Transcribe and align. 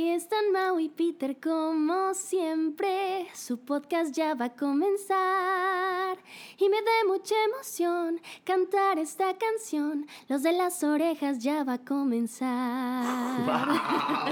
Ahí 0.00 0.08
están 0.08 0.50
Mau 0.50 0.80
y 0.80 0.88
Peter 0.88 1.38
como 1.38 2.14
siempre. 2.14 3.28
Su 3.34 3.58
podcast 3.58 4.14
ya 4.14 4.34
va 4.34 4.46
a 4.46 4.54
comenzar. 4.54 6.16
Y 6.56 6.70
me 6.70 6.78
da 6.78 6.90
mucha 7.06 7.34
emoción 7.44 8.18
cantar 8.42 8.98
esta 8.98 9.36
canción. 9.36 10.06
Los 10.26 10.42
de 10.42 10.54
las 10.54 10.82
orejas 10.82 11.40
ya 11.40 11.64
va 11.64 11.74
a 11.74 11.84
comenzar. 11.84 13.44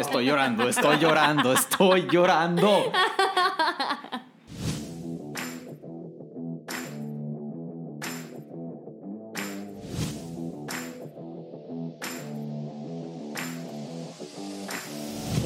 Estoy 0.01 0.25
llorando, 0.25 0.67
estoy 0.71 0.97
llorando, 1.01 1.53
estoy 1.53 2.09
llorando. 2.11 2.91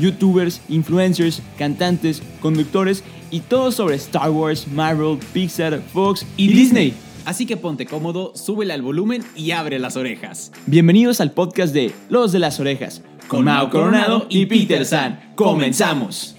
youtubers, 0.00 0.60
influencers, 0.68 1.42
cantantes, 1.58 2.22
conductores 2.40 3.04
y 3.30 3.40
todo 3.40 3.70
sobre 3.70 3.96
Star 3.96 4.30
Wars, 4.30 4.66
Marvel, 4.68 5.18
Pixar, 5.32 5.80
Fox 5.92 6.26
y, 6.36 6.48
Disney. 6.48 6.94
Así 7.24 7.46
que 7.46 7.56
ponte 7.56 7.86
cómodo, 7.86 8.32
súbele 8.34 8.72
al 8.72 8.82
volumen 8.82 9.22
y 9.36 9.50
abre 9.52 9.78
las 9.78 9.96
orejas. 9.96 10.52
Bienvenidos 10.66 11.20
al 11.20 11.32
podcast 11.32 11.72
de 11.74 11.92
Los 12.08 12.32
de 12.32 12.38
las 12.38 12.58
Orejas, 12.58 13.02
con 13.28 13.44
Mao 13.44 13.70
Coronado 13.70 14.26
y 14.30 14.46
Peter 14.46 14.84
San. 14.84 15.32
¡Comenzamos! 15.36 16.36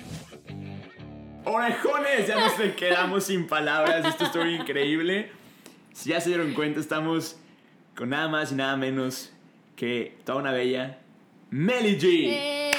Orejones, 1.45 2.27
ya 2.27 2.39
nos 2.39 2.53
quedamos 2.75 3.25
sin 3.25 3.47
palabras, 3.47 4.05
esto 4.05 4.25
estuvo 4.25 4.45
increíble. 4.45 5.31
Si 5.93 6.09
ya 6.09 6.21
se 6.21 6.29
dieron 6.29 6.53
cuenta, 6.53 6.79
estamos 6.79 7.35
con 7.95 8.09
nada 8.09 8.27
más 8.27 8.51
y 8.51 8.55
nada 8.55 8.77
menos 8.77 9.31
que 9.75 10.17
toda 10.23 10.39
una 10.39 10.51
bella 10.51 10.99
Melly 11.49 11.99
G. 11.99 12.05
¡Eh! 12.29 12.71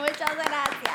Muchas 0.00 0.36
gracias. 0.36 0.94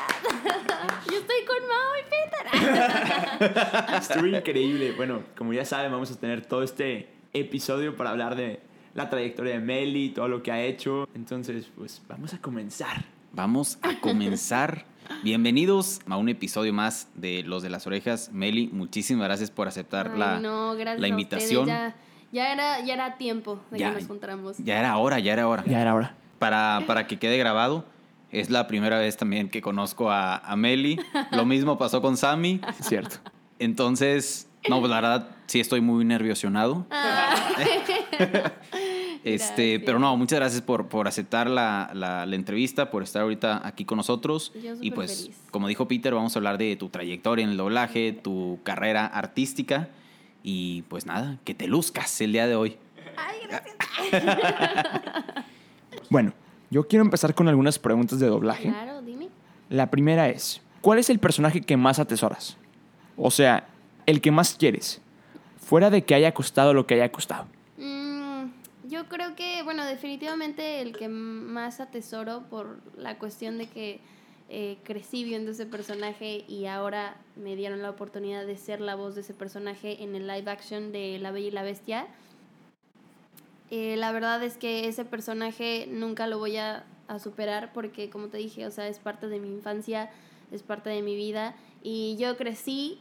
Yo 1.10 1.18
estoy 1.18 1.44
con 1.44 1.68
Mau 1.68 1.94
y 1.98 2.02
Peter. 2.10 2.51
Estuvo 3.98 4.26
increíble. 4.26 4.92
Bueno, 4.92 5.22
como 5.36 5.52
ya 5.52 5.64
saben, 5.64 5.90
vamos 5.92 6.10
a 6.10 6.16
tener 6.18 6.44
todo 6.44 6.62
este 6.62 7.08
episodio 7.32 7.96
para 7.96 8.10
hablar 8.10 8.36
de 8.36 8.60
la 8.94 9.08
trayectoria 9.10 9.54
de 9.54 9.60
Meli, 9.60 10.10
todo 10.10 10.28
lo 10.28 10.42
que 10.42 10.52
ha 10.52 10.60
hecho. 10.62 11.08
Entonces, 11.14 11.70
pues 11.76 12.02
vamos 12.08 12.34
a 12.34 12.38
comenzar. 12.40 13.04
Vamos 13.32 13.78
a 13.82 13.98
comenzar. 14.00 14.84
Bienvenidos 15.24 16.00
a 16.08 16.16
un 16.16 16.28
episodio 16.28 16.72
más 16.72 17.08
de 17.14 17.42
Los 17.44 17.62
de 17.62 17.70
las 17.70 17.86
Orejas. 17.86 18.30
Meli, 18.32 18.68
muchísimas 18.72 19.24
gracias 19.26 19.50
por 19.50 19.66
aceptar 19.68 20.10
Ay, 20.12 20.18
la, 20.18 20.40
no, 20.40 20.74
gracias 20.74 21.00
la 21.00 21.08
invitación. 21.08 21.66
Ya, 21.66 21.94
ya 22.30 22.52
era, 22.52 22.80
ya 22.84 22.94
era 22.94 23.16
tiempo 23.18 23.60
de 23.70 23.78
Ya. 23.78 23.90
que 23.90 23.96
nos 24.00 24.06
juntáramos. 24.06 24.58
Ya 24.58 24.78
era 24.78 24.96
hora, 24.96 25.18
ya 25.18 25.32
era 25.32 25.48
hora. 25.48 25.64
Ya 25.66 25.80
era 25.80 25.94
hora. 25.94 26.14
Para, 26.38 26.82
para 26.86 27.06
que 27.06 27.18
quede 27.18 27.38
grabado, 27.38 27.84
es 28.32 28.50
la 28.50 28.66
primera 28.66 28.98
vez 28.98 29.16
también 29.16 29.48
que 29.48 29.60
conozco 29.62 30.10
a, 30.10 30.38
a 30.38 30.56
Meli. 30.56 30.98
Lo 31.30 31.44
mismo 31.44 31.78
pasó 31.78 32.02
con 32.02 32.16
Sammy. 32.16 32.60
Cierto. 32.80 33.16
Entonces, 33.58 34.48
no, 34.68 34.80
pues 34.80 34.90
la 34.90 34.96
verdad 35.00 35.28
sí 35.46 35.60
estoy 35.60 35.80
muy 35.80 36.04
nerviosionado. 36.04 36.86
Este, 39.24 39.74
Gracias. 39.74 39.82
pero 39.86 40.00
no, 40.00 40.16
muchas 40.16 40.40
gracias 40.40 40.62
por, 40.62 40.88
por 40.88 41.06
aceptar 41.06 41.48
la, 41.48 41.90
la- 41.94 42.26
la 42.26 42.34
entrevista, 42.34 42.90
por 42.90 43.04
estar 43.04 43.22
ahorita 43.22 43.60
aquí 43.64 43.84
con 43.84 43.96
nosotros. 43.98 44.52
Yo 44.60 44.74
y 44.80 44.90
pues, 44.90 45.26
feliz. 45.26 45.40
como 45.52 45.68
dijo 45.68 45.86
Peter, 45.86 46.12
vamos 46.12 46.34
a 46.34 46.40
hablar 46.40 46.58
de 46.58 46.74
tu 46.74 46.88
trayectoria 46.88 47.44
en 47.44 47.50
el 47.50 47.56
doblaje, 47.56 48.12
tu 48.12 48.58
carrera 48.64 49.06
artística. 49.06 49.90
Y 50.42 50.82
pues 50.88 51.06
nada, 51.06 51.38
que 51.44 51.54
te 51.54 51.68
luzcas 51.68 52.20
el 52.20 52.32
día 52.32 52.48
de 52.48 52.56
hoy. 52.56 52.76
Ay, 53.16 53.36
gracias. 53.48 54.34
Bueno, 56.10 56.32
yo 56.72 56.88
quiero 56.88 57.04
empezar 57.04 57.34
con 57.34 57.48
algunas 57.48 57.78
preguntas 57.78 58.18
de 58.18 58.26
doblaje. 58.28 58.70
Claro, 58.70 59.02
dime. 59.02 59.28
La 59.68 59.90
primera 59.90 60.30
es, 60.30 60.62
¿cuál 60.80 60.98
es 60.98 61.10
el 61.10 61.18
personaje 61.18 61.60
que 61.60 61.76
más 61.76 61.98
atesoras? 61.98 62.56
O 63.18 63.30
sea, 63.30 63.68
el 64.06 64.22
que 64.22 64.30
más 64.30 64.54
quieres, 64.54 65.02
fuera 65.60 65.90
de 65.90 66.02
que 66.02 66.14
haya 66.14 66.32
costado 66.32 66.72
lo 66.72 66.86
que 66.86 66.94
haya 66.94 67.12
costado. 67.12 67.44
Mm, 67.76 68.44
yo 68.88 69.06
creo 69.10 69.36
que, 69.36 69.62
bueno, 69.64 69.84
definitivamente 69.84 70.80
el 70.80 70.96
que 70.96 71.08
más 71.10 71.78
atesoro 71.78 72.44
por 72.48 72.78
la 72.96 73.18
cuestión 73.18 73.58
de 73.58 73.66
que 73.66 74.00
eh, 74.48 74.78
crecí 74.82 75.24
viendo 75.24 75.50
ese 75.50 75.66
personaje 75.66 76.46
y 76.48 76.64
ahora 76.64 77.18
me 77.36 77.54
dieron 77.54 77.82
la 77.82 77.90
oportunidad 77.90 78.46
de 78.46 78.56
ser 78.56 78.80
la 78.80 78.94
voz 78.94 79.14
de 79.14 79.20
ese 79.20 79.34
personaje 79.34 80.02
en 80.02 80.14
el 80.14 80.26
live 80.26 80.50
action 80.50 80.90
de 80.90 81.18
La 81.18 81.32
Bella 81.32 81.48
y 81.48 81.50
la 81.50 81.64
Bestia. 81.64 82.06
Eh, 83.74 83.96
la 83.96 84.12
verdad 84.12 84.42
es 84.42 84.58
que 84.58 84.86
ese 84.86 85.06
personaje 85.06 85.86
nunca 85.90 86.26
lo 86.26 86.38
voy 86.38 86.58
a, 86.58 86.84
a 87.08 87.18
superar 87.18 87.72
porque, 87.72 88.10
como 88.10 88.26
te 88.28 88.36
dije, 88.36 88.66
o 88.66 88.70
sea, 88.70 88.86
es 88.86 88.98
parte 88.98 89.28
de 89.28 89.40
mi 89.40 89.48
infancia, 89.48 90.10
es 90.50 90.62
parte 90.62 90.90
de 90.90 91.00
mi 91.00 91.16
vida 91.16 91.56
y 91.82 92.16
yo 92.18 92.36
crecí 92.36 92.98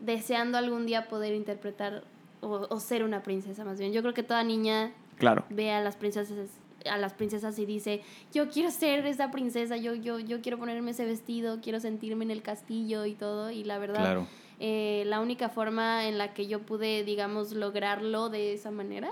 deseando 0.00 0.56
algún 0.56 0.86
día 0.86 1.06
poder 1.08 1.34
interpretar 1.34 2.02
o, 2.40 2.66
o 2.70 2.80
ser 2.80 3.04
una 3.04 3.22
princesa 3.22 3.62
más 3.66 3.78
bien. 3.78 3.92
Yo 3.92 4.00
creo 4.00 4.14
que 4.14 4.22
toda 4.22 4.42
niña 4.42 4.92
Claro. 5.18 5.44
ve 5.50 5.70
a 5.70 5.82
las 5.82 5.96
princesas 5.96 6.48
a 6.90 6.96
las 6.96 7.12
princesas 7.12 7.58
y 7.58 7.66
dice, 7.66 8.00
yo 8.32 8.48
quiero 8.48 8.70
ser 8.70 9.04
esa 9.04 9.30
princesa, 9.30 9.76
yo, 9.76 9.92
yo, 9.94 10.18
yo 10.18 10.40
quiero 10.40 10.56
ponerme 10.58 10.92
ese 10.92 11.04
vestido, 11.04 11.60
quiero 11.60 11.78
sentirme 11.78 12.24
en 12.24 12.30
el 12.30 12.40
castillo 12.40 13.04
y 13.04 13.12
todo. 13.12 13.50
Y 13.50 13.64
la 13.64 13.76
verdad, 13.76 14.00
Claro. 14.00 14.26
eh, 14.60 15.02
la 15.06 15.20
única 15.20 15.50
forma 15.50 16.08
en 16.08 16.16
la 16.16 16.32
que 16.32 16.46
yo 16.46 16.60
pude, 16.60 17.04
digamos, 17.04 17.52
lograrlo 17.52 18.30
de 18.30 18.54
esa 18.54 18.70
manera, 18.70 19.10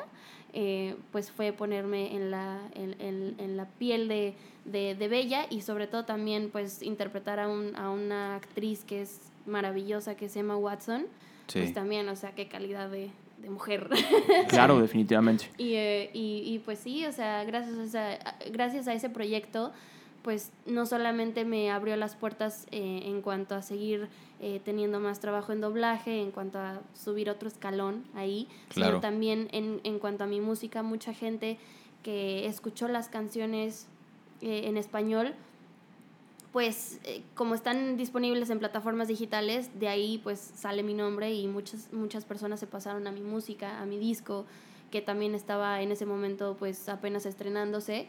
eh, 0.53 0.97
pues 1.13 1.31
fue 1.31 1.53
ponerme 1.53 2.15
en 2.15 2.31
la, 2.31 2.61
en, 2.75 2.95
en- 3.01 3.35
en 3.39 3.57
la 3.57 3.67
piel 3.67 4.09
de, 4.09 4.35
de, 4.65 4.95
de 4.95 5.09
Bella 5.09 5.47
y 5.51 5.63
sobre 5.63 5.87
todo 5.87 6.05
también 6.05 6.51
pues 6.51 6.83
interpretar 6.83 7.39
a, 7.41 7.49
un, 7.49 7.75
a 7.77 7.91
una 7.91 8.37
actriz 8.37 8.85
que 8.85 9.03
es 9.03 9.21
maravillosa, 9.47 10.17
que 10.17 10.27
es 10.27 10.37
Emma 10.37 10.57
Watson. 10.57 11.07
Sí. 11.47 11.61
Pues 11.61 11.73
también, 11.75 12.09
o 12.09 12.17
sea, 12.17 12.35
qué 12.35 12.47
calidad 12.49 12.91
de, 12.91 13.11
de 13.39 13.51
mujer. 13.51 13.89
Claro, 14.49 14.81
definitivamente. 14.81 15.47
Y, 15.59 15.75
eh, 15.75 16.11
y, 16.13 16.43
y, 16.45 16.59
pues 16.61 16.79
sí, 16.79 17.05
o 17.07 17.13
sea, 17.13 17.45
gracias 17.45 17.95
a, 17.95 18.19
gracias 18.51 18.89
a 18.89 18.93
ese 18.95 19.09
proyecto, 19.11 19.73
pues 20.23 20.51
no 20.67 20.85
solamente 20.87 21.45
me 21.45 21.71
abrió 21.71 21.97
las 21.97 22.15
puertas 22.17 22.67
eh, 22.71 23.03
en 23.05 23.23
cuanto 23.23 23.55
a 23.55 23.63
seguir 23.63 24.09
eh, 24.41 24.61
teniendo 24.65 25.01
más 25.01 25.21
trabajo 25.21 25.53
en 25.53 25.61
doblaje, 25.61 26.21
en 26.21 26.31
cuanto 26.31 26.59
a 26.59 26.81
subir 26.95 27.31
otro 27.31 27.49
escalón 27.49 28.05
ahí, 28.15 28.47
Claro. 28.69 28.93
sino 28.93 29.01
también 29.01 29.49
en, 29.53 29.81
en 29.85 29.99
cuanto 29.99 30.25
a 30.25 30.27
mi 30.27 30.41
música, 30.41 30.83
mucha 30.83 31.13
gente 31.15 31.59
que 32.03 32.47
escuchó 32.47 32.89
las 32.89 33.09
canciones 33.09 33.87
eh, 34.41 34.63
en 34.67 34.77
español, 34.77 35.35
pues 36.53 36.99
eh, 37.05 37.23
como 37.35 37.55
están 37.55 37.97
disponibles 37.97 38.51
en 38.51 38.59
plataformas 38.59 39.09
digitales, 39.09 39.71
de 39.79 39.89
ahí 39.89 40.19
pues 40.23 40.39
sale 40.41 40.83
mi 40.83 40.95
nombre 40.95 41.33
y 41.33 41.47
muchas, 41.47 41.93
muchas 41.93 42.25
personas 42.25 42.59
se 42.61 42.67
pasaron 42.67 43.07
a 43.07 43.13
mi 43.13 43.21
música, 43.21 43.81
a 43.81 43.87
mi 43.87 43.99
disco, 43.99 44.47
que 44.91 45.03
también 45.03 45.35
estaba 45.35 45.83
en 45.83 45.93
ese 45.93 46.07
momento 46.07 46.57
pues 46.59 46.89
apenas 46.89 47.27
estrenándose. 47.27 48.09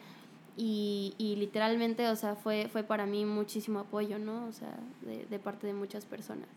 Y, 0.61 1.13
y 1.17 1.37
literalmente, 1.37 2.09
o 2.09 2.15
sea, 2.17 2.35
fue, 2.35 2.67
fue 2.69 2.83
para 2.83 3.05
mí 3.05 3.23
muchísimo 3.23 3.79
apoyo, 3.79 4.19
¿no? 4.19 4.45
O 4.45 4.51
sea, 4.51 4.75
de, 5.03 5.25
de 5.29 5.39
parte 5.39 5.65
de 5.67 5.73
muchas 5.73 6.03
personas. 6.03 6.49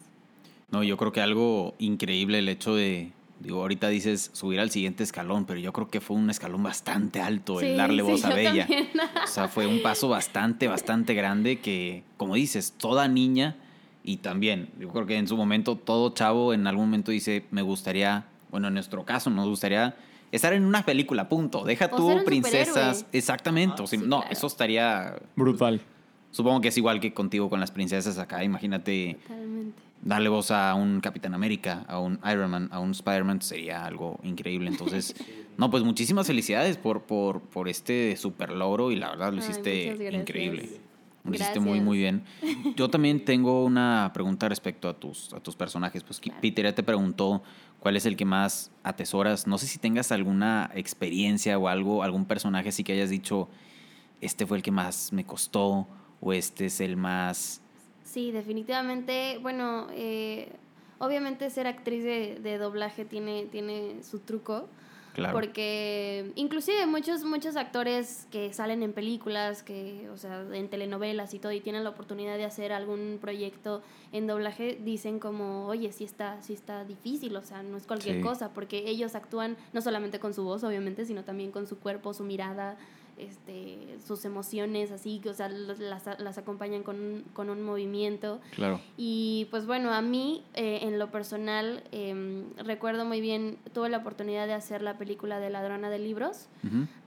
No, 0.73 0.82
yo 0.82 0.97
creo 0.97 1.12
que 1.12 1.21
algo 1.21 1.75
increíble 1.79 2.41
el 2.41 2.49
hecho 2.49 2.75
de, 2.75 3.12
digo, 3.38 3.61
ahorita 3.61 3.88
dices 3.88 4.31
subir 4.32 4.59
al 4.59 4.71
siguiente 4.71 5.05
escalón, 5.05 5.44
pero 5.44 5.61
yo 5.61 5.73
creo 5.73 5.88
que 5.88 6.00
fue 6.00 6.17
un 6.17 6.31
escalón 6.31 6.65
bastante 6.65 7.21
alto 7.21 7.61
el 7.61 7.69
Sí, 7.73 7.76
darle 7.76 8.03
sí, 8.03 8.11
voz 8.11 8.25
a 8.25 8.35
Bella. 8.35 8.67
también. 8.67 8.88
O 9.23 9.26
sea, 9.29 9.47
fue 9.47 9.69
un 9.69 9.82
paso 9.82 10.09
bastante, 10.09 10.67
bastante 10.67 11.15
grande 11.15 11.61
que, 11.61 12.03
como 12.17 12.35
dices, 12.35 12.73
toda 12.76 13.06
niña 13.06 13.55
y 14.03 14.17
también, 14.17 14.69
yo 14.81 14.88
creo 14.88 15.06
que 15.06 15.17
en 15.17 15.29
su 15.29 15.37
momento 15.37 15.76
todo 15.76 16.11
chavo 16.11 16.53
en 16.55 16.67
algún 16.67 16.87
momento 16.87 17.12
dice, 17.12 17.44
me 17.53 17.62
gustaría, 17.62 18.25
bueno, 18.50 18.67
en 18.67 18.75
nuestro 18.75 19.05
caso 19.05 19.31
nos 19.31 19.47
gustaría 19.47 19.94
estar 20.32 20.52
en 20.52 20.64
una 20.64 20.84
película, 20.84 21.29
punto. 21.29 21.64
Deja 21.64 21.87
O 21.93 21.96
tú 21.96 22.08
ser 22.08 22.19
un 22.19 22.25
princesas. 22.25 22.99
superhéroe. 22.99 23.06
Exactamente. 23.19 23.82
o 23.82 23.87
sea, 23.87 23.99
sí, 24.00 24.05
no, 24.06 24.19
claro. 24.20 24.32
eso 24.32 24.46
estaría, 24.49 25.14
Brutal. 25.37 25.81
supongo 26.31 26.61
que 26.61 26.69
es 26.69 26.76
igual 26.79 26.99
que 27.00 27.12
contigo 27.14 27.49
con 27.49 27.61
las 27.61 27.70
princesas 27.70 28.19
acá. 28.19 28.43
Imagínate 28.43 29.19
Totalmente. 29.23 29.82
darle 30.02 30.29
voz 30.29 30.50
a 30.50 30.75
un 30.75 31.00
Capitán 31.00 31.34
América, 31.34 31.84
a 31.87 31.99
un 32.00 32.19
Iron 32.31 32.50
Man, 32.50 32.69
a 32.73 32.81
un 32.81 32.90
Spider-Man, 32.93 33.43
sería 33.43 33.84
algo 33.84 34.19
increíble. 34.23 34.69
Entonces, 34.70 35.14
no, 35.58 35.70
pues 35.70 35.84
muchísimas 35.84 36.26
felicidades 36.26 36.76
por, 36.78 37.02
por, 37.02 37.40
por 37.43 37.69
este 37.69 38.17
super 38.17 38.50
logro 38.52 38.90
y 38.90 38.96
la 38.96 39.11
verdad 39.11 39.32
lo 39.32 39.38
hiciste 39.38 40.11
increíble. 40.12 40.81
Lo 41.25 41.32
hiciste 41.32 41.61
muy, 41.61 41.81
muy 41.81 41.99
bien. 41.99 42.25
Yo 42.75 42.88
también 42.90 43.25
tengo 43.25 43.64
una 43.64 44.11
pregunta 44.12 44.49
respecto 44.49 44.88
a 44.88 44.94
tus, 44.94 45.32
a 45.32 45.38
tus 45.38 45.55
personajes. 45.55 46.02
Pues 46.02 46.20
Peter 46.40 46.64
ya 46.64 46.75
te 46.75 46.82
preguntó 46.82 47.44
cuál 47.82 47.96
es 47.96 48.06
el 48.06 48.17
que 48.17 48.25
más 48.25 48.70
atesoras. 48.84 49.49
No 49.49 49.58
sé 49.58 49.67
si 49.67 49.79
tengas 49.79 50.12
alguna 50.12 50.70
experiencia 50.73 51.58
o 51.58 51.67
algo, 51.67 52.05
algún 52.05 52.26
personaje 52.26 52.69
así 52.69 52.84
que 52.84 52.93
hayas 52.93 53.11
dicho, 53.11 53.49
este 54.20 54.46
fue 54.46 54.58
el 54.58 54.62
que 54.62 54.70
más 54.70 55.12
me 55.12 55.25
costó 55.25 55.88
o 56.20 56.32
este 56.32 56.67
es 56.67 56.81
el 56.81 56.96
más... 56.96 57.61
Sí, 58.05 58.31
definitivamente. 58.31 59.38
Bueno, 59.43 59.88
eh, 59.90 60.52
obviamente 61.00 61.50
ser 61.50 61.67
actriz 61.67 62.05
de, 62.05 62.38
de, 62.40 62.56
doblaje 62.56 63.05
tiene, 63.05 63.46
tiene 63.46 64.05
su 64.05 64.20
truco. 64.20 64.69
Claro. 65.12 65.35
Porque 65.35 66.32
inclusive 66.37 66.87
muchos, 66.87 67.25
muchos 67.25 67.56
actores 67.56 68.26
que 68.31 68.53
salen 68.53 68.82
en 68.82 68.93
películas, 68.93 69.62
que, 69.62 70.09
o 70.11 70.17
sea, 70.17 70.44
en 70.53 70.69
telenovelas 70.69 71.35
y 71.35 71.38
todo, 71.38 71.53
y 71.53 71.61
tienen 71.61 71.85
la 71.85 71.91
oportunidad 71.91 72.38
de 72.38 72.44
hacer 72.44 72.73
algún 72.73 73.19
proyecto 73.20 73.82
en 74.12 74.26
doblaje, 74.26 74.79
dicen 74.82 75.19
como, 75.19 75.67
oye, 75.67 75.93
sí 75.93 76.05
está, 76.05 76.41
sí 76.43 76.55
está 76.55 76.85
difícil, 76.85 77.37
o 77.37 77.43
sea, 77.43 77.62
no 77.62 77.76
es 77.76 77.87
cualquier 77.87 78.20
cosa, 78.23 78.55
porque 78.55 78.88
ellos 78.88 79.14
actúan 79.14 79.56
no 79.73 79.82
solamente 79.82 80.19
con 80.19 80.32
su 80.32 80.44
voz, 80.44 80.64
obviamente, 80.64 81.05
sino 81.05 81.25
también 81.25 81.50
con 81.50 81.67
su 81.67 81.79
cuerpo, 81.79 82.14
su 82.14 82.25
mirada, 82.25 82.79
este, 83.19 83.99
sus 84.05 84.25
emociones, 84.25 84.91
así, 84.91 85.20
o 85.29 85.35
sea, 85.35 85.49
las, 85.49 85.79
las 86.19 86.38
acompañan 86.38 86.82
con 86.82 87.00
un, 87.00 87.25
con 87.32 87.50
un 87.50 87.62
movimiento. 87.62 88.41
Claro. 88.55 88.81
Y 88.97 89.47
pues 89.50 89.67
bueno, 89.67 89.93
a 89.93 90.03
mí, 90.03 90.43
eh, 90.55 90.81
en 90.82 90.99
lo 90.99 91.11
personal, 91.11 91.85
em, 91.93 92.44
recuerdo 92.56 93.05
muy 93.05 93.20
bien, 93.20 93.59
tuve 93.73 93.88
la 93.88 93.99
oportunidad 93.99 94.47
de 94.47 94.55
hacer 94.55 94.82
la 94.82 94.99
película 94.99 95.41
de 95.41 95.50
Ladrona 95.50 95.91
de 95.91 95.99
Libros. 95.99 96.49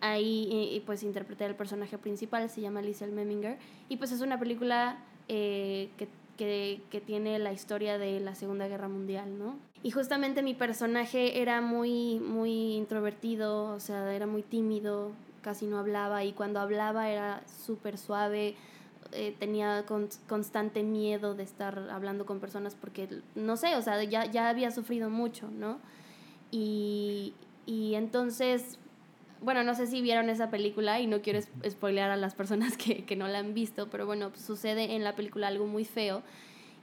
Ahí, 0.02 0.50
y, 0.74 0.80
pues 0.81 1.04
interpreté 1.04 1.46
al 1.46 1.56
personaje 1.56 1.98
principal, 1.98 2.50
se 2.50 2.62
llama 2.62 2.81
Liesel 2.81 3.12
Meminger. 3.12 3.57
Y 3.90 3.98
pues 3.98 4.12
es 4.12 4.22
una 4.22 4.40
película 4.40 4.98
eh, 5.28 5.90
que 5.98 6.07
que, 6.38 6.81
que, 6.90 7.02
tiene 7.02 7.40
la 7.40 7.54
historia 7.54 7.98
de 7.98 8.19
la 8.19 8.36
Segunda 8.36 8.68
Guerra 8.68 8.90
Mundial, 8.90 9.40
¿no? 9.40 9.56
Y 9.84 9.92
justamente 9.92 10.42
mi 10.42 10.54
personaje 10.54 11.42
era 11.42 11.62
muy, 11.62 12.19
muy 12.19 12.74
introvertido, 12.74 13.66
o 13.68 13.80
sea, 13.80 14.13
era 14.13 14.28
muy 14.28 14.42
tímido, 14.42 15.12
casi 15.45 15.68
no 15.68 15.77
hablaba 15.77 16.24
y 16.24 16.33
cuando 16.33 16.59
hablaba 16.59 17.07
era 17.07 17.44
súper 17.45 18.00
suave, 18.00 18.56
eh, 19.12 19.36
tenía 19.38 19.86
constante 20.27 20.81
miedo 20.81 21.36
de 21.36 21.44
estar 21.44 21.88
hablando 21.92 22.25
con 22.25 22.39
personas 22.39 22.74
porque, 22.74 23.07
no 23.36 23.56
sé, 23.56 23.75
o 23.75 23.81
sea, 23.83 24.03
ya, 24.03 24.25
ya 24.25 24.50
había 24.50 24.71
sufrido 24.71 25.12
mucho, 25.12 25.51
¿no? 25.51 25.77
Y, 26.50 27.36
y 27.68 27.94
entonces, 27.94 28.80
bueno, 29.39 29.63
no 29.63 29.75
sé 29.75 29.86
si 29.86 30.01
vieron 30.01 30.31
esa 30.31 30.50
película 30.50 31.00
y 31.00 31.06
no 31.06 31.21
quiero 31.21 31.39
spoilear 31.69 32.09
a 32.09 32.18
las 32.18 32.33
personas 32.33 32.75
que, 32.83 33.06
que 33.06 33.15
no 33.15 33.27
la 33.27 33.38
han 33.38 33.53
visto, 33.53 33.88
pero 33.92 34.07
bueno, 34.07 34.31
sucede 34.36 34.95
en 34.95 35.03
la 35.03 35.15
película 35.15 35.47
algo 35.47 35.68
muy 35.68 35.86
feo. 35.86 36.24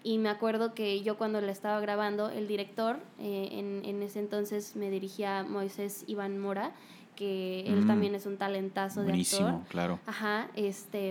Y 0.04 0.18
me 0.18 0.28
acuerdo 0.28 0.72
que 0.72 1.02
yo 1.02 1.18
cuando 1.18 1.40
la 1.40 1.50
estaba 1.50 1.80
grabando, 1.80 2.30
el 2.30 2.46
director, 2.46 3.00
eh, 3.18 3.48
en, 3.52 3.84
en 3.84 4.02
ese 4.02 4.20
entonces 4.20 4.76
me 4.76 4.88
dirigía 4.88 5.40
a 5.40 5.42
Moisés 5.42 6.04
Iván 6.06 6.38
Mora, 6.38 6.72
que 7.16 7.66
él 7.66 7.82
mm. 7.82 7.86
también 7.86 8.14
es 8.14 8.26
un 8.26 8.36
talentazo 8.36 9.02
de 9.02 9.12
actor. 9.12 9.60
claro. 9.68 9.98
Ajá, 10.06 10.48
este, 10.54 11.10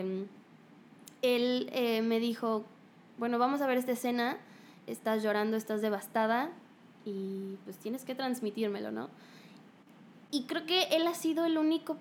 él 1.22 1.70
eh, 1.72 2.02
me 2.02 2.20
dijo, 2.20 2.66
bueno, 3.18 3.38
vamos 3.38 3.62
a 3.62 3.68
ver 3.68 3.78
esta 3.78 3.92
escena, 3.92 4.38
estás 4.88 5.24
llorando, 5.24 5.58
estás 5.58 5.82
devastada 5.82 6.50
y 7.06 7.56
pues 7.66 7.78
tienes 7.78 8.04
que 8.04 8.16
transmitírmelo, 8.16 8.92
¿no? 8.92 9.10
Y 10.32 10.44
creo 10.44 10.66
que 10.66 10.84
él 10.92 11.08
ha 11.08 11.14
sido 11.14 11.46
el 11.46 11.58
único, 11.58 11.98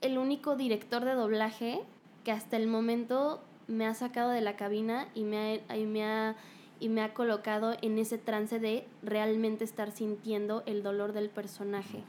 el 0.00 0.18
único 0.18 0.56
director 0.56 1.04
de 1.04 1.14
doblaje 1.14 1.80
que 2.24 2.32
hasta 2.32 2.56
el 2.56 2.66
momento 2.66 3.40
me 3.68 3.86
ha 3.86 3.94
sacado 3.94 4.30
de 4.30 4.40
la 4.40 4.56
cabina 4.56 5.08
y 5.14 5.24
me 5.24 5.62
y 5.74 5.84
me 5.84 6.04
ha, 6.04 6.36
y 6.80 6.88
me 6.88 7.02
ha 7.02 7.14
colocado 7.14 7.76
en 7.80 7.98
ese 7.98 8.18
trance 8.18 8.58
de 8.58 8.86
realmente 9.02 9.64
estar 9.64 9.92
sintiendo 9.92 10.62
el 10.66 10.82
dolor 10.82 11.12
del 11.12 11.30
personaje. 11.30 12.02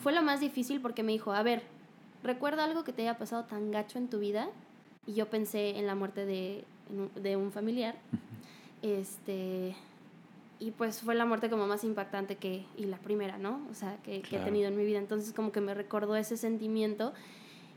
Fue 0.00 0.12
lo 0.12 0.22
más 0.22 0.40
difícil 0.40 0.80
porque 0.80 1.02
me 1.02 1.12
dijo, 1.12 1.32
a 1.32 1.42
ver, 1.42 1.62
recuerda 2.22 2.64
algo 2.64 2.84
que 2.84 2.92
te 2.92 3.02
haya 3.02 3.18
pasado 3.18 3.44
tan 3.44 3.70
gacho 3.70 3.98
en 3.98 4.08
tu 4.08 4.18
vida. 4.18 4.48
Y 5.06 5.14
yo 5.14 5.28
pensé 5.28 5.78
en 5.78 5.86
la 5.86 5.94
muerte 5.94 6.26
de, 6.26 6.64
de 7.16 7.36
un 7.36 7.52
familiar. 7.52 7.96
Este, 8.82 9.74
y 10.62 10.70
pues 10.70 11.00
fue 11.00 11.16
la 11.16 11.24
muerte 11.24 11.50
como 11.50 11.66
más 11.66 11.82
impactante 11.82 12.36
que, 12.36 12.64
y 12.76 12.84
la 12.84 12.96
primera, 12.98 13.36
¿no? 13.36 13.60
O 13.68 13.74
sea, 13.74 13.96
que, 14.04 14.18
he 14.18 14.38
tenido 14.38 14.68
en 14.68 14.76
mi 14.76 14.84
vida. 14.84 14.98
Entonces 14.98 15.32
como 15.32 15.50
que 15.50 15.60
me 15.60 15.74
recordó 15.74 16.14
ese 16.14 16.36
sentimiento. 16.36 17.12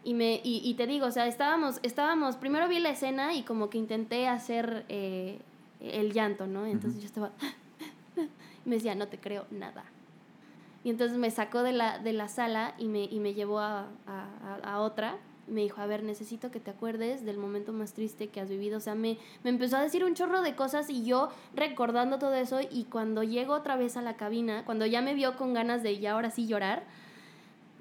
Y, 0.04 0.14
me, 0.14 0.40
y, 0.44 0.72
te 0.76 0.86
digo, 0.86 1.08
o 1.08 1.12
sea, 1.12 1.26
estábamos, 1.26 1.80
estábamos, 1.82 2.36
primero 2.36 2.68
vi 2.68 2.80
la 2.80 2.92
escena 2.92 3.34
y 3.34 3.42
como 3.42 3.72
que 3.72 3.80
intenté 3.80 4.28
hacer 4.28 4.86
eh, 4.88 5.40
el 5.82 6.14
llanto, 6.14 6.46
¿no? 6.46 6.68
Entonces 6.68 7.02
yo 7.02 7.08
estaba, 7.08 7.32
me 8.66 8.76
decía, 8.76 8.94
no 8.94 9.08
te 9.08 9.18
creo 9.18 9.48
nada. 9.50 9.84
Y 10.86 10.92
entonces 10.92 11.18
me 11.18 11.32
sacó 11.32 11.64
de 11.64 11.72
la, 11.72 11.98
de 11.98 12.14
la 12.14 12.28
sala 12.28 12.76
y 12.78 12.88
me, 12.88 13.06
y 13.06 13.20
me 13.20 13.34
llevó 13.34 13.58
a, 13.58 13.88
a, 14.06 14.56
a 14.64 14.80
otra. 14.82 15.18
Me 15.48 15.62
dijo, 15.62 15.82
a 15.82 15.88
ver, 15.88 16.04
necesito 16.04 16.52
que 16.52 16.60
te 16.60 16.70
acuerdes 16.70 17.26
del 17.26 17.40
momento 17.40 17.74
más 17.74 17.94
triste 17.94 18.28
que 18.28 18.40
has 18.40 18.50
vivido. 18.50 18.78
O 18.78 18.80
sea, 18.80 18.94
me, 18.94 19.18
me 19.44 19.50
empezó 19.50 19.78
a 19.78 19.82
decir 19.82 20.06
un 20.06 20.14
chorro 20.14 20.44
de 20.44 20.56
cosas 20.56 20.92
y 20.92 21.04
yo 21.04 21.30
recordando 21.56 22.20
todo 22.20 22.36
eso. 22.36 22.60
Y 22.70 22.84
cuando 22.84 23.24
llego 23.24 23.56
otra 23.56 23.78
vez 23.78 23.98
a 23.98 24.04
la 24.04 24.16
cabina, 24.16 24.64
cuando 24.64 24.86
ya 24.86 25.02
me 25.02 25.16
vio 25.16 25.36
con 25.38 25.56
ganas 25.56 25.82
de 25.82 25.98
ya 25.98 26.12
ahora 26.12 26.30
sí 26.30 26.46
llorar, 26.46 26.84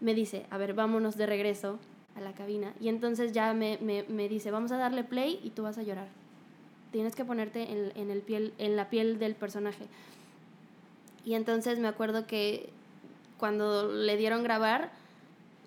me 0.00 0.14
dice, 0.14 0.46
a 0.48 0.56
ver, 0.56 0.72
vámonos 0.72 1.18
de 1.18 1.26
regreso 1.26 1.78
a 2.16 2.22
la 2.22 2.32
cabina. 2.32 2.72
Y 2.80 2.88
entonces 2.88 3.32
ya 3.32 3.52
me, 3.52 3.76
me, 3.82 4.04
me 4.04 4.30
dice, 4.30 4.50
vamos 4.50 4.72
a 4.72 4.78
darle 4.78 5.04
play 5.04 5.40
y 5.44 5.50
tú 5.50 5.64
vas 5.64 5.76
a 5.76 5.82
llorar. 5.82 6.08
Tienes 6.90 7.14
que 7.14 7.26
ponerte 7.26 7.70
en, 7.70 7.92
en, 7.96 8.10
el 8.10 8.22
piel, 8.22 8.54
en 8.56 8.76
la 8.76 8.88
piel 8.88 9.18
del 9.18 9.34
personaje. 9.34 9.88
Y 11.26 11.34
entonces 11.34 11.78
me 11.78 11.88
acuerdo 11.88 12.26
que 12.26 12.72
cuando 13.38 13.92
le 13.92 14.16
dieron 14.16 14.42
grabar, 14.42 14.90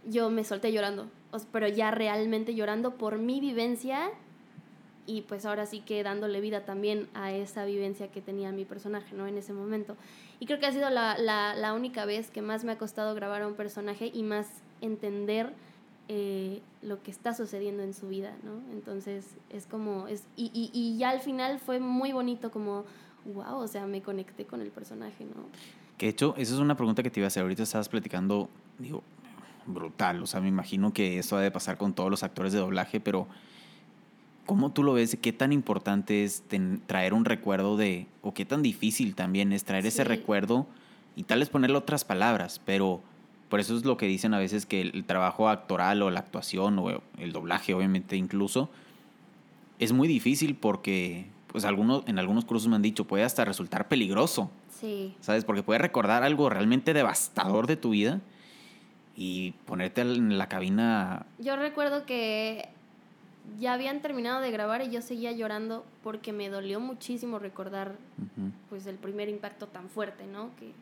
yo 0.06 0.30
me 0.30 0.44
solté 0.44 0.72
llorando, 0.72 1.08
pero 1.52 1.68
ya 1.68 1.92
realmente 1.92 2.56
llorando 2.56 2.96
por 2.96 3.18
mi 3.18 3.40
vivencia 3.40 4.10
y 5.06 5.22
pues 5.22 5.46
ahora 5.46 5.66
sí 5.66 5.80
que 5.80 6.04
dándole 6.04 6.42
vida 6.42 6.66
también 6.66 7.08
a 7.14 7.32
esa 7.32 7.66
vivencia 7.66 8.10
que 8.10 8.22
tenía 8.22 8.52
mi 8.52 8.66
personaje, 8.66 9.16
¿no? 9.16 9.26
En 9.26 9.38
ese 9.38 9.54
momento. 9.54 9.96
Y 10.40 10.46
creo 10.46 10.60
que 10.60 10.66
ha 10.66 10.72
sido 10.72 10.90
la, 10.90 11.18
la, 11.18 11.56
la 11.56 11.74
única 11.74 12.06
vez 12.06 12.30
que 12.30 12.42
más 12.42 12.64
me 12.64 12.74
ha 12.74 12.78
costado 12.78 13.16
grabar 13.16 13.42
a 13.42 13.48
un 13.48 13.56
personaje 13.56 14.12
y 14.14 14.24
más 14.24 14.48
entender 14.82 15.54
eh, 16.10 16.62
lo 16.82 17.02
que 17.04 17.12
está 17.12 17.34
sucediendo 17.34 17.84
en 17.84 17.94
su 17.94 18.10
vida, 18.10 18.36
¿no? 18.44 18.62
Entonces 18.72 19.26
es 19.50 19.66
como, 19.66 20.08
es, 20.08 20.24
y, 20.36 20.52
y, 20.54 20.70
y 20.74 20.98
ya 20.98 21.10
al 21.10 21.22
final 21.22 21.60
fue 21.60 21.80
muy 21.80 22.12
bonito 22.12 22.52
como, 22.52 22.84
wow, 23.34 23.58
o 23.58 23.68
sea, 23.68 23.88
me 23.88 24.02
conecté 24.02 24.46
con 24.46 24.62
el 24.62 24.70
personaje, 24.70 25.26
¿no? 25.26 25.48
Que 25.98 26.08
de 26.08 26.12
hecho, 26.12 26.36
esa 26.38 26.54
es 26.54 26.60
una 26.60 26.76
pregunta 26.76 27.04
que 27.04 27.10
te 27.10 27.20
iba 27.20 27.26
a 27.26 27.28
hacer. 27.28 27.44
Ahorita 27.44 27.64
estabas 27.64 27.90
platicando, 27.90 28.50
digo, 28.78 29.04
brutal. 29.66 30.22
O 30.24 30.28
sea, 30.28 30.42
me 30.42 30.48
imagino 30.48 30.94
que 30.94 31.20
esto 31.20 31.38
ha 31.38 31.42
de 31.42 31.52
pasar 31.52 31.78
con 31.78 31.94
todos 31.94 32.10
los 32.10 32.24
actores 32.24 32.54
de 32.54 32.60
doblaje, 32.60 33.00
pero 33.00 33.28
¿cómo 34.46 34.72
tú 34.72 34.84
lo 34.84 34.94
ves? 34.94 35.18
¿Qué 35.22 35.34
tan 35.34 35.52
importante 35.52 36.24
es 36.24 36.44
traer 36.86 37.14
un 37.14 37.26
recuerdo 37.26 37.78
de, 37.78 38.08
o 38.22 38.34
qué 38.34 38.46
tan 38.46 38.62
difícil 38.62 39.16
también 39.16 39.52
es 39.54 39.64
traer 39.64 39.86
ese 39.86 40.04
recuerdo 40.04 40.68
y 41.16 41.24
tal 41.24 41.40
vez 41.40 41.50
ponerle 41.50 41.78
otras 41.78 42.06
palabras, 42.06 42.62
pero 42.64 43.02
por 43.50 43.60
eso 43.60 43.76
es 43.76 43.86
lo 43.86 43.98
que 43.98 44.06
dicen 44.06 44.34
a 44.34 44.40
veces 44.40 44.66
que 44.66 44.82
el, 44.82 45.04
trabajo 45.06 45.50
actoral 45.50 46.02
o 46.02 46.12
la 46.12 46.20
actuación 46.20 46.78
o 46.80 47.02
el 47.18 47.32
doblaje, 47.32 47.74
obviamente 47.74 48.16
incluso, 48.16 48.70
es 49.80 49.94
muy 49.94 50.08
difícil 50.08 50.56
porque, 50.56 51.26
pues 51.58 51.66
algunos, 51.66 52.04
en 52.06 52.20
algunos 52.20 52.46
cursos 52.46 52.68
me 52.68 52.76
han 52.76 52.84
dicho, 52.84 53.06
puede 53.06 53.24
hasta 53.24 53.44
resultar 53.44 53.88
peligroso. 53.88 54.52
Sí. 54.80 55.16
¿Sabes? 55.22 55.44
Porque 55.44 55.64
puedes 55.64 55.82
recordar 55.82 56.22
algo 56.22 56.52
realmente 56.52 56.94
devastador 56.94 57.66
de 57.66 57.76
tu 57.76 57.90
vida 57.90 58.22
y 59.16 59.54
ponerte 59.66 60.02
en 60.02 60.38
la 60.38 60.48
cabina. 60.48 61.26
Yo 61.40 61.56
recuerdo 61.56 62.06
que 62.06 62.70
ya 63.60 63.74
habían 63.74 64.04
terminado 64.04 64.40
de 64.40 64.52
grabar 64.52 64.84
y 64.84 64.92
yo 64.92 65.02
seguía 65.02 65.32
llorando 65.32 65.84
porque 66.04 66.32
me 66.32 66.48
dolió 66.50 66.80
muchísimo 66.80 67.40
recordar 67.40 67.96
pues 68.70 68.86
el 68.86 68.98
primer 68.98 69.28
impacto 69.28 69.66
tan 69.66 69.90
fuerte, 69.90 70.28
¿no? 70.28 70.52
Que 70.60 70.74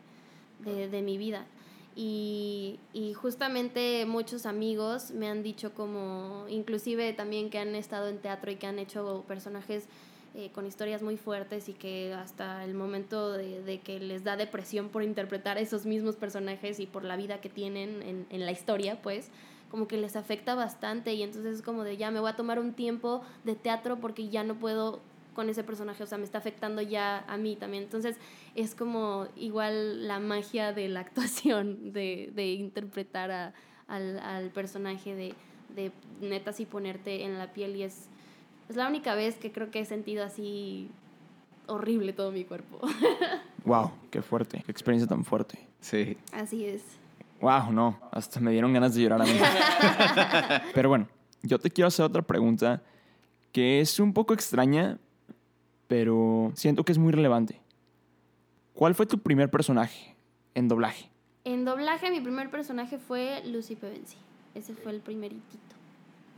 de, 0.70 0.90
de 0.90 1.00
mi 1.00 1.16
vida. 1.16 1.46
Y, 1.94 2.78
y, 2.92 3.14
justamente 3.14 4.04
muchos 4.04 4.44
amigos 4.44 5.10
me 5.12 5.26
han 5.30 5.42
dicho 5.42 5.72
como, 5.72 6.44
inclusive 6.50 7.14
también 7.14 7.48
que 7.48 7.58
han 7.58 7.74
estado 7.74 8.08
en 8.08 8.18
teatro 8.18 8.50
y 8.50 8.56
que 8.56 8.66
han 8.66 8.78
hecho 8.78 9.24
personajes 9.26 9.88
eh, 10.36 10.50
con 10.52 10.66
historias 10.66 11.02
muy 11.02 11.16
fuertes 11.16 11.68
y 11.68 11.72
que 11.72 12.12
hasta 12.12 12.62
el 12.64 12.74
momento 12.74 13.32
de, 13.32 13.62
de, 13.62 13.80
que 13.80 13.98
les 13.98 14.22
da 14.22 14.36
depresión 14.36 14.90
por 14.90 15.02
interpretar 15.02 15.56
esos 15.56 15.86
mismos 15.86 16.16
personajes 16.16 16.78
y 16.78 16.86
por 16.86 17.04
la 17.04 17.16
vida 17.16 17.40
que 17.40 17.48
tienen 17.48 18.02
en, 18.02 18.26
en 18.28 18.44
la 18.44 18.52
historia, 18.52 19.00
pues 19.00 19.30
como 19.70 19.88
que 19.88 19.96
les 19.96 20.14
afecta 20.14 20.54
bastante 20.54 21.14
y 21.14 21.22
entonces 21.22 21.56
es 21.56 21.62
como 21.62 21.84
de 21.84 21.96
ya 21.96 22.10
me 22.10 22.20
voy 22.20 22.28
a 22.28 22.36
tomar 22.36 22.58
un 22.58 22.74
tiempo 22.74 23.22
de 23.44 23.54
teatro 23.54 23.96
porque 23.96 24.28
ya 24.28 24.44
no 24.44 24.56
puedo 24.56 25.00
con 25.34 25.48
ese 25.48 25.64
personaje, 25.64 26.02
o 26.02 26.06
sea, 26.06 26.18
me 26.18 26.24
está 26.24 26.38
afectando 26.38 26.82
ya 26.82 27.24
a 27.28 27.36
mí 27.36 27.56
también. 27.56 27.84
Entonces 27.84 28.16
es 28.54 28.74
como 28.74 29.28
igual 29.36 30.06
la 30.08 30.18
magia 30.18 30.72
de 30.72 30.88
la 30.88 31.00
actuación, 31.06 31.92
de, 31.92 32.30
de 32.34 32.52
interpretar 32.52 33.30
a, 33.30 33.54
al, 33.86 34.18
al, 34.18 34.50
personaje, 34.50 35.14
de, 35.14 35.34
de 35.74 35.92
neta 36.20 36.52
sí 36.52 36.66
ponerte 36.66 37.24
en 37.24 37.38
la 37.38 37.52
piel 37.52 37.76
y 37.76 37.84
es 37.84 38.08
Es 38.68 38.76
la 38.76 38.88
única 38.88 39.14
vez 39.14 39.36
que 39.36 39.52
creo 39.52 39.70
que 39.70 39.80
he 39.80 39.84
sentido 39.84 40.24
así 40.24 40.90
horrible 41.66 42.12
todo 42.12 42.32
mi 42.32 42.44
cuerpo. 42.44 42.80
Wow, 43.64 43.90
qué 44.12 44.22
fuerte, 44.22 44.62
qué 44.64 44.70
experiencia 44.70 45.08
tan 45.08 45.24
fuerte. 45.24 45.58
Sí. 45.80 46.16
así 46.32 46.64
es. 46.64 46.82
Wow, 47.40 47.72
no, 47.72 47.98
hasta 48.12 48.38
me 48.38 48.52
dieron 48.52 48.72
ganas 48.72 48.94
de 48.94 49.02
llorar 49.02 49.20
a 49.20 49.24
mí. 49.24 49.32
Pero 50.74 50.88
bueno, 50.88 51.08
yo 51.42 51.58
te 51.58 51.68
quiero 51.68 51.88
hacer 51.88 52.04
otra 52.04 52.22
pregunta 52.22 52.80
que 53.50 53.80
es 53.80 53.98
un 53.98 54.12
poco 54.12 54.34
extraña, 54.34 54.98
pero 55.88 56.52
siento 56.54 56.84
que 56.84 56.92
es 56.92 56.98
muy 56.98 57.10
relevante. 57.10 57.60
¿Cuál 58.74 58.94
fue 58.94 59.06
tu 59.06 59.18
primer 59.18 59.50
personaje 59.50 60.14
en 60.54 60.68
doblaje? 60.68 61.10
En 61.44 61.64
doblaje 61.64 62.10
mi 62.10 62.20
primer 62.20 62.50
personaje 62.50 62.98
fue 62.98 63.42
Lucy 63.46 63.74
Pevensi. 63.74 64.18
Ese 64.54 64.74
fue 64.74 64.92
el 64.92 65.00
primeritito. 65.00 65.74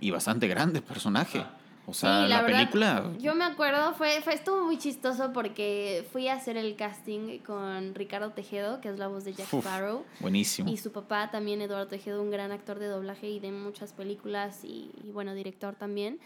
Y 0.01 0.13
bastante 0.13 0.47
grande 0.47 0.81
personaje. 0.81 1.45
O 1.89 1.95
sea, 1.95 2.25
Sí, 2.25 2.29
la, 2.29 2.43
verdad, 2.43 2.59
película. 2.59 3.13
Yo 3.19 3.35
me 3.35 3.45
acuerdo, 3.45 3.95
fue, 3.95 4.21
fue, 4.21 4.35
estuvo 4.35 4.63
muy 4.63 4.77
chistoso 4.77 5.33
porque 5.33 6.07
fui 6.13 6.29
a 6.29 6.35
hacer 6.35 6.59
el 6.59 6.77
casting 6.77 7.39
con 7.39 7.95
Ricardo 7.95 8.31
Tejedo, 8.33 8.83
que 8.83 8.91
es 8.91 8.99
la 8.99 9.09
voz 9.09 9.25
de 9.25 9.33
Jack 9.33 9.51
Uf. 9.55 9.65
Sparrow. 9.65 10.05
Buenísimo. 10.21 10.71
Y 10.71 10.77
su 10.77 10.93
papá 10.93 11.31
también, 11.31 11.63
Eduardo 11.63 11.87
Tejedo, 11.87 12.21
un 12.21 12.31
gran 12.31 12.53
actor 12.53 12.79
de 12.79 12.89
doblaje 12.89 13.31
y 13.31 13.41
de 13.41 13.53
muchas 13.53 13.95
películas 13.95 14.65
y, 14.65 14.91
y, 15.03 15.13
bueno, 15.13 15.33
director 15.33 15.77
también. 15.77 16.21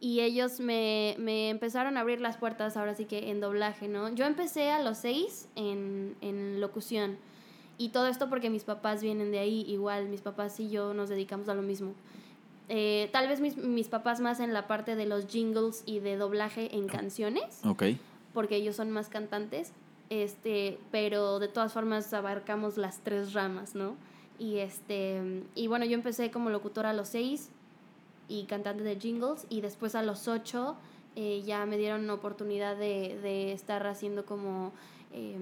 Y 0.00 0.18
ellos 0.18 0.58
me, 0.58 1.14
me 1.20 1.48
empezaron 1.48 1.96
a 1.96 2.00
abrir 2.00 2.20
las 2.20 2.36
puertas 2.36 2.76
ahora 2.76 2.96
sí 2.96 3.04
que 3.04 3.30
en 3.30 3.40
doblaje, 3.40 3.86
¿no? 3.86 4.12
Yo 4.12 4.26
empecé 4.26 4.72
a 4.72 4.82
los 4.82 4.98
seis 4.98 5.48
en, 5.54 6.16
en 6.22 6.60
locución. 6.60 7.18
Y 7.78 7.90
todo 7.90 8.08
esto 8.08 8.28
porque 8.28 8.50
mis 8.50 8.64
papás 8.64 9.00
vienen 9.00 9.30
de 9.30 9.38
ahí, 9.38 9.64
igual 9.68 10.08
mis 10.08 10.22
papás 10.22 10.58
y 10.58 10.70
yo 10.70 10.92
nos 10.92 11.08
dedicamos 11.08 11.48
a 11.48 11.54
lo 11.54 11.62
mismo. 11.62 11.94
Eh, 12.68 13.10
tal 13.12 13.28
vez 13.28 13.40
mis, 13.40 13.56
mis 13.56 13.88
papás 13.88 14.20
más 14.20 14.40
en 14.40 14.52
la 14.54 14.66
parte 14.66 14.96
de 14.96 15.04
los 15.06 15.26
jingles 15.26 15.82
y 15.84 15.98
de 16.00 16.16
doblaje 16.16 16.74
en 16.74 16.86
canciones 16.86 17.60
Ok. 17.64 17.82
porque 18.32 18.56
ellos 18.56 18.74
son 18.76 18.90
más 18.90 19.08
cantantes, 19.10 19.72
este, 20.08 20.78
pero 20.90 21.38
de 21.40 21.48
todas 21.48 21.72
formas 21.74 22.12
abarcamos 22.14 22.76
las 22.78 23.00
tres 23.00 23.32
ramas, 23.34 23.74
¿no? 23.74 23.96
Y 24.38 24.58
este, 24.58 25.42
y 25.54 25.66
bueno, 25.66 25.84
yo 25.84 25.94
empecé 25.94 26.30
como 26.30 26.48
locutora 26.50 26.90
a 26.90 26.92
los 26.94 27.08
seis 27.08 27.50
y 28.28 28.44
cantante 28.44 28.82
de 28.82 28.96
jingles, 28.98 29.46
y 29.50 29.60
después 29.60 29.94
a 29.94 30.02
los 30.02 30.26
ocho 30.26 30.76
eh, 31.16 31.42
ya 31.44 31.66
me 31.66 31.76
dieron 31.76 32.08
oportunidad 32.10 32.76
de, 32.76 33.18
de 33.22 33.52
estar 33.52 33.86
haciendo 33.86 34.24
como 34.24 34.72
eh, 35.12 35.36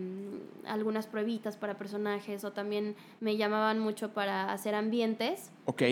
algunas 0.66 1.06
pruebitas 1.06 1.56
para 1.56 1.78
personajes, 1.78 2.42
o 2.44 2.50
también 2.52 2.96
me 3.20 3.36
llamaban 3.36 3.78
mucho 3.78 4.10
para 4.10 4.52
hacer 4.52 4.74
ambientes 4.74 5.50
Ok, 5.64 5.82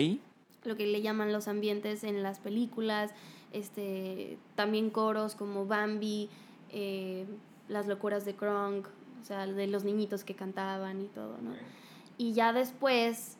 lo 0.63 0.75
que 0.75 0.85
le 0.85 1.01
llaman 1.01 1.31
los 1.31 1.47
ambientes 1.47 2.03
en 2.03 2.23
las 2.23 2.39
películas, 2.39 3.11
este, 3.51 4.37
también 4.55 4.89
coros 4.89 5.35
como 5.35 5.65
Bambi, 5.65 6.29
eh, 6.69 7.25
Las 7.67 7.87
locuras 7.87 8.25
de 8.25 8.35
Kronk, 8.35 8.87
o 9.21 9.25
sea, 9.25 9.45
de 9.45 9.67
los 9.67 9.83
niñitos 9.83 10.23
que 10.23 10.35
cantaban 10.35 11.01
y 11.01 11.07
todo, 11.07 11.37
¿no? 11.41 11.51
Y 12.17 12.33
ya 12.33 12.53
después 12.53 13.37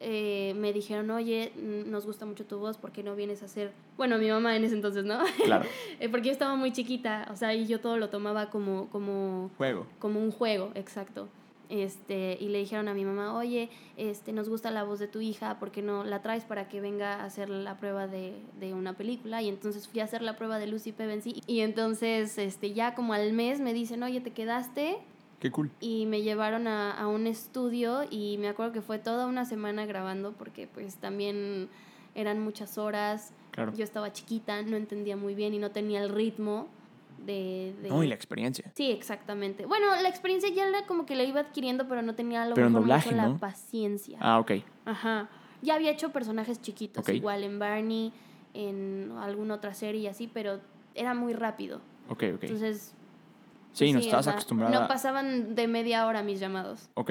eh, 0.00 0.54
me 0.56 0.72
dijeron, 0.72 1.10
oye, 1.10 1.52
nos 1.56 2.06
gusta 2.06 2.24
mucho 2.24 2.46
tu 2.46 2.58
voz, 2.58 2.76
¿por 2.78 2.92
qué 2.92 3.02
no 3.02 3.16
vienes 3.16 3.42
a 3.42 3.46
hacer? 3.46 3.72
Bueno, 3.96 4.16
mi 4.18 4.28
mamá 4.30 4.54
en 4.56 4.64
ese 4.64 4.74
entonces, 4.74 5.04
¿no? 5.04 5.18
claro. 5.44 5.66
Eh, 6.00 6.08
Porque 6.08 6.26
yo 6.28 6.32
estaba 6.32 6.54
muy 6.54 6.72
chiquita, 6.72 7.26
o 7.32 7.36
sea, 7.36 7.54
y 7.54 7.66
yo 7.66 7.80
todo 7.80 7.96
lo 7.96 8.08
tomaba 8.10 8.48
como, 8.50 8.88
como 8.90 9.50
Juego. 9.58 9.86
como 9.98 10.20
un 10.20 10.30
juego, 10.30 10.70
exacto. 10.74 11.28
Este, 11.68 12.38
y 12.40 12.48
le 12.48 12.58
dijeron 12.58 12.88
a 12.88 12.94
mi 12.94 13.04
mamá, 13.04 13.36
oye, 13.36 13.68
este, 13.96 14.32
nos 14.32 14.48
gusta 14.48 14.70
la 14.70 14.84
voz 14.84 14.98
de 14.98 15.06
tu 15.06 15.20
hija, 15.20 15.58
¿por 15.58 15.70
qué 15.70 15.82
no 15.82 16.02
la 16.02 16.22
traes 16.22 16.44
para 16.44 16.66
que 16.68 16.80
venga 16.80 17.16
a 17.16 17.24
hacer 17.24 17.50
la 17.50 17.76
prueba 17.76 18.06
de, 18.06 18.34
de 18.58 18.72
una 18.72 18.94
película? 18.94 19.42
Y 19.42 19.48
entonces 19.48 19.86
fui 19.86 20.00
a 20.00 20.04
hacer 20.04 20.22
la 20.22 20.36
prueba 20.36 20.58
de 20.58 20.66
Lucy 20.66 20.92
Pevensi. 20.92 21.42
Y 21.46 21.60
entonces, 21.60 22.38
este, 22.38 22.72
ya 22.72 22.94
como 22.94 23.12
al 23.12 23.32
mes 23.34 23.60
me 23.60 23.74
dicen, 23.74 24.02
oye, 24.02 24.20
te 24.20 24.32
quedaste. 24.32 24.98
Qué 25.40 25.50
cool. 25.50 25.70
Y 25.78 26.06
me 26.06 26.22
llevaron 26.22 26.66
a, 26.66 26.90
a 26.90 27.06
un 27.06 27.26
estudio 27.26 28.00
y 28.10 28.38
me 28.38 28.48
acuerdo 28.48 28.72
que 28.72 28.80
fue 28.80 28.98
toda 28.98 29.26
una 29.26 29.44
semana 29.44 29.84
grabando 29.84 30.32
porque 30.32 30.66
pues 30.66 30.96
también 30.96 31.68
eran 32.14 32.40
muchas 32.40 32.78
horas. 32.78 33.32
Claro. 33.50 33.72
Yo 33.74 33.84
estaba 33.84 34.12
chiquita, 34.12 34.62
no 34.62 34.76
entendía 34.76 35.16
muy 35.16 35.34
bien 35.34 35.52
y 35.52 35.58
no 35.58 35.70
tenía 35.70 36.02
el 36.02 36.08
ritmo 36.08 36.68
de... 37.24 37.74
de 37.82 37.88
No, 37.88 38.02
y 38.02 38.06
la 38.06 38.14
experiencia. 38.14 38.70
Sí, 38.74 38.90
exactamente. 38.90 39.66
Bueno, 39.66 39.86
la 40.00 40.08
experiencia 40.08 40.48
ya 40.50 40.66
era 40.68 40.86
como 40.86 41.06
que 41.06 41.14
la 41.16 41.24
iba 41.24 41.40
adquiriendo, 41.40 41.88
pero 41.88 42.02
no 42.02 42.14
tenía 42.14 42.44
lo 42.46 42.54
Pero 42.54 42.68
en 42.68 42.72
doblaje, 42.72 43.14
¿no? 43.14 43.32
la 43.34 43.38
paciencia. 43.38 44.18
Ah, 44.20 44.38
ok. 44.38 44.52
Ajá. 44.84 45.28
Ya 45.62 45.74
había 45.74 45.90
hecho 45.90 46.10
personajes 46.10 46.60
chiquitos, 46.62 47.02
Ok. 47.02 47.14
igual 47.14 47.42
en 47.42 47.58
Barney, 47.58 48.12
en 48.54 49.12
alguna 49.20 49.54
otra 49.54 49.74
serie 49.74 50.02
y 50.02 50.06
así, 50.06 50.30
pero 50.32 50.60
era 50.94 51.14
muy 51.14 51.32
rápido. 51.32 51.80
Ok, 52.08 52.24
ok. 52.34 52.42
Entonces. 52.44 52.94
sí, 53.72 53.92
no 53.92 53.98
o 53.98 54.02
estabas 54.02 54.24
sea, 54.24 54.32
acostumbrada. 54.34 54.80
No 54.80 54.88
pasaban 54.88 55.54
de 55.54 55.66
media 55.68 56.06
hora 56.06 56.22
mis 56.22 56.40
llamados. 56.40 56.88
Ok. 56.94 57.10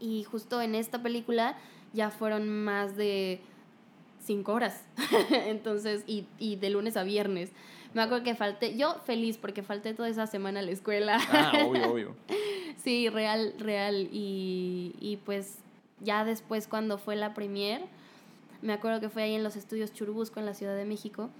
Y 0.00 0.24
justo 0.24 0.60
en 0.60 0.74
esta 0.74 1.02
película 1.02 1.56
ya 1.92 2.10
fueron 2.10 2.48
más 2.64 2.96
de 2.96 3.40
cinco 4.20 4.52
horas. 4.52 4.84
Entonces, 5.46 6.02
y, 6.06 6.26
y 6.38 6.56
de 6.56 6.70
lunes 6.70 6.96
a 6.96 7.04
viernes. 7.04 7.52
Me 7.94 8.02
acuerdo 8.02 8.24
que 8.24 8.34
falté, 8.34 8.76
yo 8.76 8.96
feliz 9.06 9.38
porque 9.38 9.62
falté 9.62 9.94
toda 9.94 10.08
esa 10.08 10.26
semana 10.26 10.60
a 10.60 10.62
la 10.62 10.72
escuela. 10.72 11.18
Ah, 11.30 11.52
obvio, 11.66 11.90
obvio. 11.92 12.16
Sí, 12.82 13.08
real, 13.08 13.54
real. 13.58 14.08
Y, 14.12 14.94
y 15.00 15.16
pues 15.24 15.56
ya 16.00 16.24
después 16.24 16.68
cuando 16.68 16.98
fue 16.98 17.16
la 17.16 17.32
premier, 17.32 17.80
me 18.60 18.74
acuerdo 18.74 19.00
que 19.00 19.08
fue 19.08 19.22
ahí 19.22 19.34
en 19.34 19.42
los 19.42 19.56
estudios 19.56 19.94
Churubusco 19.94 20.38
en 20.38 20.44
la 20.44 20.52
Ciudad 20.52 20.76
de 20.76 20.84
México. 20.84 21.30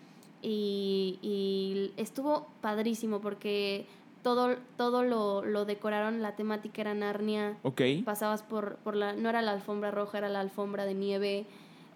Y, 0.40 1.18
y 1.20 1.92
estuvo 2.00 2.46
padrísimo 2.62 3.20
porque 3.20 3.86
todo, 4.22 4.56
todo 4.76 5.02
lo, 5.02 5.44
lo 5.44 5.64
decoraron, 5.64 6.22
la 6.22 6.34
temática 6.34 6.80
era 6.80 6.94
Narnia. 6.94 7.56
Ok. 7.62 7.82
Pasabas 8.04 8.42
por, 8.42 8.76
por 8.76 8.96
la, 8.96 9.12
no 9.12 9.28
era 9.28 9.42
la 9.42 9.52
alfombra 9.52 9.90
roja, 9.90 10.18
era 10.18 10.28
la 10.28 10.40
alfombra 10.40 10.86
de 10.86 10.94
nieve. 10.94 11.46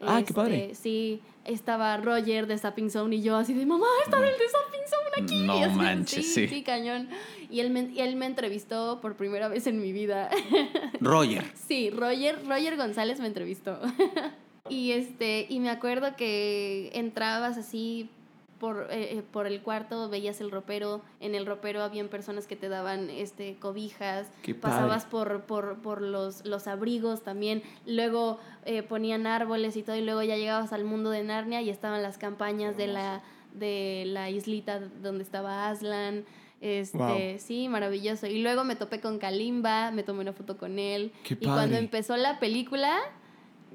Ah, 0.00 0.22
qué 0.26 0.32
padre. 0.32 0.74
Sí, 0.74 1.20
estaba 1.44 1.96
Roger 1.96 2.46
de 2.46 2.58
Zapping 2.58 2.90
Zone 2.90 3.16
y 3.16 3.22
yo 3.22 3.36
así 3.36 3.54
de, 3.54 3.66
mamá, 3.66 3.86
está 4.04 4.20
del 4.20 4.32
de 4.38 4.48
Zapping 4.48 4.86
Zone 4.86 5.24
aquí. 5.24 5.46
No 5.46 5.58
así, 5.64 5.76
manches, 5.76 6.26
sí. 6.26 6.46
sí. 6.46 6.48
Sí, 6.48 6.62
cañón. 6.62 7.08
Y 7.50 7.60
él, 7.60 7.70
me, 7.70 7.90
y 7.92 8.00
él 8.00 8.16
me 8.16 8.26
entrevistó 8.26 9.00
por 9.00 9.16
primera 9.16 9.48
vez 9.48 9.66
en 9.66 9.80
mi 9.80 9.92
vida. 9.92 10.30
Roger. 11.00 11.44
Sí, 11.54 11.90
Roger, 11.90 12.44
Roger 12.46 12.76
González 12.76 13.20
me 13.20 13.26
entrevistó. 13.26 13.80
y 14.68 14.92
este, 14.92 15.46
y 15.48 15.60
me 15.60 15.70
acuerdo 15.70 16.14
que 16.16 16.90
entrabas 16.94 17.56
así 17.56 18.10
por, 18.58 18.88
eh, 18.90 19.18
eh, 19.18 19.22
por 19.32 19.46
el 19.46 19.62
cuarto, 19.62 20.08
veías 20.08 20.40
el 20.40 20.50
ropero, 20.50 21.02
en 21.20 21.34
el 21.34 21.46
ropero 21.46 21.82
habían 21.82 22.08
personas 22.08 22.46
que 22.46 22.56
te 22.56 22.68
daban 22.68 23.10
este 23.10 23.56
cobijas, 23.56 24.26
Qué 24.42 24.54
pasabas 24.54 25.04
por, 25.04 25.42
por, 25.42 25.78
por 25.78 26.02
los, 26.02 26.44
los 26.44 26.66
abrigos 26.66 27.22
también, 27.22 27.62
luego 27.86 28.38
eh, 28.64 28.82
ponían 28.82 29.26
árboles 29.26 29.76
y 29.76 29.82
todo, 29.82 29.96
y 29.96 30.02
luego 30.02 30.22
ya 30.22 30.36
llegabas 30.36 30.72
al 30.72 30.84
mundo 30.84 31.10
de 31.10 31.22
Narnia 31.24 31.62
y 31.62 31.70
estaban 31.70 32.02
las 32.02 32.18
campañas 32.18 32.76
de 32.76 32.88
la, 32.88 33.22
de 33.54 34.04
la 34.06 34.30
islita 34.30 34.80
donde 34.80 35.24
estaba 35.24 35.68
Aslan. 35.68 36.24
Este, 36.60 36.98
Wow. 36.98 37.38
sí, 37.38 37.68
maravilloso. 37.68 38.26
Y 38.26 38.42
luego 38.42 38.64
me 38.64 38.74
topé 38.74 39.00
con 39.00 39.18
Kalimba, 39.18 39.92
me 39.92 40.02
tomé 40.02 40.22
una 40.22 40.32
foto 40.32 40.56
con 40.56 40.80
él. 40.80 41.12
Qué 41.22 41.34
y 41.38 41.46
cuando 41.46 41.76
empezó 41.76 42.16
la 42.16 42.40
película, 42.40 42.98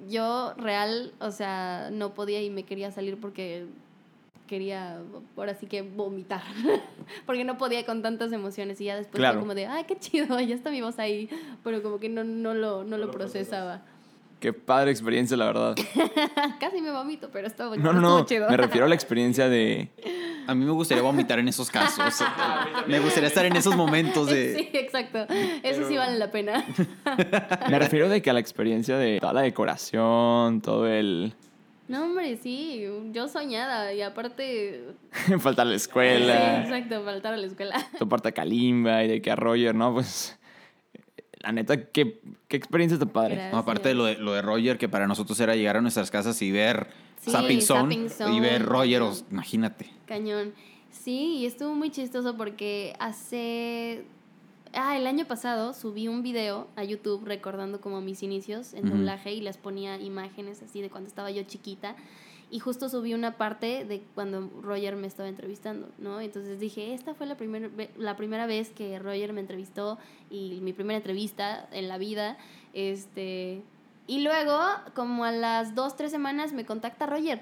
yo 0.10 0.54
real, 0.58 1.14
o 1.20 1.32
sea, 1.32 1.90
no 1.94 2.14
podía 2.14 2.42
y 2.42 2.50
me 2.50 2.64
quería 2.64 2.92
salir 2.92 3.18
porque 3.20 3.68
quería, 4.48 5.00
ahora 5.38 5.56
sí 5.56 5.68
que 5.68 5.82
vomitar. 5.82 6.42
porque 7.26 7.44
no 7.44 7.58
podía 7.58 7.86
con 7.86 8.02
tantas 8.02 8.32
emociones. 8.32 8.80
Y 8.82 8.86
ya 8.86 8.96
después 8.96 9.20
Claro. 9.20 9.36
fue 9.36 9.42
como 9.42 9.56
de, 9.56 9.66
ay, 9.68 9.86
qué 9.86 9.98
chido, 9.98 10.40
ya 10.40 10.56
está 10.56 10.70
mi 10.72 10.82
voz 10.82 11.00
ahí. 11.00 11.30
Pero 11.64 11.82
como 11.82 12.00
que 12.00 12.10
no, 12.10 12.24
no, 12.24 12.54
lo, 12.54 12.84
no 12.84 12.98
lo 12.98 13.12
procesaba. 13.12 13.82
Qué 14.40 14.52
padre 14.52 14.92
experiencia, 14.92 15.38
la 15.38 15.46
verdad. 15.46 15.76
Casi 16.60 16.82
me 16.82 16.92
vomito, 16.92 17.30
pero 17.32 17.48
estuvo, 17.48 17.78
No, 17.78 17.94
no, 17.94 18.02
no. 18.02 18.26
chido. 18.26 18.50
Me 18.50 18.58
refiero 18.58 18.86
a 18.86 18.90
la 18.90 18.96
experiencia 18.96 19.48
de. 19.48 19.90
A 20.48 20.54
mí 20.54 20.66
me 20.66 20.72
gustaría 20.72 21.02
vomitar 21.02 21.40
en 21.40 21.48
esos 21.48 21.72
casos. 21.72 22.22
me 22.88 23.00
gustaría 23.00 23.30
estar 23.30 23.46
en 23.46 23.56
esos 23.56 23.74
momentos 23.78 24.28
de. 24.28 24.54
Sí, 24.56 24.70
exacto. 24.78 25.26
Eso 25.64 25.88
sí 25.88 25.96
vale 25.96 26.20
la 26.20 26.30
pena. 26.30 26.66
Me 27.70 27.80
refiero 27.80 28.10
de 28.10 28.22
que 28.22 28.30
a 28.30 28.34
la 28.34 28.42
experiencia 28.42 28.98
de 28.98 29.20
toda 29.22 29.32
la 29.32 29.42
decoración, 29.44 30.60
todo 30.62 30.88
el. 30.88 31.34
No, 31.88 32.06
hombre, 32.06 32.38
sí, 32.38 32.82
yo 33.12 33.28
soñada 33.28 33.94
y 33.94 34.02
aparte... 34.02 34.86
faltar 35.40 35.68
a 35.68 35.70
la 35.72 35.78
Sí, 35.78 35.84
escuela, 35.84 36.62
exacto, 36.64 37.04
faltar 37.04 37.34
a 37.34 37.38
la 37.38 37.48
escuela. 37.48 37.76
toparte 38.00 38.30
a 38.30 38.32
Kalimba 38.32 39.04
y 39.04 39.08
de 39.10 39.22
que 39.22 39.32
a 39.32 39.36
Roger, 39.36 39.76
¿no? 39.76 39.94
Pues. 39.94 40.38
La 41.42 41.52
neta, 41.52 41.90
qué, 41.90 42.22
qué 42.48 42.56
experiencia 42.56 42.98
tan 42.98 43.10
padre. 43.10 43.50
No, 43.52 43.58
aparte 43.58 43.90
de 43.90 43.96
lo, 43.96 44.06
de 44.06 44.16
lo 44.16 44.32
de 44.34 44.42
Roger, 44.42 44.78
que 44.78 44.88
para 44.88 45.08
nosotros 45.08 45.38
era 45.42 45.56
llegar 45.58 45.76
a 45.76 45.82
nuestras 45.82 46.10
casas 46.10 46.42
y 46.42 46.52
ver 46.52 46.88
Sí, 47.20 47.32
Zapping 47.32 47.62
Zone, 47.62 48.08
y 48.34 48.40
ver 48.40 48.64
Roger, 48.64 49.02
os- 49.02 49.26
imagínate. 49.30 49.90
Cañón. 50.06 50.54
Sí, 50.90 51.38
y 51.40 51.46
estuvo 51.46 51.74
muy 51.76 51.90
chistoso 51.90 52.38
porque 52.38 52.94
hace... 53.00 54.06
Ah, 54.76 54.98
el 54.98 55.06
año 55.06 55.26
pasado 55.26 55.74
subí 55.74 56.08
un 56.08 56.24
video 56.24 56.68
a 56.76 56.84
YouTube 56.84 57.24
recordando 57.26 57.80
como 57.80 58.02
mis 58.02 58.24
inicios 58.24 58.74
en 58.74 58.90
doblaje 58.90 59.32
y 59.32 59.40
les 59.40 59.56
ponía 59.58 60.00
imágenes 60.00 60.64
así 60.64 60.82
de 60.82 60.90
cuando 60.90 61.08
estaba 61.08 61.30
yo 61.30 61.44
chiquita. 61.44 61.96
y 62.50 62.60
justo 62.60 62.90
subí 62.90 63.14
una 63.14 63.38
parte 63.38 63.86
de 63.86 64.02
cuando 64.14 64.50
Roger 64.62 64.96
me 64.96 65.08
estaba 65.08 65.30
entrevistando, 65.30 65.90
¿no? 65.98 66.22
Entonces 66.22 66.60
dije, 66.60 66.94
esta 66.94 67.14
fue 67.16 67.26
la, 67.26 67.36
primer, 67.36 67.72
la 67.98 68.16
primera 68.16 68.46
vez 68.46 68.70
que 68.72 69.00
Roger 69.00 69.34
me 69.34 69.42
entrevistó 69.42 69.98
y 70.30 70.60
mi 70.62 70.74
primera 70.74 70.98
entrevista 70.98 71.68
en 71.72 71.88
la 71.88 71.98
vida, 71.98 72.38
este... 72.74 73.64
Y 74.06 74.22
luego, 74.22 74.60
como 74.94 75.24
a 75.24 75.32
las 75.32 75.76
dos, 75.76 75.96
tres 75.96 76.12
semanas, 76.12 76.52
me 76.52 76.66
contacta 76.66 77.06
Roger 77.06 77.42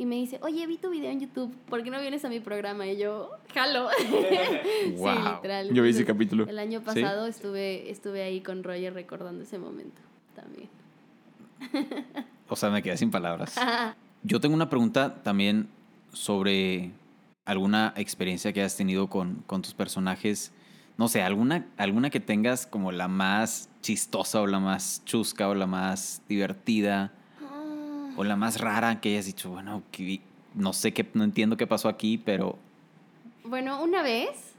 y 0.00 0.06
me 0.06 0.14
dice, 0.16 0.38
oye, 0.42 0.66
vi 0.66 0.78
tu 0.78 0.88
video 0.88 1.10
en 1.10 1.20
YouTube, 1.20 1.54
¿por 1.68 1.82
qué 1.82 1.90
no 1.90 2.00
vienes 2.00 2.24
a 2.24 2.30
mi 2.30 2.40
programa? 2.40 2.86
Y 2.86 2.96
yo, 2.96 3.30
jalo. 3.52 3.88
sí, 3.98 4.92
Wow. 4.96 5.34
literal. 5.36 5.74
Yo 5.74 5.82
vi 5.82 5.90
ese 5.90 6.06
capítulo. 6.06 6.46
El 6.48 6.58
año 6.58 6.78
Sí. 6.80 6.86
pasado 6.86 7.26
estuve, 7.26 7.90
estuve 7.90 8.22
ahí 8.22 8.40
con 8.40 8.64
Roger 8.64 8.94
recordando 8.94 9.42
ese 9.42 9.58
momento 9.58 10.00
también. 10.34 10.70
O 12.48 12.56
sea, 12.56 12.70
me 12.70 12.82
quedé 12.82 12.96
sin 12.96 13.10
palabras. 13.10 13.54
Yo 14.22 14.40
tengo 14.40 14.54
una 14.54 14.70
pregunta 14.70 15.22
también 15.22 15.68
sobre 16.12 16.90
alguna 17.44 17.92
experiencia 17.96 18.52
que 18.54 18.62
has 18.62 18.76
tenido 18.76 19.08
con, 19.08 19.42
con 19.46 19.60
tus 19.62 19.74
personajes. 19.74 20.52
No 20.96 21.08
sé, 21.08 21.22
alguna, 21.22 21.66
alguna 21.76 22.08
que 22.10 22.20
tengas 22.20 22.66
como 22.66 22.90
la 22.90 23.06
más 23.08 23.68
chistosa 23.82 24.40
o 24.40 24.46
la 24.46 24.60
más 24.60 25.02
chusca 25.04 25.48
o 25.48 25.54
la 25.54 25.66
más 25.66 26.22
divertida. 26.28 27.12
O 28.16 28.24
la 28.24 28.36
más 28.36 28.60
rara 28.60 29.00
que 29.00 29.10
hayas 29.10 29.26
dicho, 29.26 29.50
bueno, 29.50 29.82
que, 29.90 30.20
no 30.54 30.72
sé 30.72 30.92
qué, 30.92 31.08
no 31.14 31.24
entiendo 31.24 31.56
qué 31.56 31.66
pasó 31.66 31.88
aquí, 31.88 32.18
pero 32.18 32.56
Bueno, 33.44 33.82
una 33.82 34.02
vez 34.02 34.54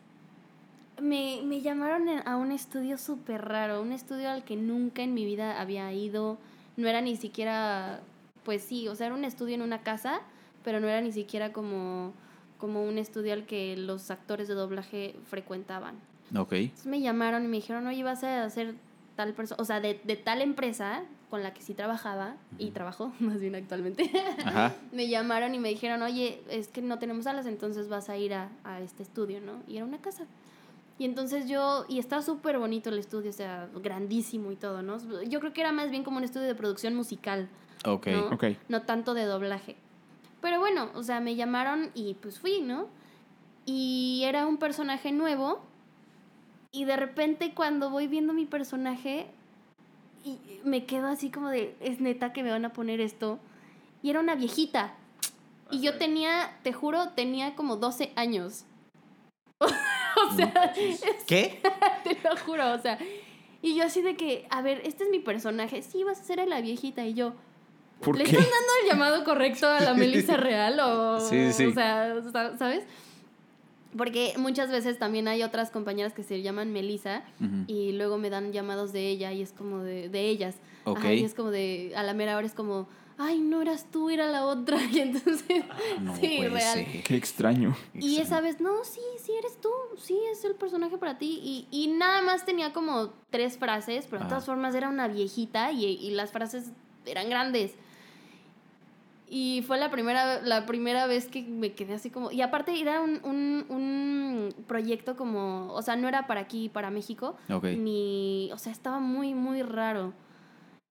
me, 1.02 1.42
me 1.44 1.62
llamaron 1.62 2.08
a 2.26 2.38
un 2.38 2.52
estudio 2.52 2.98
súper 2.98 3.42
raro, 3.44 3.82
un 3.82 3.92
estudio 3.92 4.30
al 4.30 4.44
que 4.44 4.56
nunca 4.56 5.02
en 5.02 5.14
mi 5.14 5.26
vida 5.26 5.60
había 5.60 5.92
ido. 5.92 6.38
No 6.78 6.88
era 6.88 7.02
ni 7.02 7.16
siquiera, 7.16 8.02
pues 8.44 8.64
sí, 8.64 8.88
o 8.88 8.96
sea, 8.96 9.08
era 9.08 9.16
un 9.16 9.26
estudio 9.26 9.56
en 9.56 9.62
una 9.62 9.82
casa, 9.82 10.22
pero 10.64 10.80
no 10.80 10.88
era 10.88 11.02
ni 11.02 11.12
siquiera 11.12 11.52
como, 11.52 12.14
como 12.58 12.84
un 12.84 12.98
estudio 12.98 13.34
al 13.34 13.46
que 13.46 13.76
los 13.78 14.12
actores 14.12 14.48
de 14.48 14.54
doblaje 14.54 15.16
frecuentaban. 15.26 15.96
ok. 16.36 16.54
Entonces 16.54 16.86
me 16.86 17.02
llamaron 17.02 17.44
y 17.44 17.48
me 17.48 17.58
dijeron, 17.58 17.88
oye, 17.88 18.04
vas 18.04 18.24
a 18.24 18.44
hacer 18.44 18.76
tal 19.16 19.34
persona, 19.34 19.62
o 19.62 19.66
sea, 19.66 19.82
de, 19.82 20.00
de 20.04 20.16
tal 20.16 20.42
empresa 20.42 21.04
con 21.32 21.42
la 21.42 21.54
que 21.56 21.64
sí 21.64 21.74
trabajaba 21.74 22.36
y 22.60 22.70
trabajo, 22.70 23.12
más 23.20 23.40
bien 23.40 23.56
actualmente. 23.56 24.12
Ajá. 24.46 24.76
me 24.92 25.08
llamaron 25.08 25.56
y 25.56 25.60
me 25.60 25.70
dijeron, 25.70 26.04
oye, 26.04 26.44
es 26.50 26.68
que 26.68 26.84
no 26.84 27.00
tenemos 27.00 27.24
salas, 27.24 27.48
entonces 27.48 27.90
vas 27.90 28.10
a 28.10 28.18
ir 28.18 28.36
a, 28.36 28.50
a 28.64 28.82
este 28.82 29.02
estudio, 29.02 29.42
¿no? 29.42 29.64
Y 29.68 29.78
era 29.78 29.86
una 29.86 30.00
casa. 30.00 30.26
Y 31.00 31.06
entonces 31.06 31.50
yo, 31.50 31.86
y 31.90 31.98
estaba 31.98 32.22
súper 32.22 32.60
bonito 32.60 32.92
el 32.92 33.00
estudio, 33.00 33.32
o 33.32 33.34
sea, 33.34 33.68
grandísimo 33.82 34.52
y 34.52 34.56
todo, 34.56 34.84
¿no? 34.84 34.98
Yo 35.24 35.40
creo 35.40 35.52
que 35.52 35.62
era 35.62 35.72
más 35.72 35.90
bien 35.90 36.04
como 36.04 36.18
un 36.18 36.24
estudio 36.24 36.46
de 36.46 36.54
producción 36.54 36.94
musical, 36.94 37.50
Ok. 37.86 38.08
¿no? 38.08 38.28
Ok. 38.28 38.44
No 38.70 38.84
tanto 38.84 39.14
de 39.14 39.26
doblaje. 39.26 39.76
Pero 40.42 40.60
bueno, 40.60 40.92
o 40.94 41.04
sea, 41.04 41.20
me 41.20 41.36
llamaron 41.36 41.92
y 41.96 42.16
pues 42.16 42.40
fui, 42.40 42.62
¿no? 42.62 42.88
Y 43.66 44.24
era 44.26 44.48
un 44.48 44.58
personaje 44.58 45.12
nuevo. 45.12 45.62
Y 46.72 46.86
de 46.86 46.96
repente 46.96 47.54
cuando 47.54 47.90
voy 47.90 48.08
viendo 48.08 48.34
mi 48.34 48.46
personaje, 48.46 49.28
y 50.24 50.40
me 50.64 50.86
quedo 50.86 51.08
así 51.08 51.30
como 51.32 51.50
de, 51.50 51.76
es 51.80 52.00
neta 52.00 52.34
que 52.34 52.44
me 52.44 52.52
van 52.52 52.66
a 52.66 52.74
poner 52.74 53.02
esto. 53.02 53.40
Y 54.04 54.10
era 54.10 54.20
una 54.20 54.36
viejita. 54.36 54.94
Y 55.70 55.82
yo 55.82 55.98
tenía, 55.98 56.58
te 56.64 56.74
juro, 56.74 57.10
tenía 57.10 57.56
como 57.56 57.78
12 57.78 58.12
años. 58.16 58.66
o 59.60 60.36
sea, 60.36 60.74
es- 60.78 61.04
¿Qué? 61.28 61.62
te 62.04 62.18
lo 62.28 62.36
juro, 62.38 62.74
o 62.74 62.80
sea. 62.80 62.98
Y 63.62 63.76
yo 63.76 63.84
así 63.86 64.02
de 64.02 64.16
que, 64.16 64.48
a 64.50 64.62
ver, 64.62 64.82
este 64.86 65.04
es 65.04 65.10
mi 65.10 65.20
personaje. 65.20 65.82
Sí, 65.82 66.04
vas 66.04 66.20
a 66.20 66.24
ser 66.24 66.40
a 66.40 66.46
la 66.46 66.62
viejita. 66.62 67.06
Y 67.06 67.14
yo, 67.14 67.34
¿Por 68.02 68.18
¿Le 68.18 68.24
qué? 68.24 68.32
están 68.32 68.44
dando 68.44 68.72
el 68.84 68.90
llamado 68.90 69.24
correcto 69.24 69.68
a 69.68 69.80
la 69.82 69.94
Melissa 69.94 70.36
real 70.38 70.80
o, 70.80 71.20
Sí, 71.20 71.54
sí. 71.54 71.66
o 71.68 71.74
sea, 71.74 72.16
sa- 72.32 72.58
¿sabes? 72.58 72.84
Porque 73.98 74.34
muchas 74.38 74.72
veces 74.72 74.98
también 74.98 75.28
hay 75.28 75.44
otras 75.44 75.70
compañeras 75.70 76.14
que 76.14 76.24
se 76.24 76.42
llaman 76.42 76.72
Melissa 76.72 77.24
y 77.68 77.92
luego 77.92 78.18
me 78.18 78.30
dan 78.30 78.54
llamados 78.54 78.94
de 78.94 79.08
ella 79.10 79.34
y 79.34 79.42
es 79.42 79.52
como 79.52 79.80
de, 79.80 80.08
de 80.10 80.30
ellas. 80.30 80.56
Ok. 80.86 80.98
Ajá, 81.00 81.14
y 81.14 81.24
es 81.24 81.34
como 81.36 81.52
de, 81.52 81.92
a 81.96 82.04
la 82.04 82.14
mera 82.14 82.38
hora 82.38 82.46
es 82.48 82.54
como, 82.54 82.88
ay, 83.18 83.40
no 83.40 83.62
eras 83.62 83.88
tú, 83.92 84.10
era 84.10 84.28
la 84.28 84.46
otra. 84.46 84.78
Y 84.92 85.00
entonces, 85.00 85.66
No 86.00 86.16
sí, 86.16 86.36
puede 86.38 86.50
real. 86.50 86.74
ser. 86.86 87.04
Qué 87.04 87.16
extraño. 87.16 87.76
Y 87.94 88.18
esa 88.20 88.40
vez, 88.40 88.62
no, 88.62 88.84
sí, 88.86 89.02
sí 89.22 89.34
eres 89.38 89.60
tú, 89.60 89.70
sí 89.98 90.18
es 90.32 90.46
el 90.46 90.56
personaje 90.56 90.98
para 90.98 91.18
ti. 91.18 91.40
Y, 91.44 91.68
y 91.70 91.88
nada 91.90 92.22
más 92.22 92.46
tenía 92.46 92.72
como 92.72 93.12
tres 93.30 93.58
frases, 93.58 94.06
pero 94.10 94.20
de 94.20 94.26
Ah. 94.26 94.30
todas 94.30 94.46
formas 94.46 94.74
era 94.74 94.88
una 94.88 95.08
viejita 95.10 95.72
y, 95.74 95.86
y 95.86 96.12
las 96.12 96.32
frases 96.32 96.72
eran 97.06 97.30
grandes. 97.30 97.74
Y 99.34 99.64
fue 99.66 99.80
la 99.80 99.90
primera, 99.90 100.42
la 100.42 100.66
primera 100.66 101.08
vez 101.08 101.28
que 101.28 101.42
me 101.42 101.72
quedé 101.72 101.94
así 101.94 102.10
como... 102.10 102.34
Y 102.34 102.42
aparte 102.42 102.78
era 102.78 103.00
un, 103.00 103.22
un, 103.24 103.66
un 103.70 104.54
proyecto 104.68 105.16
como... 105.16 105.72
O 105.72 105.82
sea, 105.82 105.96
no 105.96 106.10
era 106.10 106.28
para 106.28 106.42
aquí, 106.42 106.68
para 106.68 106.92
México. 106.92 107.38
Ok. 107.50 107.64
Ni... 107.78 108.50
O 108.52 108.58
sea, 108.58 108.74
estaba 108.74 109.00
muy, 109.00 109.34
muy 109.34 109.64
raro. 109.64 110.12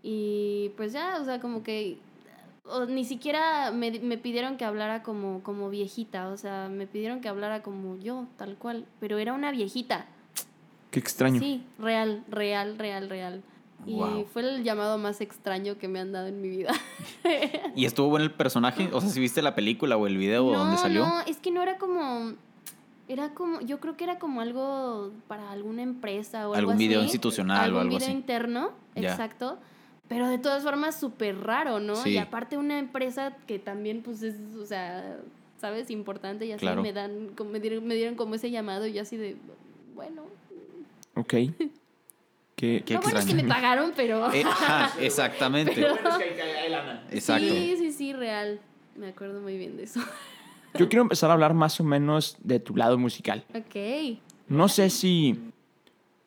Y 0.02 0.70
pues 0.78 0.94
ya, 0.94 1.18
o 1.20 1.24
sea, 1.26 1.38
como 1.38 1.62
que... 1.62 1.98
o 2.64 2.86
ni 2.86 3.04
siquiera 3.04 3.72
me, 3.72 4.00
me 4.00 4.16
pidieron 4.16 4.56
que 4.56 4.64
hablara 4.64 5.02
como, 5.02 5.42
como 5.42 5.68
viejita. 5.68 6.28
O 6.28 6.38
sea, 6.38 6.70
me 6.70 6.86
pidieron 6.86 7.20
que 7.20 7.28
hablara 7.28 7.62
como 7.62 7.98
yo, 7.98 8.26
tal 8.38 8.56
cual. 8.56 8.86
Pero 9.00 9.18
era 9.18 9.34
una 9.34 9.50
viejita. 9.50 10.06
Qué 10.90 10.98
extraño. 10.98 11.40
Sí, 11.40 11.62
real, 11.78 12.24
real, 12.30 12.78
real, 12.78 13.10
real. 13.10 13.42
Y 13.86 13.94
Wow. 13.94 14.26
fue 14.26 14.42
el 14.42 14.62
llamado 14.62 14.98
más 14.98 15.20
extraño 15.20 15.78
que 15.78 15.88
me 15.88 16.00
han 16.00 16.12
dado 16.12 16.26
en 16.26 16.40
mi 16.40 16.48
vida. 16.48 16.72
¿Y 17.74 17.84
estuvo 17.86 18.08
bueno 18.08 18.24
el 18.24 18.32
personaje? 18.32 18.88
O 18.92 19.00
sea, 19.00 19.10
si 19.10 19.20
viste 19.20 19.40
la 19.42 19.54
película 19.54 19.96
o 19.96 20.06
el 20.06 20.16
video 20.16 20.46
o 20.46 20.52
no, 20.52 20.58
dónde 20.60 20.76
salió. 20.76 21.06
no, 21.06 21.20
es 21.22 21.38
que 21.38 21.50
no 21.50 21.62
era 21.62 21.78
como... 21.78 22.34
Era 23.08 23.30
como, 23.34 23.60
yo 23.62 23.80
creo 23.80 23.96
que 23.96 24.04
era 24.04 24.20
como 24.20 24.40
algo 24.40 25.10
para 25.26 25.50
alguna 25.50 25.82
empresa 25.82 26.42
o 26.48 26.54
algo 26.54 26.70
Algún 26.70 26.76
video 26.78 27.02
institucional 27.02 27.58
o 27.58 27.62
Algún 27.64 27.80
algo 27.80 27.96
video 27.96 28.06
así. 28.08 28.16
interno, 28.16 28.70
Ya. 28.94 29.10
exacto. 29.10 29.58
Pero 30.08 30.28
de 30.28 30.38
todas 30.38 30.62
formas 30.62 30.98
súper 31.00 31.38
raro, 31.40 31.80
¿no? 31.80 31.96
Sí. 31.96 32.10
Y 32.10 32.18
aparte 32.18 32.56
una 32.56 32.78
empresa 32.78 33.36
que 33.48 33.58
también 33.58 34.02
pues 34.02 34.22
es, 34.22 34.36
o 34.60 34.64
sea, 34.66 35.18
¿sabes? 35.60 35.90
Importante 35.90 36.46
y 36.46 36.52
así 36.52 36.60
Claro. 36.60 36.82
me 36.82 36.92
dan, 36.92 37.30
me 37.50 37.58
dieron, 37.58 37.84
me 37.84 37.94
dieron 37.96 38.14
como 38.14 38.36
ese 38.36 38.50
llamado 38.52 38.86
y 38.86 38.92
yo 38.92 39.02
así 39.02 39.16
de, 39.16 39.36
bueno. 39.96 40.22
Ok. 41.16 41.34
Qué, 42.60 42.82
Qué 42.84 42.92
Lo 42.92 43.00
bueno 43.00 43.18
es 43.20 43.24
que 43.24 43.32
me 43.32 43.44
pagaron, 43.44 43.92
pero... 43.96 44.30
Eh, 44.34 44.44
exactamente. 45.00 45.72
Pero- 45.74 45.94
Exacto. 47.10 47.48
Sí, 47.48 47.76
sí, 47.78 47.90
sí, 47.90 48.12
real. 48.12 48.60
Me 48.96 49.08
acuerdo 49.08 49.40
muy 49.40 49.56
bien 49.56 49.78
de 49.78 49.84
eso. 49.84 49.98
Yo 50.74 50.90
quiero 50.90 51.00
empezar 51.00 51.30
a 51.30 51.32
hablar 51.32 51.54
más 51.54 51.80
o 51.80 51.84
menos 51.84 52.36
de 52.44 52.60
tu 52.60 52.76
lado 52.76 52.98
musical. 52.98 53.46
ok. 53.54 54.18
No 54.48 54.68
sé 54.68 54.90
si. 54.90 55.40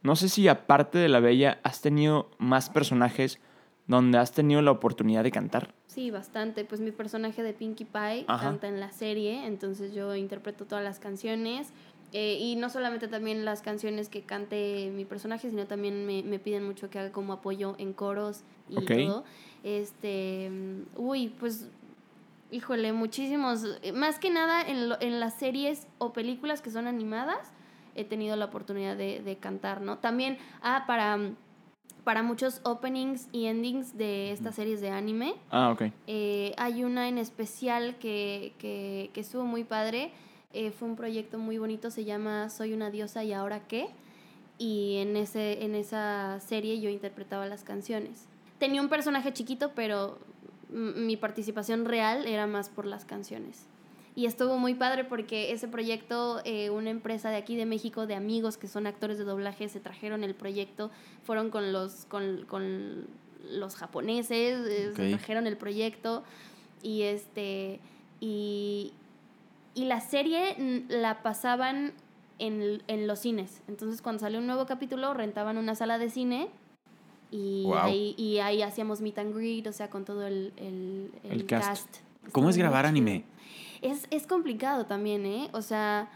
No 0.01 0.15
sé 0.15 0.27
si 0.27 0.47
aparte 0.47 0.97
de 0.97 1.07
la 1.07 1.19
Bella 1.19 1.59
has 1.61 1.81
tenido 1.81 2.31
más 2.39 2.69
personajes 2.71 3.39
donde 3.85 4.17
has 4.17 4.31
tenido 4.31 4.61
la 4.63 4.71
oportunidad 4.71 5.23
de 5.23 5.31
cantar. 5.31 5.73
Sí, 5.85 6.09
bastante. 6.09 6.65
Pues 6.65 6.81
mi 6.81 6.91
personaje 6.91 7.43
de 7.43 7.53
Pinkie 7.53 7.85
Pie 7.85 8.25
Ajá. 8.27 8.47
canta 8.47 8.67
en 8.69 8.79
la 8.79 8.91
serie, 8.91 9.45
entonces 9.45 9.93
yo 9.93 10.15
interpreto 10.15 10.65
todas 10.65 10.83
las 10.83 10.97
canciones. 10.99 11.73
Eh, 12.13 12.37
y 12.39 12.55
no 12.55 12.69
solamente 12.69 13.07
también 13.07 13.43
las 13.43 13.61
canciones 13.61 14.07
que 14.07 14.21
cante 14.21 14.91
mi 14.95 15.03
personaje, 15.03 15.49
sino 15.49 15.65
también 15.65 16.05
me, 16.05 16.23
me 16.23 16.39
piden 16.39 16.63
mucho 16.65 16.89
que 16.89 16.99
haga 16.99 17.11
como 17.11 17.33
apoyo 17.33 17.75
en 17.79 17.91
coros 17.93 18.41
y 18.69 18.75
todo. 19.07 19.23
Este, 19.63 20.49
mm, 20.51 20.81
uy, 20.97 21.29
pues, 21.39 21.67
híjole, 22.51 22.93
muchísimos. 22.93 23.63
eh, 23.81 23.91
Más 23.91 24.19
que 24.19 24.29
nada 24.29 24.61
en, 24.61 24.89
lo- 24.89 25.01
en 25.01 25.19
las 25.19 25.33
series 25.39 25.87
o 25.97 26.13
películas 26.13 26.61
que 26.61 26.69
son 26.69 26.87
animadas, 26.87 27.51
he 27.95 28.03
tenido 28.03 28.35
la 28.35 28.45
oportunidad 28.45 28.95
de, 28.95 29.21
de 29.21 29.37
cantar, 29.37 29.81
¿no? 29.81 29.97
También, 29.97 30.37
ah, 30.61 30.83
para, 30.87 31.17
mm, 31.17 31.35
para 32.03 32.21
muchos 32.23 32.59
openings 32.63 33.27
y 33.31 33.45
endings 33.45 33.97
de 33.97 34.31
estas 34.31 34.55
series 34.55 34.81
de 34.81 34.89
anime. 34.89 35.35
Ah, 35.51 35.71
ok. 35.71 35.83
Eh, 36.07 36.53
hay 36.57 36.83
una 36.83 37.07
en 37.07 37.17
especial 37.17 37.95
que, 37.97 38.53
que, 38.59 39.09
que 39.13 39.21
estuvo 39.21 39.45
muy 39.45 39.63
padre. 39.63 40.11
Eh, 40.53 40.71
fue 40.71 40.87
un 40.87 40.95
proyecto 40.95 41.39
muy 41.39 41.57
bonito, 41.57 41.89
se 41.89 42.05
llama 42.05 42.49
Soy 42.49 42.73
una 42.73 42.91
diosa 42.91 43.23
y 43.23 43.33
ahora 43.33 43.67
qué. 43.67 43.87
Y 44.59 44.97
en, 44.97 45.17
ese, 45.17 45.63
en 45.63 45.73
esa 45.73 46.39
serie 46.39 46.79
yo 46.79 46.89
interpretaba 46.89 47.47
las 47.47 47.63
canciones. 47.63 48.27
Tenía 48.59 48.81
un 48.81 48.89
personaje 48.89 49.33
chiquito, 49.33 49.71
pero 49.73 50.19
mi 50.69 51.17
participación 51.17 51.85
real 51.85 52.27
era 52.27 52.47
más 52.47 52.69
por 52.69 52.85
las 52.85 53.03
canciones. 53.05 53.65
Y 54.15 54.27
estuvo 54.27 54.57
muy 54.57 54.75
padre 54.75 55.03
porque 55.03 55.51
ese 55.51 55.67
proyecto, 55.67 56.39
eh, 56.45 56.69
una 56.69 56.91
empresa 56.91 57.31
de 57.31 57.37
aquí 57.37 57.55
de 57.55 57.65
México, 57.65 58.05
de 58.05 58.13
amigos 58.13 58.57
que 58.57 58.67
son 58.67 58.85
actores 58.85 59.17
de 59.17 59.23
doblaje, 59.23 59.67
se 59.69 59.79
trajeron 59.79 60.23
el 60.23 60.35
proyecto, 60.35 60.91
fueron 61.23 61.49
con 61.49 61.73
los, 61.73 62.05
con, 62.05 62.45
con 62.45 63.07
los 63.49 63.75
japoneses, 63.75 64.67
eh, 64.67 64.93
se 64.95 65.09
trajeron 65.09 65.47
el 65.47 65.57
proyecto 65.57 66.23
y 66.83 67.03
este 67.03 67.79
y, 68.19 68.93
y 69.75 69.85
la 69.85 69.99
serie 70.01 70.85
la 70.89 71.23
pasaban 71.23 71.93
en, 72.39 72.83
en 72.87 73.07
los 73.07 73.19
cines. 73.19 73.61
Entonces 73.67 74.01
cuando 74.01 74.19
salió 74.21 74.39
un 74.39 74.47
nuevo 74.47 74.65
capítulo 74.65 75.13
rentaban 75.13 75.57
una 75.57 75.75
sala 75.75 75.97
de 75.97 76.09
cine 76.09 76.49
y, 77.31 77.63
Wow. 77.65 77.75
ahí, 77.77 78.15
y 78.17 78.39
ahí 78.39 78.61
hacíamos 78.61 79.01
meet 79.01 79.17
and 79.17 79.35
greet, 79.35 79.65
o 79.67 79.73
sea, 79.73 79.89
con 79.89 80.05
todo 80.05 80.27
el, 80.27 80.53
el, 80.57 81.11
El 81.23 81.45
cast. 81.45 81.67
cast. 81.67 81.97
¿Cómo 82.31 82.49
es 82.49 82.57
grabar 82.57 82.85
anime? 82.85 83.23
Es, 83.81 84.07
es 84.11 84.27
complicado 84.27 84.85
también, 84.85 85.25
¿eh? 85.25 85.49
O 85.51 85.61
sea, 85.61 86.09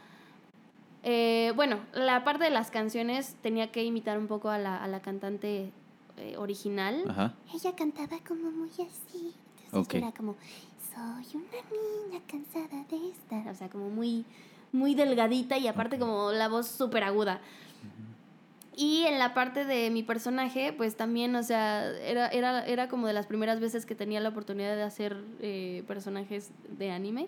eh, 1.04 1.52
bueno, 1.56 1.80
la 1.94 2.24
parte 2.24 2.44
de 2.44 2.50
las 2.50 2.72
canciones 2.72 3.36
tenía 3.42 3.72
que 3.72 3.84
imitar 3.84 4.18
un 4.18 4.28
poco 4.28 4.50
a 4.50 4.58
la, 4.58 4.82
a 4.82 4.88
la 4.88 5.02
cantante 5.02 5.72
eh, 6.18 6.36
original. 6.38 7.04
Ajá. 7.10 7.34
Ella 7.54 7.76
cantaba 7.76 8.20
como 8.28 8.52
muy 8.52 8.70
así. 8.70 9.34
Entonces 9.66 9.96
era 9.96 10.12
como, 10.14 10.36
soy 11.24 11.42
una 11.42 12.12
niña 12.12 12.22
cansada 12.30 12.84
de 12.90 13.10
estar. 13.10 13.48
O 13.48 13.56
sea, 13.56 13.70
como 13.70 13.90
muy, 13.90 14.26
muy 14.72 14.96
delgadita 14.96 15.58
y 15.58 15.68
aparte 15.68 16.00
como 16.00 16.32
la 16.32 16.48
voz 16.48 16.68
súper 16.68 17.04
aguda. 17.04 17.42
Y 18.80 19.06
en 19.06 19.18
la 19.18 19.34
parte 19.34 19.66
de 19.66 19.90
mi 19.90 20.04
personaje, 20.04 20.72
pues 20.72 20.96
también, 20.96 21.36
o 21.36 21.42
sea, 21.42 21.90
era, 21.98 22.28
era, 22.28 22.64
era 22.64 22.88
como 22.88 23.08
de 23.08 23.14
las 23.14 23.26
primeras 23.26 23.60
veces 23.60 23.88
que 23.88 23.96
tenía 23.96 24.20
la 24.20 24.30
oportunidad 24.30 24.76
de 24.76 24.84
hacer 24.84 25.18
eh, 25.42 25.84
personajes 25.88 26.52
de 26.70 26.92
anime. 26.92 27.28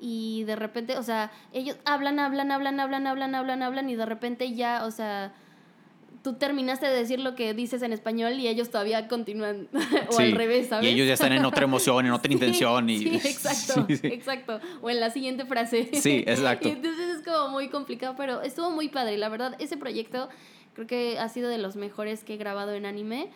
Y 0.00 0.42
de 0.42 0.56
repente, 0.56 0.98
o 0.98 1.04
sea, 1.04 1.30
ellos 1.52 1.76
hablan, 1.84 2.18
hablan, 2.18 2.50
hablan, 2.50 2.80
hablan, 2.80 3.06
hablan, 3.06 3.34
hablan, 3.36 3.62
hablan, 3.62 3.90
y 3.90 3.94
de 3.94 4.06
repente 4.06 4.54
ya, 4.54 4.84
o 4.84 4.90
sea, 4.90 5.32
tú 6.22 6.34
terminaste 6.34 6.86
de 6.86 6.94
decir 6.96 7.20
lo 7.20 7.34
que 7.34 7.54
dices 7.54 7.82
en 7.82 7.92
español 7.92 8.34
y 8.34 8.48
ellos 8.48 8.70
todavía 8.70 9.08
continúan, 9.08 9.68
o 10.08 10.12
Sí. 10.12 10.22
al 10.24 10.32
revés, 10.32 10.68
¿sabes? 10.68 10.84
Y 10.86 10.92
ellos 10.94 11.06
ya 11.06 11.14
están 11.14 11.32
en 11.32 11.44
otra 11.44 11.64
emoción, 11.64 12.06
en 12.06 12.12
otra 12.12 12.28
Sí, 12.28 12.34
intención. 12.34 12.90
Y... 12.90 12.98
Sí, 12.98 13.08
exacto, 13.28 13.86
Sí, 13.88 14.00
exacto. 14.08 14.60
O 14.82 14.90
en 14.90 15.00
la 15.00 15.10
siguiente 15.10 15.44
frase. 15.46 15.90
Sí, 15.94 16.24
exacto. 16.26 16.68
Y 16.68 16.72
entonces 16.72 17.18
es 17.18 17.24
como 17.24 17.48
muy 17.50 17.68
complicado, 17.68 18.14
pero 18.16 18.42
estuvo 18.42 18.70
muy 18.70 18.88
padre. 18.88 19.16
La 19.18 19.28
verdad, 19.28 19.54
ese 19.58 19.76
proyecto 19.76 20.28
creo 20.74 20.86
que 20.86 21.18
ha 21.18 21.28
sido 21.28 21.48
de 21.48 21.58
los 21.58 21.76
mejores 21.76 22.24
que 22.24 22.34
he 22.34 22.36
grabado 22.36 22.72
en 22.74 22.86
anime. 22.86 23.30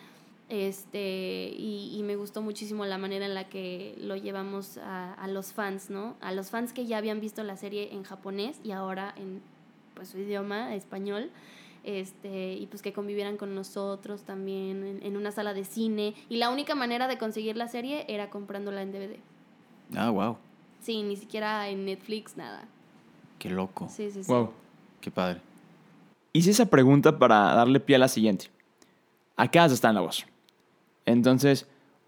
Este, 0.49 1.51
y, 1.57 1.95
y 1.97 2.03
me 2.03 2.15
gustó 2.15 2.41
muchísimo 2.41 2.85
la 2.85 2.97
manera 2.97 3.25
en 3.25 3.33
la 3.33 3.45
que 3.49 3.95
lo 3.97 4.15
llevamos 4.15 4.77
a, 4.77 5.13
a 5.13 5.27
los 5.27 5.53
fans, 5.53 5.89
¿no? 5.89 6.15
A 6.21 6.31
los 6.31 6.51
fans 6.51 6.73
que 6.73 6.85
ya 6.85 6.97
habían 6.97 7.19
visto 7.21 7.43
la 7.43 7.57
serie 7.57 7.89
en 7.93 8.03
japonés 8.03 8.59
y 8.63 8.71
ahora 8.71 9.15
en 9.17 9.41
pues, 9.95 10.09
su 10.09 10.19
idioma 10.19 10.75
español. 10.75 11.31
Este, 11.83 12.53
y 12.53 12.65
pues 12.67 12.81
que 12.81 12.93
convivieran 12.93 13.35
con 13.37 13.55
nosotros 13.55 14.23
también 14.23 14.85
en, 14.85 15.03
en 15.03 15.17
una 15.17 15.31
sala 15.31 15.53
de 15.53 15.65
cine. 15.65 16.13
Y 16.29 16.37
la 16.37 16.49
única 16.49 16.75
manera 16.75 17.07
de 17.07 17.17
conseguir 17.17 17.57
la 17.57 17.67
serie 17.67 18.05
era 18.07 18.29
comprándola 18.29 18.81
en 18.81 18.91
DVD. 18.91 19.17
Ah, 19.95 20.09
wow. 20.09 20.37
Sí, 20.79 21.03
ni 21.03 21.15
siquiera 21.15 21.69
en 21.69 21.85
Netflix, 21.85 22.35
nada. 22.37 22.65
Qué 23.39 23.49
loco. 23.49 23.87
Sí, 23.89 24.11
sí, 24.11 24.23
sí. 24.23 24.31
Wow. 24.31 24.51
Qué 25.01 25.11
padre. 25.11 25.41
Hice 26.31 26.51
esa 26.51 26.69
pregunta 26.69 27.19
para 27.19 27.53
darle 27.53 27.79
pie 27.79 27.97
a 27.97 27.99
la 27.99 28.07
siguiente. 28.07 28.47
Acá 29.35 29.65
está 29.65 29.89
en 29.89 29.95
la 29.95 30.01
voz. 30.01 30.25
Entonces, 31.05 31.67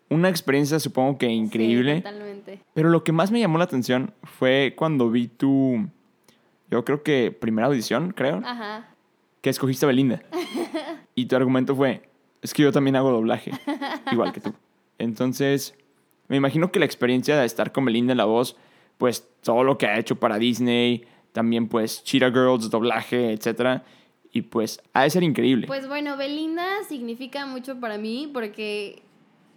una 0.09 0.29
experiencia 0.29 0.79
supongo 0.79 1.17
que 1.17 1.27
increíble. 1.27 1.97
Sí, 1.97 2.01
totalmente. 2.01 2.61
Pero 2.73 2.89
lo 2.89 3.03
que 3.03 3.11
más 3.11 3.31
me 3.31 3.39
llamó 3.39 3.57
la 3.57 3.65
atención 3.65 4.13
fue 4.23 4.73
cuando 4.77 5.09
vi 5.09 5.27
tu, 5.27 5.89
yo 6.71 6.85
creo 6.85 7.03
que 7.03 7.31
primera 7.31 7.67
audición, 7.67 8.11
creo, 8.11 8.41
Ajá. 8.45 8.87
Que 9.45 9.51
escogiste 9.51 9.85
a 9.85 9.87
Belinda. 9.87 10.23
Y 11.17 11.27
tu 11.27 11.35
argumento 11.37 11.75
fue, 11.75 12.09
es 12.41 12.53
que 12.53 12.63
yo 12.63 12.73
también 12.73 12.97
hago 12.97 13.09
doblaje, 13.09 13.51
igual 14.11 14.33
que 14.33 14.41
tú. 14.41 14.53
Entonces, 14.97 15.73
me 16.27 16.35
imagino 16.35 16.71
que 16.73 16.79
la 16.79 16.85
experiencia 16.85 17.39
de 17.39 17.45
estar 17.45 17.71
con 17.71 17.85
Belinda 17.85 18.11
en 18.11 18.17
la 18.17 18.25
voz, 18.25 18.57
pues 18.97 19.25
todo 19.41 19.63
lo 19.63 19.77
que 19.77 19.85
ha 19.85 19.97
hecho 19.97 20.17
para 20.17 20.37
Disney, 20.39 21.05
también 21.31 21.69
pues 21.69 22.03
Cheetah 22.03 22.31
Girls, 22.31 22.69
doblaje, 22.69 23.31
etcétera, 23.31 23.85
y 24.33 24.41
pues 24.41 24.81
ha 24.91 25.03
de 25.03 25.11
ser 25.11 25.23
increíble. 25.23 25.67
Pues 25.67 25.87
bueno, 25.87 26.17
Belinda 26.17 26.83
significa 26.89 27.45
mucho 27.45 27.79
para 27.79 27.97
mí 27.97 28.29
porque 28.33 29.03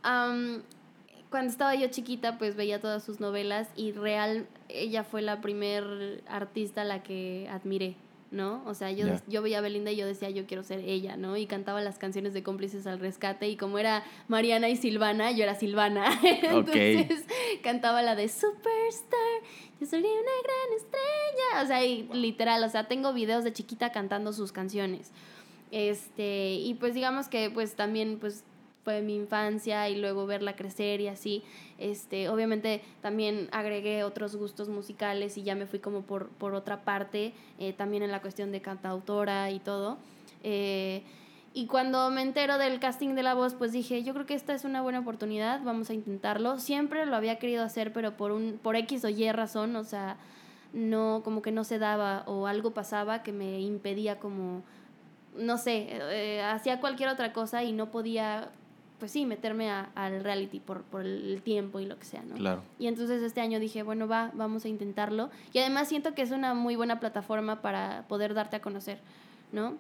cuando 0.03 1.51
estaba 1.51 1.75
yo 1.75 1.89
chiquita 1.89 2.39
pues 2.39 2.55
veía 2.55 2.81
todas 2.81 3.03
sus 3.03 3.19
novelas 3.19 3.69
y 3.75 3.93
real 3.93 4.47
ella 4.69 5.03
fue 5.03 5.23
la 5.23 5.41
primer 5.41 6.23
artista 6.29 6.83
a 6.83 6.85
la 6.85 7.03
que 7.03 7.49
admiré, 7.51 7.97
¿no? 8.31 8.63
O 8.67 8.75
sea, 8.75 8.91
yo, 8.91 9.07
yo 9.27 9.43
veía 9.43 9.59
a 9.59 9.61
Belinda 9.61 9.91
y 9.91 9.97
yo 9.97 10.07
decía 10.07 10.29
yo 10.31 10.47
quiero 10.47 10.63
ser 10.63 10.81
ella, 10.81 11.17
¿no? 11.17 11.37
Y 11.37 11.47
cantaba 11.47 11.81
las 11.81 11.99
canciones 11.99 12.35
de 12.35 12.43
cómplices 12.43 12.87
al 12.87 12.99
rescate 12.99 13.49
y 13.49 13.57
como 13.57 13.79
era 13.79 14.05
Mariana 14.29 14.69
y 14.69 14.77
Silvana, 14.77 15.31
yo 15.31 15.45
era 15.45 15.55
Silvana. 15.55 16.07
Entonces 16.43 17.25
cantaba 17.63 18.03
la 18.03 18.15
de 18.15 18.29
Superstar, 18.29 19.19
yo 19.81 19.87
sería 19.87 20.11
una 20.11 20.21
gran 20.43 20.77
estrella. 20.77 21.63
O 21.63 21.67
sea, 21.67 21.85
y 21.85 22.09
literal, 22.13 22.63
o 22.65 22.69
sea, 22.69 22.87
tengo 22.89 23.13
videos 23.13 23.45
de 23.45 23.53
chiquita 23.53 23.93
cantando 23.93 24.33
sus 24.33 24.53
canciones. 24.53 25.11
Este, 25.71 26.55
y 26.55 26.75
pues 26.75 26.95
digamos 26.95 27.29
que 27.29 27.51
pues 27.51 27.75
también 27.75 28.19
pues 28.19 28.45
fue 28.85 29.03
mi 29.03 29.17
infancia 29.17 29.89
y 29.89 29.97
luego 29.97 30.27
verla 30.27 30.57
crecer 30.57 31.01
y 31.01 31.09
así. 31.09 31.43
Este, 31.79 32.29
obviamente 32.29 32.83
también 33.01 33.49
agregué 33.53 34.05
otros 34.05 34.37
gustos 34.37 34.69
musicales 34.69 35.37
y 35.37 35.43
ya 35.43 35.55
me 35.55 35.67
fui 35.67 35.79
como 35.79 36.03
por, 36.03 36.29
por 36.31 36.55
otra 36.55 36.83
parte, 36.83 37.33
eh, 37.59 37.73
también 37.73 38.03
en 38.03 38.11
la 38.11 38.21
cuestión 38.21 38.53
de 38.53 38.61
cantautora 38.61 39.51
y 39.51 39.59
todo. 39.61 39.99
Eh, 40.43 41.03
y 41.55 41.67
cuando 41.67 42.11
me 42.11 42.23
entero 42.23 42.59
del 42.59 42.79
casting 42.79 43.15
de 43.15 43.23
la 43.23 43.35
voz, 43.35 43.55
pues 43.55 43.73
dije, 43.73 44.03
yo 44.05 44.15
creo 44.15 44.27
que 44.27 44.35
esta 44.35 44.55
es 44.55 44.65
una 44.65 44.83
buena 44.83 45.01
oportunidad, 45.01 45.63
vamos 45.65 45.91
a 45.91 45.95
intentarlo. 45.95 46.59
Siempre 46.59 47.05
lo 47.07 47.17
había 47.17 47.39
querido 47.39 47.65
hacer, 47.65 47.93
pero 47.93 48.17
por 48.17 48.33
un 48.33 48.61
por 48.63 48.77
X 48.77 49.05
o 49.05 49.09
Y 49.09 49.31
razón, 49.33 49.75
o 49.77 49.85
sea, 49.85 50.19
no 50.73 51.23
como 51.25 51.43
que 51.43 51.51
no 51.51 51.65
se 51.65 51.79
daba 51.79 52.23
o 52.27 52.47
algo 52.47 52.73
pasaba 52.73 53.23
que 53.23 53.33
me 53.33 53.61
impedía 53.61 54.19
como 54.19 54.63
no 55.37 55.57
sé, 55.57 55.89
eh, 55.91 56.43
hacía 56.43 56.81
cualquier 56.81 57.09
otra 57.09 57.33
cosa 57.33 57.63
y 57.63 57.73
no 57.73 57.91
podía 57.91 58.51
pues 58.99 59.13
sí, 59.13 59.25
meterme 59.27 59.71
a- 59.71 59.91
al 59.95 60.23
reality 60.25 60.61
por, 60.61 60.83
por 60.83 61.03
el 61.07 61.41
tiempo 61.43 61.79
y 61.81 61.87
lo 61.87 61.99
que 61.99 62.05
sea, 62.05 62.23
¿no? 62.23 62.35
Claro. 62.37 62.63
Y 62.79 62.87
entonces 62.89 63.23
este 63.23 63.41
año 63.41 63.61
dije, 63.61 63.83
bueno, 63.83 64.09
va, 64.09 64.31
vamos 64.35 64.65
a 64.65 64.69
intentarlo. 64.69 65.31
Y 65.53 65.59
además 65.61 65.89
siento 65.89 66.15
que 66.15 66.23
es 66.23 66.31
una 66.31 66.55
muy 66.55 66.77
buena 66.77 66.99
plataforma 67.01 67.63
para 67.63 68.05
poder 68.09 68.35
darte 68.35 68.57
a 68.57 68.61
conocer, 68.61 68.99
¿no? 69.53 69.77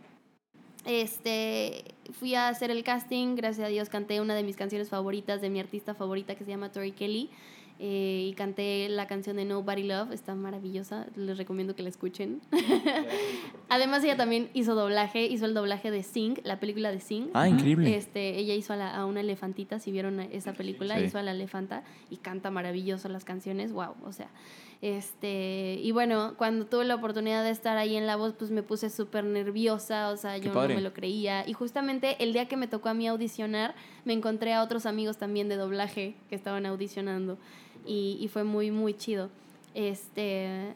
Este, 0.84 1.84
fui 2.12 2.34
a 2.34 2.48
hacer 2.48 2.70
el 2.70 2.82
casting, 2.84 3.34
gracias 3.34 3.66
a 3.66 3.68
Dios 3.68 3.88
canté 3.88 4.20
una 4.20 4.34
de 4.34 4.42
mis 4.42 4.56
canciones 4.56 4.88
favoritas 4.88 5.40
de 5.40 5.50
mi 5.50 5.60
artista 5.60 5.94
favorita 5.94 6.34
que 6.34 6.44
se 6.44 6.50
llama 6.50 6.70
Tori 6.72 6.92
Kelly. 6.92 7.30
Eh, 7.80 8.26
y 8.30 8.32
canté 8.34 8.88
la 8.88 9.06
canción 9.06 9.36
de 9.36 9.44
Nobody 9.44 9.84
Love, 9.84 10.12
está 10.12 10.34
maravillosa, 10.34 11.06
les 11.16 11.38
recomiendo 11.38 11.76
que 11.76 11.82
la 11.82 11.88
escuchen. 11.88 12.40
Además 13.68 14.02
ella 14.04 14.16
también 14.16 14.50
hizo 14.54 14.74
doblaje, 14.74 15.26
hizo 15.26 15.44
el 15.44 15.54
doblaje 15.54 15.90
de 15.90 16.02
Sing, 16.02 16.38
la 16.44 16.58
película 16.58 16.90
de 16.90 17.00
Sing. 17.00 17.28
Ah, 17.34 17.48
increíble. 17.48 17.96
Este, 17.96 18.38
ella 18.38 18.54
hizo 18.54 18.72
a, 18.72 18.76
la- 18.76 18.94
a 18.96 19.04
una 19.06 19.20
elefantita, 19.20 19.78
si 19.78 19.92
vieron 19.92 20.20
esa 20.20 20.52
película, 20.54 20.98
Sí. 20.98 21.04
hizo 21.04 21.18
a 21.18 21.22
la 21.22 21.32
elefanta 21.32 21.84
y 22.10 22.16
canta 22.16 22.50
maravilloso 22.50 23.08
las 23.08 23.24
canciones, 23.24 23.72
wow, 23.72 23.94
o 24.04 24.12
sea, 24.12 24.28
este, 24.80 25.78
y 25.82 25.90
bueno, 25.90 26.34
cuando 26.38 26.66
tuve 26.66 26.84
la 26.84 26.94
oportunidad 26.94 27.42
de 27.42 27.50
estar 27.50 27.76
ahí 27.76 27.96
en 27.96 28.06
la 28.06 28.16
voz, 28.16 28.32
pues 28.34 28.50
me 28.52 28.62
puse 28.62 28.90
súper 28.90 29.24
nerviosa, 29.24 30.10
o 30.10 30.16
sea, 30.16 30.38
yo 30.38 30.52
no 30.54 30.68
me 30.68 30.80
lo 30.80 30.92
creía, 30.92 31.46
y 31.48 31.52
justamente 31.52 32.16
el 32.22 32.32
día 32.32 32.46
que 32.46 32.56
me 32.56 32.68
tocó 32.68 32.88
a 32.88 32.94
mí 32.94 33.06
audicionar, 33.08 33.74
me 34.04 34.12
encontré 34.12 34.54
a 34.54 34.62
otros 34.62 34.86
amigos 34.86 35.18
también 35.18 35.48
de 35.48 35.56
doblaje 35.56 36.14
que 36.28 36.36
estaban 36.36 36.64
audicionando, 36.64 37.38
y, 37.88 38.16
y 38.20 38.28
fue 38.28 38.44
muy, 38.44 38.70
muy 38.70 38.94
chido, 38.94 39.30
este, 39.74 40.74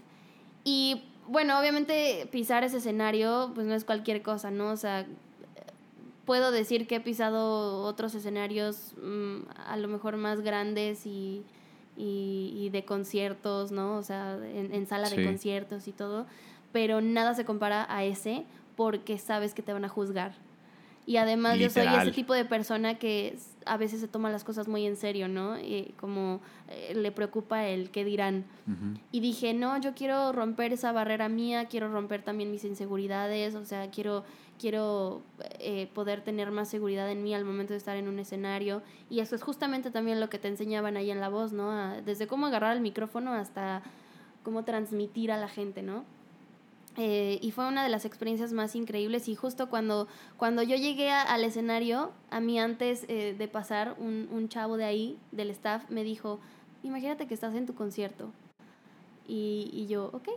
y 0.65 1.05
bueno, 1.29 1.59
obviamente 1.61 2.29
pisar 2.33 2.65
ese 2.65 2.79
escenario, 2.79 3.53
pues 3.55 3.67
no 3.67 3.75
es 3.75 3.85
cualquier 3.85 4.23
cosa, 4.23 4.51
¿no? 4.51 4.71
O 4.71 4.77
sea, 4.77 5.07
puedo 6.25 6.51
decir 6.51 6.87
que 6.87 6.97
he 6.97 7.01
pisado 7.01 7.83
otros 7.85 8.15
escenarios 8.15 8.93
mm, 9.03 9.37
a 9.67 9.77
lo 9.77 9.89
mejor 9.89 10.17
más 10.17 10.41
grandes 10.41 11.07
y, 11.07 11.43
y, 11.97 12.53
y 12.57 12.71
de 12.71 12.85
conciertos, 12.85 13.71
¿no? 13.73 13.97
O 13.97 14.03
sea, 14.03 14.37
en, 14.55 14.73
en 14.75 14.87
sala 14.87 15.07
Sí. 15.07 15.17
de 15.17 15.25
conciertos 15.25 15.89
y 15.89 15.93
todo, 15.93 16.27
pero 16.73 17.01
nada 17.01 17.35
se 17.35 17.45
compara 17.45 17.87
a 17.89 18.05
ese 18.05 18.45
porque 18.77 19.19
sabes 19.19 19.53
que 19.55 19.63
te 19.63 19.73
van 19.73 19.85
a 19.85 19.89
juzgar. 19.89 20.33
Y 21.07 21.17
además 21.17 21.59
yo 21.59 21.69
soy 21.71 21.83
Literal. 21.83 22.07
ese 22.09 22.15
tipo 22.15 22.33
de 22.35 22.45
persona 22.45 22.99
que 22.99 23.37
a 23.67 23.77
veces 23.77 24.01
se 24.01 24.09
toma 24.09 24.31
las 24.31 24.45
cosas 24.45 24.69
muy 24.69 24.87
en 24.87 24.97
serio, 24.97 25.29
¿no? 25.29 25.59
Y 25.59 25.95
como 25.99 26.41
eh, 26.69 26.95
le 26.95 27.13
preocupa 27.13 27.67
el 27.67 27.91
qué 27.91 28.05
dirán. 28.05 28.45
Y 29.13 29.21
dije, 29.21 29.55
no, 29.55 29.79
yo 29.81 29.95
quiero 29.95 30.33
romper 30.33 30.73
esa 30.73 30.93
barrera 30.93 31.29
mía, 31.29 31.67
quiero 31.67 31.91
romper 31.93 32.23
también 32.23 32.51
mis 32.51 32.65
inseguridades, 32.65 33.55
o 33.55 33.65
sea, 33.65 33.91
quiero, 33.91 34.25
quiero 34.59 35.23
eh, 35.59 35.89
poder 35.95 36.23
tener 36.23 36.51
más 36.51 36.69
seguridad 36.69 37.11
en 37.11 37.23
mí 37.23 37.35
al 37.35 37.45
momento 37.45 37.73
de 37.73 37.79
estar 37.79 37.97
en 37.97 38.09
un 38.09 38.19
escenario. 38.19 38.83
Y 39.11 39.21
eso 39.21 39.35
es 39.35 39.43
justamente 39.43 39.91
también 39.91 40.21
lo 40.21 40.29
que 40.31 40.39
te 40.39 40.49
enseñaban 40.49 40.97
ahí 40.97 41.11
en 41.11 41.21
la 41.21 41.29
voz, 41.29 41.53
¿no? 41.53 41.71
A- 41.71 42.01
desde 42.03 42.27
cómo 42.27 42.47
agarrar 42.47 42.77
el 42.77 42.83
micrófono 42.83 43.33
hasta 43.33 43.83
cómo 44.43 44.65
transmitir 44.65 45.31
a 45.33 45.37
la 45.37 45.49
gente, 45.49 45.83
¿no? 45.83 46.05
Eh, 46.99 47.39
y 47.41 47.53
fue 47.53 47.67
una 47.67 47.83
de 47.83 47.89
las 47.89 48.05
experiencias 48.05 48.53
más 48.53 48.77
increíbles 48.77 49.27
y 49.29 49.35
justo 49.35 49.71
cuando, 49.71 50.09
cuando 50.37 50.63
yo 50.63 50.77
llegué 50.77 51.11
a- 51.11 51.23
al 51.23 51.43
escenario, 51.43 52.13
a 52.31 52.41
mí 52.41 52.61
antes 52.61 53.07
eh, 53.09 53.35
de 53.39 53.49
pasar, 53.49 53.97
un, 53.99 54.29
un 54.31 54.49
chavo 54.51 54.77
de 54.77 54.85
ahí, 54.85 55.19
del 55.31 55.49
staff, 55.51 55.89
me 55.89 56.05
dijo, 56.05 56.39
imagínate 56.83 57.27
que 57.27 57.33
estás 57.35 57.55
en 57.55 57.65
tu 57.67 57.75
concierto. 57.75 58.31
Y, 59.27 59.71
y 59.73 59.87
yo, 59.87 60.11
ok. 60.13 60.29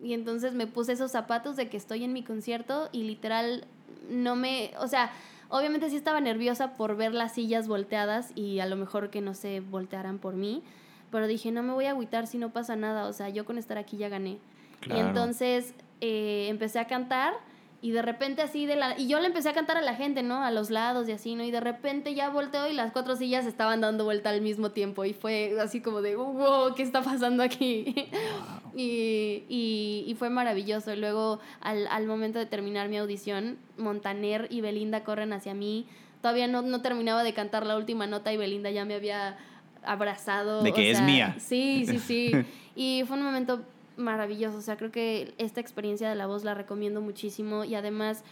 Y 0.00 0.12
entonces 0.12 0.54
me 0.54 0.68
puse 0.68 0.92
esos 0.92 1.10
zapatos 1.10 1.56
de 1.56 1.68
que 1.68 1.76
estoy 1.76 2.04
en 2.04 2.12
mi 2.12 2.22
concierto 2.22 2.88
y 2.92 3.02
literal 3.02 3.64
no 4.08 4.36
me, 4.36 4.70
o 4.78 4.86
sea, 4.86 5.10
obviamente 5.48 5.90
sí 5.90 5.96
estaba 5.96 6.20
nerviosa 6.20 6.74
por 6.76 6.96
ver 6.96 7.12
las 7.12 7.32
sillas 7.34 7.66
volteadas 7.66 8.30
y 8.36 8.60
a 8.60 8.66
lo 8.66 8.76
mejor 8.76 9.10
que 9.10 9.20
no 9.20 9.34
se 9.34 9.58
voltearan 9.60 10.18
por 10.18 10.34
mí, 10.34 10.62
pero 11.10 11.26
dije, 11.26 11.50
no 11.50 11.64
me 11.64 11.72
voy 11.72 11.86
a 11.86 11.90
agüitar 11.90 12.28
si 12.28 12.38
no 12.38 12.50
pasa 12.50 12.76
nada, 12.76 13.08
o 13.08 13.12
sea, 13.12 13.28
yo 13.30 13.44
con 13.44 13.58
estar 13.58 13.78
aquí 13.78 13.96
ya 13.96 14.08
gané. 14.08 14.38
Y 14.84 14.90
Claro. 14.90 15.08
entonces 15.08 15.74
eh, 16.00 16.46
empecé 16.48 16.78
a 16.78 16.86
cantar 16.86 17.34
y 17.80 17.92
de 17.92 18.02
repente 18.02 18.42
así 18.42 18.66
de 18.66 18.74
la... 18.74 18.98
Y 18.98 19.06
yo 19.06 19.20
le 19.20 19.26
empecé 19.26 19.50
a 19.50 19.52
cantar 19.52 19.76
a 19.76 19.82
la 19.82 19.94
gente, 19.94 20.24
¿no? 20.24 20.42
A 20.42 20.50
los 20.50 20.70
lados 20.70 21.08
y 21.08 21.12
así, 21.12 21.36
¿no? 21.36 21.44
Y 21.44 21.52
de 21.52 21.60
repente 21.60 22.12
ya 22.12 22.28
volteo 22.28 22.66
y 22.66 22.72
las 22.72 22.90
cuatro 22.90 23.14
sillas 23.14 23.46
estaban 23.46 23.80
dando 23.80 24.02
vuelta 24.02 24.30
al 24.30 24.40
mismo 24.40 24.72
tiempo 24.72 25.04
y 25.04 25.12
fue 25.12 25.56
así 25.60 25.80
como 25.80 26.02
de, 26.02 26.16
wow, 26.16 26.74
¿qué 26.74 26.82
está 26.82 27.02
pasando 27.02 27.44
aquí? 27.44 27.94
y, 28.74 29.44
y, 29.48 30.04
y 30.08 30.14
fue 30.18 30.28
maravilloso. 30.28 30.94
Luego 30.96 31.38
al, 31.60 31.86
al 31.86 32.06
momento 32.06 32.40
de 32.40 32.46
terminar 32.46 32.88
mi 32.88 32.96
audición, 32.96 33.58
Montaner 33.76 34.48
y 34.50 34.60
Belinda 34.60 35.04
corren 35.04 35.32
hacia 35.32 35.54
mí. 35.54 35.86
Todavía 36.20 36.48
no, 36.48 36.62
no 36.62 36.82
terminaba 36.82 37.22
de 37.22 37.32
cantar 37.32 37.64
la 37.64 37.76
última 37.76 38.08
nota 38.08 38.32
y 38.32 38.36
Belinda 38.36 38.70
ya 38.72 38.84
me 38.84 38.94
había 38.94 39.38
abrazado. 39.84 40.64
De 40.64 40.70
o 40.70 40.74
que 40.74 40.90
es 40.90 40.96
sea, 40.96 41.06
mía. 41.06 41.36
Sí, 41.38 41.84
sí, 41.86 42.00
sí. 42.00 42.32
y 42.74 43.04
fue 43.06 43.16
un 43.16 43.22
momento 43.22 43.62
maravilloso. 43.98 44.58
O 44.58 44.62
sea, 44.62 44.76
creo 44.76 44.90
que 44.90 45.34
esta 45.38 45.60
experiencia 45.60 46.08
de 46.08 46.14
la 46.14 46.26
voz 46.26 46.44
la 46.44 46.54
recomiendo 46.54 47.00
muchísimo. 47.00 47.64
Y 47.64 47.74
además, 47.74 48.24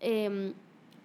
em, 0.00 0.52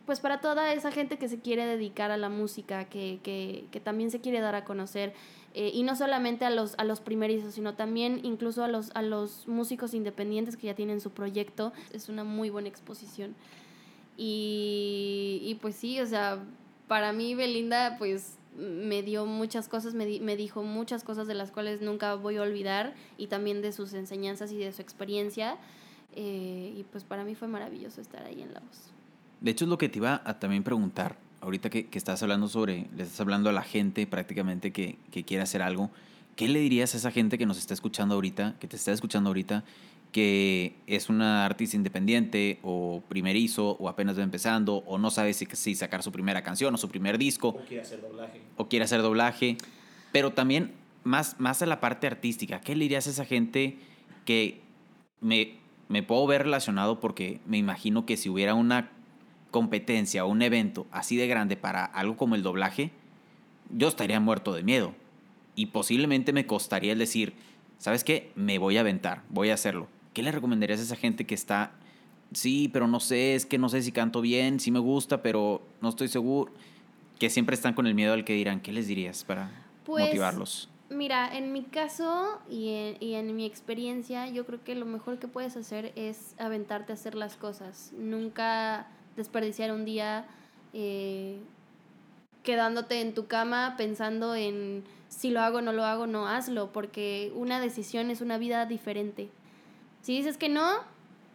pues 0.05 0.19
para 0.19 0.41
toda 0.41 0.73
esa 0.73 0.91
gente 0.91 1.17
que 1.17 1.29
se 1.29 1.39
quiere 1.39 1.65
dedicar 1.65 2.11
a 2.11 2.17
la 2.17 2.29
música, 2.29 2.85
que, 2.85 3.19
que, 3.23 3.65
que 3.71 3.79
también 3.79 4.09
se 4.11 4.19
quiere 4.19 4.39
dar 4.41 4.55
a 4.55 4.63
conocer. 4.63 5.13
eh, 5.53 5.71
y 5.73 5.83
no 5.83 5.95
solamente 5.95 6.45
a 6.45 6.49
los, 6.51 6.75
a 6.77 6.83
los 6.83 6.99
primerizos, 6.99 7.55
sino 7.55 7.73
también 7.73 8.19
incluso 8.23 8.63
a 8.63 8.67
los, 8.67 8.91
a 8.93 9.01
los 9.01 9.47
músicos 9.47 9.93
independientes 9.93 10.55
que 10.55 10.67
ya 10.67 10.75
tienen 10.75 11.01
su 11.01 11.11
proyecto. 11.11 11.73
Es 11.93 12.09
una 12.09 12.23
muy 12.23 12.49
buena 12.51 12.67
exposición. 12.69 13.35
Y, 14.17 15.41
y 15.43 15.55
pues 15.55 15.75
sí, 15.75 15.99
o 15.99 16.05
sea, 16.05 16.43
para 16.87 17.11
mí 17.11 17.35
Belinda 17.35 17.95
pues 17.97 18.37
me 18.57 19.03
dio 19.03 19.25
muchas 19.25 19.67
cosas, 19.69 19.93
me, 19.93 20.05
di- 20.05 20.19
me 20.19 20.35
dijo 20.35 20.63
muchas 20.63 21.03
cosas 21.03 21.27
de 21.27 21.33
las 21.35 21.51
cuales 21.51 21.81
nunca 21.81 22.15
voy 22.15 22.37
a 22.37 22.41
olvidar 22.41 22.93
y 23.17 23.27
también 23.27 23.61
de 23.61 23.71
sus 23.71 23.93
enseñanzas 23.93 24.51
y 24.51 24.57
de 24.57 24.71
su 24.73 24.81
experiencia. 24.81 25.57
eh, 26.15 26.73
y 26.75 26.83
pues 26.91 27.03
para 27.03 27.23
mí 27.23 27.35
fue 27.35 27.47
maravilloso 27.47 28.01
estar 28.01 28.25
ahí 28.25 28.41
en 28.41 28.51
La 28.53 28.59
Voz. 28.59 28.91
De 29.39 29.51
hecho, 29.51 29.65
es 29.65 29.69
lo 29.69 29.77
que 29.77 29.87
te 29.87 29.99
iba 29.99 30.21
a 30.25 30.39
también 30.39 30.63
preguntar. 30.63 31.15
Ahorita 31.41 31.69
que, 31.69 31.85
que 31.85 31.97
estás 31.99 32.23
hablando 32.23 32.47
sobre, 32.47 32.87
le 32.95 33.03
estás 33.03 33.19
hablando 33.21 33.49
a 33.49 33.53
la 33.53 33.61
gente 33.61 34.07
prácticamente 34.07 34.71
que, 34.73 34.97
que 35.11 35.23
quiere 35.23 35.43
hacer 35.43 35.61
algo. 35.61 35.91
¿Qué 36.37 36.47
le 36.47 36.59
dirías 36.59 36.93
a 36.93 36.97
esa 36.97 37.09
gente 37.09 37.39
que 37.39 37.47
nos 37.47 37.57
está 37.57 37.73
escuchando 37.73 38.13
ahorita, 38.13 38.57
que 38.59 38.67
te 38.67 38.75
está 38.75 38.91
escuchando 38.91 39.29
ahorita, 39.31 39.63
que 40.11 40.75
es 40.85 41.09
una 41.09 41.45
artista 41.45 41.75
independiente 41.75 42.59
o 42.61 43.01
primerizo 43.09 43.71
o 43.79 43.89
apenas 43.89 44.19
va 44.19 44.21
empezando 44.23 44.83
o 44.85 44.99
no 44.99 45.09
sabe 45.09 45.33
si, 45.33 45.47
si 45.51 45.73
sacar 45.73 46.03
su 46.03 46.11
primera 46.11 46.43
canción 46.43 46.75
o 46.75 46.77
su 46.77 46.89
primer 46.89 47.17
disco 47.17 47.49
O 47.49 47.65
quiere 47.65 47.81
hacer 47.81 48.01
doblaje. 48.01 48.39
o 48.55 48.69
quiere 48.69 48.85
hacer 48.85 49.01
doblaje, 49.01 49.57
pero 50.11 50.31
también 50.31 50.73
más, 51.03 51.39
más 51.39 51.63
a 51.63 51.65
la 51.65 51.79
parte 51.79 52.05
artística. 52.05 52.61
¿Qué 52.61 52.75
le 52.75 52.83
dirías 52.83 53.07
a 53.07 53.09
esa 53.09 53.25
gente 53.25 53.79
que 54.23 54.61
me, 55.21 55.55
me 55.89 56.03
puedo 56.03 56.27
ver 56.27 56.43
relacionado 56.43 56.99
porque 56.99 57.39
me 57.47 57.57
imagino 57.57 58.05
que 58.05 58.15
si 58.15 58.29
hubiera 58.29 58.53
una 58.53 58.91
competencia 59.49 60.23
o 60.23 60.27
un 60.27 60.43
evento 60.43 60.85
así 60.91 61.17
de 61.17 61.25
grande 61.25 61.57
para 61.57 61.83
algo 61.83 62.15
como 62.15 62.35
el 62.35 62.43
doblaje, 62.43 62.91
yo 63.71 63.87
estaría 63.87 64.19
muerto 64.19 64.53
de 64.53 64.61
miedo. 64.61 64.93
Y 65.57 65.65
posiblemente 65.65 66.33
me 66.33 66.45
costaría 66.45 66.93
el 66.93 66.99
decir, 66.99 67.33
¿sabes 67.79 68.03
qué? 68.03 68.31
Me 68.35 68.59
voy 68.59 68.77
a 68.77 68.81
aventar, 68.81 69.23
voy 69.29 69.49
a 69.49 69.55
hacerlo. 69.55 69.87
¿Qué 70.13 70.21
le 70.21 70.31
recomendarías 70.31 70.79
a 70.79 70.83
esa 70.83 70.95
gente 70.95 71.25
que 71.25 71.33
está, 71.33 71.71
sí, 72.31 72.69
pero 72.71 72.87
no 72.87 72.99
sé, 72.99 73.33
es 73.33 73.47
que 73.47 73.57
no 73.57 73.67
sé 73.67 73.81
si 73.81 73.91
canto 73.91 74.21
bien, 74.21 74.59
sí 74.59 74.69
me 74.69 74.77
gusta, 74.77 75.23
pero 75.23 75.63
no 75.81 75.89
estoy 75.89 76.09
seguro? 76.09 76.53
Que 77.17 77.31
siempre 77.31 77.55
están 77.55 77.73
con 77.73 77.87
el 77.87 77.95
miedo 77.95 78.13
al 78.13 78.23
que 78.23 78.33
dirán. 78.33 78.61
¿Qué 78.61 78.71
les 78.71 78.85
dirías 78.87 79.23
para 79.23 79.49
Pues, 79.83 80.05
motivarlos? 80.05 80.69
Mira, 80.91 81.35
en 81.35 81.51
mi 81.51 81.63
caso 81.63 82.39
y 82.47 82.69
en, 82.69 82.97
y 82.99 83.15
en 83.15 83.35
mi 83.35 83.45
experiencia, 83.45 84.29
yo 84.29 84.45
creo 84.45 84.63
que 84.63 84.75
lo 84.75 84.85
mejor 84.85 85.17
que 85.17 85.27
puedes 85.27 85.57
hacer 85.57 85.91
es 85.95 86.35
aventarte 86.37 86.93
a 86.93 86.95
hacer 86.95 87.15
las 87.15 87.35
cosas. 87.35 87.91
Nunca 87.97 88.87
desperdiciar 89.15 89.71
un 89.71 89.85
día 89.85 90.27
eh, 90.73 91.39
quedándote 92.43 93.01
en 93.01 93.15
tu 93.15 93.25
cama 93.25 93.73
pensando 93.75 94.35
en 94.35 94.83
si 95.09 95.29
lo 95.31 95.41
hago 95.41 95.59
o 95.59 95.61
no 95.61 95.73
lo 95.73 95.83
hago, 95.85 96.07
no 96.07 96.27
hazlo, 96.27 96.71
porque 96.71 97.31
una 97.35 97.59
decisión 97.59 98.11
es 98.11 98.21
una 98.21 98.37
vida 98.37 98.65
diferente. 98.65 99.29
Si 100.01 100.15
dices 100.15 100.37
que 100.37 100.49
no, 100.49 100.65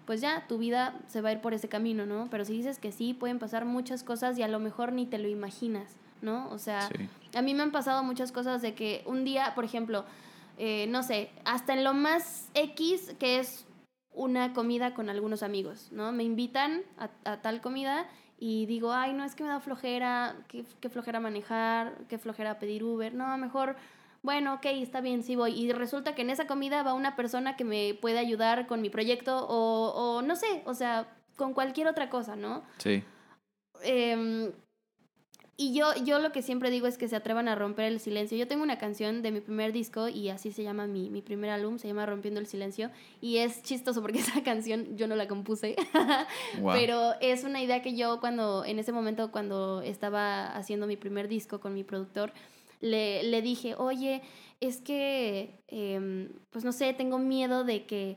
pues 0.06 0.20
ya, 0.20 0.46
tu 0.48 0.58
vida 0.58 0.94
se 1.06 1.20
va 1.20 1.30
a 1.30 1.32
ir 1.32 1.40
por 1.40 1.54
ese 1.54 1.68
camino, 1.68 2.06
¿no? 2.06 2.28
Pero 2.30 2.44
si 2.44 2.52
dices 2.52 2.78
que 2.78 2.92
sí, 2.92 3.14
pueden 3.14 3.38
pasar 3.38 3.64
muchas 3.64 4.02
cosas 4.02 4.38
y 4.38 4.42
a 4.42 4.48
lo 4.48 4.58
mejor 4.58 4.92
ni 4.92 5.06
te 5.06 5.18
lo 5.18 5.28
imaginas, 5.28 5.96
¿no? 6.22 6.48
O 6.50 6.58
sea, 6.58 6.88
Sí. 6.88 7.08
a 7.36 7.42
mí 7.42 7.54
me 7.54 7.62
han 7.62 7.72
pasado 7.72 8.02
muchas 8.02 8.32
cosas 8.32 8.62
de 8.62 8.74
que 8.74 9.02
un 9.06 9.24
día, 9.24 9.54
por 9.54 9.64
ejemplo, 9.64 10.04
eh, 10.58 10.86
no 10.88 11.02
sé, 11.02 11.30
hasta 11.44 11.72
en 11.72 11.82
lo 11.84 11.94
más 11.94 12.48
X, 12.54 13.14
que 13.18 13.38
es 13.38 13.64
una 14.14 14.52
comida 14.52 14.92
con 14.92 15.08
algunos 15.08 15.42
amigos, 15.42 15.88
¿no? 15.90 16.12
Me 16.12 16.22
invitan 16.24 16.82
a, 16.98 17.08
a 17.24 17.40
tal 17.40 17.60
comida 17.62 18.06
y 18.44 18.66
digo, 18.66 18.92
ay, 18.92 19.12
no, 19.12 19.22
es 19.22 19.36
que 19.36 19.44
me 19.44 19.50
da 19.50 19.60
flojera, 19.60 20.34
qué, 20.48 20.64
qué 20.80 20.88
flojera 20.88 21.20
manejar, 21.20 21.92
qué 22.08 22.18
flojera 22.18 22.58
pedir 22.58 22.82
Uber, 22.82 23.14
no, 23.14 23.38
mejor, 23.38 23.76
bueno, 24.20 24.54
ok, 24.54 24.66
está 24.66 25.00
bien, 25.00 25.22
sí 25.22 25.36
voy. 25.36 25.52
Y 25.52 25.70
resulta 25.70 26.16
que 26.16 26.22
en 26.22 26.30
esa 26.30 26.48
comida 26.48 26.82
va 26.82 26.92
una 26.92 27.14
persona 27.14 27.54
que 27.54 27.62
me 27.62 27.94
puede 27.94 28.18
ayudar 28.18 28.66
con 28.66 28.82
mi 28.82 28.90
proyecto 28.90 29.46
o, 29.48 29.92
o 29.92 30.22
no 30.22 30.34
sé, 30.34 30.64
o 30.64 30.74
sea, 30.74 31.06
con 31.36 31.54
cualquier 31.54 31.86
otra 31.86 32.10
cosa, 32.10 32.34
¿no? 32.34 32.64
Sí. 32.78 33.04
Em, 33.84 34.50
y 35.62 35.74
yo, 35.74 35.94
yo 36.04 36.18
lo 36.18 36.32
que 36.32 36.42
siempre 36.42 36.70
digo 36.70 36.86
es 36.86 36.98
que 36.98 37.06
se 37.06 37.14
atrevan 37.14 37.46
a 37.46 37.54
romper 37.54 37.84
el 37.86 38.00
silencio. 38.00 38.36
Yo 38.36 38.48
tengo 38.48 38.62
una 38.64 38.78
canción 38.78 39.22
de 39.22 39.30
mi 39.30 39.40
primer 39.40 39.72
disco 39.72 40.08
y 40.08 40.28
así 40.28 40.50
se 40.50 40.62
llama 40.64 40.86
mi, 40.86 41.08
mi 41.10 41.22
primer 41.22 41.50
álbum, 41.50 41.78
se 41.78 41.86
llama 41.86 42.04
Rompiendo 42.06 42.40
el 42.40 42.46
Silencio. 42.46 42.90
Y 43.20 43.36
es 43.38 43.62
chistoso 43.62 44.02
porque 44.02 44.18
esa 44.20 44.42
canción 44.42 44.96
yo 44.96 45.06
no 45.06 45.14
la 45.14 45.28
compuse, 45.28 45.76
Wow. 46.60 46.72
pero 46.72 47.12
es 47.20 47.44
una 47.44 47.62
idea 47.62 47.80
que 47.82 47.94
yo 47.96 48.18
cuando, 48.20 48.64
en 48.64 48.78
ese 48.78 48.90
momento 48.92 49.30
cuando 49.30 49.82
estaba 49.82 50.46
haciendo 50.56 50.86
mi 50.86 50.96
primer 50.96 51.28
disco 51.28 51.60
con 51.60 51.74
mi 51.74 51.84
productor, 51.84 52.32
le, 52.80 53.22
le 53.22 53.42
dije, 53.42 53.74
oye, 53.76 54.22
es 54.60 54.80
que, 54.80 55.60
em, 55.68 56.30
pues 56.50 56.64
no 56.64 56.72
sé, 56.72 56.92
tengo 56.94 57.18
miedo 57.18 57.62
de 57.64 57.86
que 57.86 58.16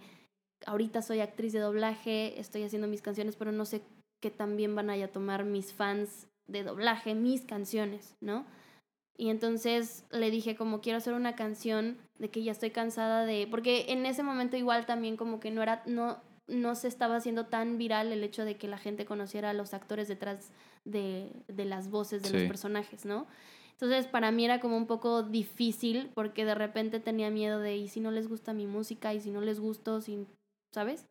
ahorita 0.66 1.02
soy 1.02 1.20
actriz 1.20 1.54
de 1.54 1.60
doblaje, 1.60 2.40
estoy 2.40 2.64
haciendo 2.64 2.88
mis 2.88 3.02
canciones, 3.02 3.36
pero 3.36 3.52
no 3.52 3.66
sé 3.66 3.82
que 4.22 4.32
también 4.32 4.76
van 4.76 4.90
a 4.90 5.08
tomar 5.08 5.46
mis 5.46 5.72
fans 5.74 6.28
de 6.48 6.64
doblaje, 6.64 7.16
mis 7.16 7.42
canciones, 7.46 8.16
¿no? 8.22 8.46
Y 9.18 9.30
entonces 9.30 10.04
le 10.12 10.30
dije 10.30 10.56
como 10.56 10.82
quiero 10.82 10.98
hacer 10.98 11.14
una 11.14 11.36
canción 11.36 11.98
de 12.20 12.30
que 12.30 12.44
ya 12.44 12.52
estoy 12.52 12.72
cansada 12.72 13.26
de 13.26 13.48
porque 13.50 13.86
en 13.94 14.06
ese 14.06 14.24
momento 14.24 14.58
igual 14.58 14.86
también 14.86 15.16
como 15.16 15.40
que 15.40 15.52
no 15.52 15.64
era 15.64 15.84
no 15.86 16.18
no 16.48 16.76
se 16.76 16.88
estaba 16.88 17.16
haciendo 17.16 17.48
tan 17.48 17.80
viral 17.80 18.12
el 18.12 18.24
hecho 18.24 18.46
de 18.46 18.56
que 18.56 18.68
la 18.68 18.78
gente 18.78 19.06
conociera 19.06 19.50
a 19.50 19.54
los 19.54 19.74
actores 19.74 20.08
detrás 20.08 20.52
de, 20.84 21.32
de 21.48 21.66
las 21.66 21.90
voces 21.90 22.22
de 22.22 22.30
Sí. 22.30 22.36
los 22.36 22.44
personajes, 22.44 23.04
¿no? 23.06 23.26
Entonces 23.72 24.06
para 24.06 24.32
mí 24.32 24.46
era 24.46 24.60
como 24.60 24.78
un 24.78 24.86
poco 24.86 25.24
difícil 25.24 26.12
porque 26.14 26.46
de 26.46 26.54
repente 26.54 27.00
tenía 27.00 27.32
miedo 27.32 27.60
de 27.60 27.78
y 27.78 27.88
si 27.88 28.00
no 28.00 28.12
les 28.12 28.28
gusta 28.28 28.54
mi 28.54 28.68
música 28.68 29.14
y 29.14 29.22
si 29.22 29.32
no 29.32 29.42
les 29.42 29.60
gusto, 29.60 30.02
si, 30.02 30.28
¿sabes? 30.74 31.08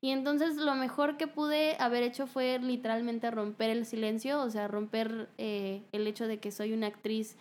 Y 0.00 0.10
entonces 0.10 0.56
lo 0.56 0.74
mejor 0.74 1.16
que 1.16 1.26
pude 1.26 1.76
haber 1.80 2.02
hecho 2.02 2.26
fue 2.26 2.58
literalmente 2.60 3.30
romper 3.30 3.70
el 3.70 3.84
silencio, 3.84 4.40
o 4.40 4.50
sea, 4.50 4.68
romper 4.68 5.28
eh, 5.38 5.82
el 5.92 6.06
hecho 6.06 6.28
de 6.28 6.38
que 6.38 6.52
soy 6.52 6.72
una 6.72 6.86
actriz 6.86 7.36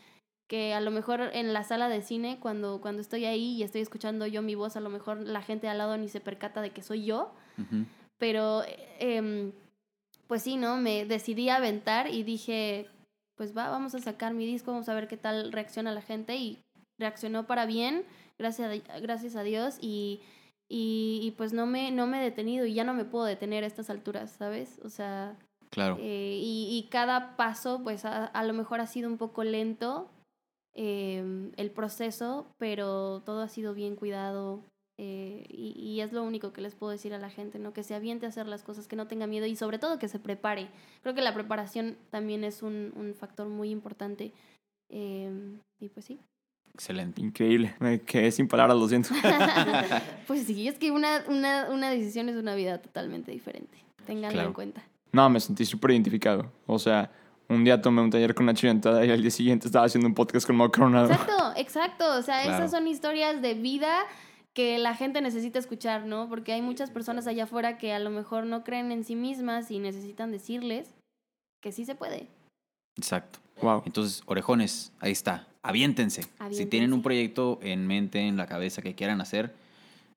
que 0.48 0.74
a 0.74 0.82
lo 0.82 0.92
mejor 0.92 1.30
en 1.34 1.54
la 1.54 1.64
sala 1.64 1.90
de 1.90 2.02
cine, 2.02 2.40
cuando, 2.40 2.80
cuando 2.82 3.02
estoy 3.02 3.26
ahí 3.26 3.56
y 3.58 3.64
estoy 3.64 3.82
escuchando 3.82 4.26
yo 4.26 4.42
mi 4.42 4.56
voz, 4.56 4.78
a 4.78 4.80
lo 4.80 4.90
mejor 4.90 5.20
la 5.20 5.42
gente 5.42 5.68
al 5.68 5.78
lado 5.78 5.98
ni 5.98 6.08
se 6.08 6.22
percata 6.22 6.62
de 6.62 6.72
que 6.72 6.82
soy 6.82 7.04
yo, 7.04 7.34
pero 8.18 8.64
em, 9.00 9.52
pues 10.28 10.44
sí, 10.44 10.56
¿no? 10.56 10.78
Me 10.78 11.06
decidí 11.06 11.50
a 11.50 11.58
aventar 11.58 12.08
y 12.10 12.24
dije, 12.24 12.88
pues 13.36 13.56
va, 13.56 13.70
vamos 13.70 13.94
a 13.94 14.00
sacar 14.00 14.34
mi 14.34 14.46
disco, 14.46 14.72
vamos 14.72 14.88
a 14.90 14.96
ver 14.96 15.08
qué 15.08 15.18
tal 15.18 15.52
reacciona 15.52 15.92
la 15.92 16.02
gente 16.02 16.38
y 16.38 16.60
reaccionó 16.98 17.46
para 17.46 17.66
bien, 17.66 18.06
gracias 18.40 18.82
a, 18.90 19.00
gracias 19.00 19.36
a 19.36 19.44
Dios. 19.44 19.78
Y, 19.82 20.22
y, 20.70 21.20
y, 21.24 21.32
pues 21.32 21.54
no 21.54 21.66
me, 21.66 21.92
no 21.92 22.08
me 22.08 22.20
he 22.20 22.24
detenido 22.24 22.66
y 22.66 22.74
ya 22.74 22.84
no 22.84 22.94
me 22.94 23.06
puedo 23.06 23.26
detener 23.26 23.64
a 23.64 23.68
estas 23.68 23.90
alturas, 23.90 24.32
¿sabes? 24.32 24.80
O 24.84 24.90
sea, 24.90 25.38
Claro. 25.70 25.98
eh, 26.00 26.40
y, 26.42 26.70
y 26.78 26.90
cada 26.90 27.36
paso 27.38 27.82
pues 27.84 28.06
a, 28.06 28.26
a 28.26 28.44
lo 28.46 28.54
mejor 28.54 28.80
ha 28.82 28.88
sido 28.88 29.10
un 29.10 29.18
poco 29.18 29.44
lento 29.44 30.10
eh, 30.76 31.52
el 31.58 31.72
proceso, 31.72 32.48
pero 32.58 33.22
todo 33.26 33.42
ha 33.42 33.50
sido 33.50 33.74
bien 33.74 33.96
cuidado. 33.96 34.62
eh, 35.00 35.46
y, 35.50 35.74
y 35.80 36.02
es 36.02 36.12
lo 36.12 36.24
único 36.24 36.54
que 36.54 36.62
les 36.62 36.74
puedo 36.76 36.92
decir 36.92 37.14
a 37.14 37.20
la 37.20 37.30
gente, 37.30 37.60
¿no? 37.60 37.72
Que 37.72 37.84
se 37.84 37.94
aviente 37.96 38.26
a 38.26 38.30
hacer 38.30 38.48
las 38.48 38.64
cosas, 38.64 38.88
que 38.88 38.96
no 38.96 39.08
tenga 39.08 39.28
miedo 39.28 39.46
y 39.46 39.56
sobre 39.56 39.78
todo 39.80 40.00
que 40.00 40.08
se 40.08 40.18
prepare. 40.20 40.70
Creo 41.04 41.14
que 41.14 41.22
la 41.22 41.34
preparación 41.36 41.98
también 42.10 42.44
es 42.44 42.64
un, 42.64 42.94
un 42.96 43.14
factor 43.14 43.48
muy 43.48 43.70
importante. 43.70 44.34
eh, 44.90 45.32
y 45.80 45.90
pues 45.90 46.06
sí. 46.06 46.20
Excelente. 46.78 47.20
Increíble. 47.22 47.74
Me 47.80 48.00
quedé 48.02 48.32
sin 48.32 48.48
palabras, 48.48 48.78
lo 48.78 48.88
siento. 48.88 49.10
pues 50.28 50.44
sí, 50.46 50.68
es 50.68 50.78
que 50.78 50.92
una, 50.92 51.24
una, 51.28 51.70
una 51.72 51.90
decisión 51.90 52.30
es 52.30 52.36
una 52.36 52.54
vida 52.54 52.78
totalmente 52.80 53.32
diferente. 53.32 53.80
Ténganlo 54.06 54.34
Claro. 54.34 54.50
en 54.50 54.54
cuenta. 54.54 54.84
No, 55.12 55.28
me 55.28 55.40
sentí 55.40 55.66
súper 55.66 55.92
identificado. 55.92 56.52
O 56.68 56.78
sea, 56.78 57.10
Un 57.50 57.64
día 57.64 57.82
tomé 57.82 58.02
un 58.02 58.10
taller 58.12 58.36
con 58.36 58.46
Nacho 58.46 58.68
Yentada 58.68 59.04
y 59.06 59.10
al 59.10 59.22
día 59.22 59.32
siguiente 59.32 59.68
estaba 59.68 59.86
haciendo 59.86 60.08
un 60.08 60.14
podcast 60.14 60.46
con 60.46 60.56
Mau 60.58 60.70
Coronado. 60.70 61.10
Exacto, 61.10 61.54
exacto. 61.56 62.14
O 62.18 62.22
sea, 62.22 62.44
Claro. 62.44 62.58
esas 62.58 62.72
son 62.72 62.88
historias 62.88 63.42
de 63.42 63.54
vida 63.56 64.00
que 64.54 64.78
la 64.78 64.94
gente 64.96 65.22
necesita 65.22 65.58
escuchar, 65.58 66.06
¿no? 66.06 66.28
Porque 66.30 66.52
hay 66.54 66.62
muchas 66.62 66.92
personas 66.92 67.26
allá 67.26 67.46
afuera 67.46 67.78
que 67.80 67.94
a 67.94 68.00
lo 68.00 68.10
mejor 68.12 68.46
no 68.46 68.64
creen 68.64 68.92
en 68.92 69.04
sí 69.04 69.16
mismas 69.16 69.72
y 69.72 69.80
necesitan 69.80 70.30
decirles 70.32 70.94
que 71.64 71.72
sí 71.72 71.86
se 71.86 71.96
puede. 71.96 72.28
Exacto. 72.98 73.40
Wow. 73.62 73.82
Entonces, 73.86 74.22
orejones, 74.26 74.92
ahí 75.00 75.12
está. 75.14 75.48
Aviéntense. 75.68 76.26
Si 76.52 76.66
tienen 76.66 76.94
un 76.94 77.02
proyecto 77.02 77.60
en 77.62 77.86
mente, 77.88 78.20
en 78.22 78.38
la 78.38 78.48
cabeza 78.48 78.82
que 78.82 78.96
quieran 78.96 79.22
hacer, 79.22 79.54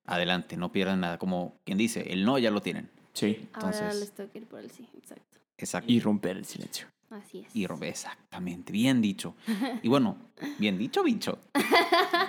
adelante, 0.07 0.57
no 0.57 0.71
pierdan 0.73 1.01
nada. 1.01 1.19
Como 1.19 1.55
quien 1.65 1.79
dice, 1.79 2.13
el 2.13 2.25
no 2.25 2.39
ya 2.39 2.51
lo 2.51 2.61
tienen. 2.63 2.89
Sí. 3.13 3.49
Ahora 3.53 3.69
Entonces- 3.71 4.01
les 4.01 4.13
tengo 4.13 4.31
que 4.31 4.39
ir 4.39 4.47
por 4.47 4.61
el 4.61 4.71
sí, 4.71 4.87
exacto. 4.97 5.39
Exacto. 5.59 5.93
Y 5.93 6.01
romper 6.01 6.37
el 6.37 6.45
silencio. 6.45 6.87
Así 7.11 7.41
es. 7.41 7.57
Y 7.57 7.67
rompe, 7.67 7.89
exactamente, 7.89 8.73
bien 8.73 9.01
dicho. 9.03 9.35
Y 9.83 9.89
bueno, 9.89 10.17
bien 10.59 10.79
dicho, 10.79 11.03
bicho. 11.03 11.39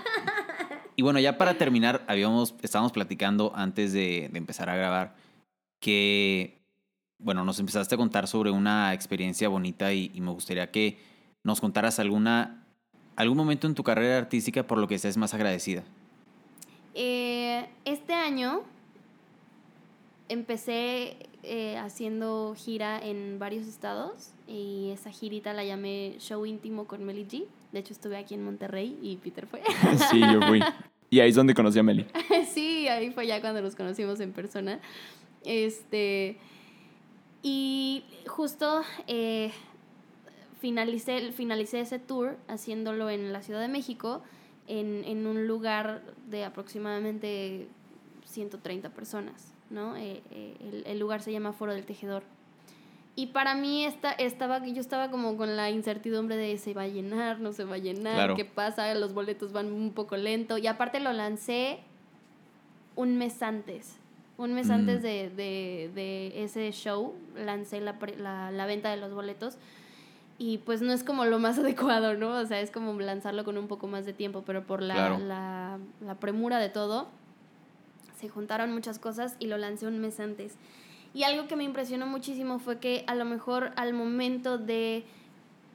Y 0.98 1.04
bueno, 1.04 1.20
ya 1.20 1.38
para 1.38 1.58
terminar, 1.58 2.04
habíamos, 2.08 2.54
estábamos 2.62 2.92
platicando 2.92 3.54
antes 3.56 3.94
de, 3.94 4.30
de 4.32 4.38
empezar 4.38 4.70
a 4.70 4.76
grabar 4.76 5.16
que, 5.80 6.62
bueno, 7.18 7.44
nos 7.46 7.60
empezaste 7.60 7.96
a 7.96 7.98
contar 7.98 8.28
sobre 8.28 8.52
una 8.52 8.94
experiencia 8.94 9.48
bonita 9.50 9.94
y, 9.94 10.12
y 10.14 10.22
me 10.22 10.32
gustaría 10.32 10.70
que 10.70 11.00
nos 11.44 11.60
contaras 11.62 11.98
alguna, 12.00 12.61
algún 13.22 13.38
momento 13.38 13.68
en 13.68 13.76
tu 13.76 13.84
carrera 13.84 14.18
artística 14.18 14.64
por 14.64 14.78
lo 14.78 14.88
que 14.88 14.96
estés 14.96 15.18
más 15.18 15.34
agradecida. 15.34 15.84
Eh, 16.94 17.68
este 17.86 18.14
año 18.14 18.62
empecé 20.28 21.18
eh, 21.44 21.78
haciendo 21.78 22.54
gira 22.58 23.00
en 23.04 23.40
varios 23.40 23.68
estados 23.68 24.32
y 24.48 24.92
esa 24.92 25.12
girita 25.12 25.54
la 25.54 25.64
llamé 25.64 26.16
Show 26.20 26.46
Íntimo 26.46 26.86
con 26.86 27.04
Meli 27.04 27.26
G. 27.26 27.46
De 27.72 27.80
hecho, 27.80 27.94
estuve 27.94 28.18
aquí 28.18 28.34
en 28.34 28.44
Monterrey 28.44 28.98
y 29.02 29.18
Peter 29.18 29.48
fue. 29.48 29.62
Sí, 30.12 30.20
yo 30.20 30.42
fui. 30.48 30.62
Y 31.10 31.20
ahí 31.20 31.30
es 31.30 31.36
donde 31.36 31.54
conocí 31.54 31.80
a 31.80 31.84
Meli. 31.84 32.06
sí, 32.54 32.88
ahí 32.88 33.12
fue 33.12 33.28
ya 33.28 33.42
cuando 33.42 33.62
nos 33.62 33.76
conocimos 33.76 34.20
en 34.20 34.32
persona. 34.32 34.80
Este. 35.44 36.38
Y 37.44 38.04
justo 38.28 38.84
eh, 39.08 39.52
finalicé, 40.62 41.32
finalicé 41.34 41.82
ese 41.82 42.00
tour 42.00 42.38
haciéndolo 42.48 43.10
en 43.10 43.34
la 43.34 43.42
Ciudad 43.42 43.60
de 43.60 43.68
México, 43.68 44.22
en, 44.68 45.04
en 45.06 45.28
un 45.28 45.48
lugar 45.48 46.02
de 46.30 46.46
aproximadamente 46.46 47.68
130 48.26 48.90
personas, 48.92 49.54
¿no? 49.70 49.98
Eh, 49.98 50.22
eh, 50.32 50.56
el, 50.62 50.84
el 50.86 51.00
lugar 51.00 51.22
se 51.22 51.32
llama 51.34 51.52
Foro 51.52 51.74
del 51.74 51.84
Tejedor. 51.86 52.24
Y 53.16 53.28
para 53.28 53.56
mí 53.56 53.84
esta, 53.84 54.12
estaba, 54.14 54.66
yo 54.66 54.80
estaba 54.80 55.12
como 55.12 55.36
con 55.36 55.58
la 55.58 55.70
incertidumbre 55.70 56.38
de 56.38 56.58
se 56.58 56.74
va 56.74 56.84
a 56.84 56.88
llenar, 56.88 57.42
no 57.42 57.52
se 57.52 57.66
va 57.66 57.76
a 57.76 57.80
llenar, 57.80 58.14
Claro. 58.16 58.36
qué 58.36 58.46
pasa, 58.46 58.94
los 58.96 59.14
boletos 59.14 59.52
van 59.52 59.74
un 59.74 59.92
poco 59.92 60.16
lento. 60.16 60.58
Y 60.58 60.68
aparte 60.68 61.02
lo 61.02 61.12
lancé 61.12 61.80
un 62.96 63.18
mes 63.18 63.42
antes. 63.42 63.98
Un 64.38 64.54
mes 64.54 64.68
Mm. 64.68 64.72
antes 64.72 65.02
de, 65.04 65.30
de, 65.30 65.92
de 65.94 66.44
ese 66.44 66.72
show 66.72 67.14
lancé 67.36 67.82
la, 67.82 67.98
la, 68.18 68.50
la 68.52 68.66
venta 68.66 68.90
de 68.92 68.98
los 68.98 69.14
boletos. 69.14 69.58
Y 70.44 70.58
pues 70.58 70.82
no 70.82 70.92
es 70.92 71.04
como 71.04 71.26
lo 71.26 71.38
más 71.38 71.60
adecuado, 71.60 72.16
¿no? 72.16 72.32
O 72.40 72.46
sea, 72.48 72.62
es 72.62 72.72
como 72.72 73.00
lanzarlo 73.00 73.44
con 73.46 73.60
un 73.60 73.68
poco 73.68 73.86
más 73.86 74.08
de 74.08 74.14
tiempo, 74.14 74.42
pero 74.44 74.64
por 74.66 74.82
la, 74.82 74.96
Claro. 74.96 75.20
la, 75.20 75.78
la 76.04 76.16
premura 76.16 76.58
de 76.58 76.70
todo, 76.70 77.10
se 78.20 78.28
juntaron 78.28 78.74
muchas 78.74 78.98
cosas 78.98 79.36
y 79.38 79.46
lo 79.46 79.60
lancé 79.60 79.86
un 79.86 80.00
mes 80.00 80.20
antes. 80.20 80.56
Y 81.14 81.24
algo 81.24 81.48
que 81.48 81.56
me 81.56 81.64
impresionó 81.64 82.08
muchísimo 82.08 82.58
fue 82.58 82.80
que 82.80 83.04
a 83.06 83.14
lo 83.14 83.24
mejor 83.26 83.72
al 83.76 83.94
momento 83.94 84.58
de, 84.58 85.04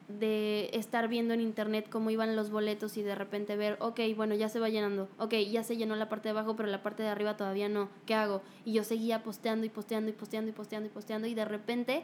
de 0.08 0.70
estar 0.72 1.06
viendo 1.06 1.32
en 1.34 1.40
internet 1.42 1.88
cómo 1.88 2.10
iban 2.10 2.34
los 2.34 2.50
boletos 2.50 2.96
y 2.96 3.02
de 3.02 3.14
repente 3.14 3.56
ver, 3.56 3.76
ok, 3.80 4.00
bueno, 4.16 4.34
ya 4.34 4.48
se 4.48 4.58
va 4.58 4.68
llenando, 4.68 5.08
ok, 5.18 5.34
ya 5.50 5.62
se 5.62 5.76
llenó 5.76 5.94
la 5.94 6.08
parte 6.08 6.28
de 6.28 6.30
abajo, 6.30 6.56
pero 6.56 6.68
la 6.68 6.82
parte 6.82 7.04
de 7.04 7.08
arriba 7.10 7.36
todavía 7.36 7.68
no, 7.68 7.88
¿qué 8.06 8.14
hago? 8.14 8.42
Y 8.64 8.72
yo 8.72 8.82
seguía 8.82 9.22
posteando 9.22 9.64
y 9.66 9.68
posteando 9.68 10.10
y 10.10 10.12
posteando 10.12 10.50
y 10.50 10.52
posteando 10.54 10.86
y 10.88 10.90
posteando 10.90 11.26
y 11.28 11.34
de 11.34 11.44
repente 11.44 12.02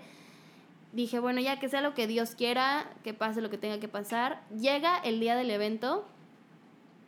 dije, 0.92 1.18
bueno, 1.20 1.40
ya 1.40 1.58
que 1.58 1.68
sea 1.68 1.80
lo 1.80 1.94
que 1.94 2.06
Dios 2.06 2.34
quiera, 2.34 2.90
que 3.04 3.14
pase 3.14 3.40
lo 3.40 3.50
que 3.50 3.58
tenga 3.58 3.78
que 3.80 3.88
pasar. 3.88 4.42
Llega 4.58 4.98
el 4.98 5.20
día 5.20 5.34
del 5.36 5.50
evento 5.50 6.04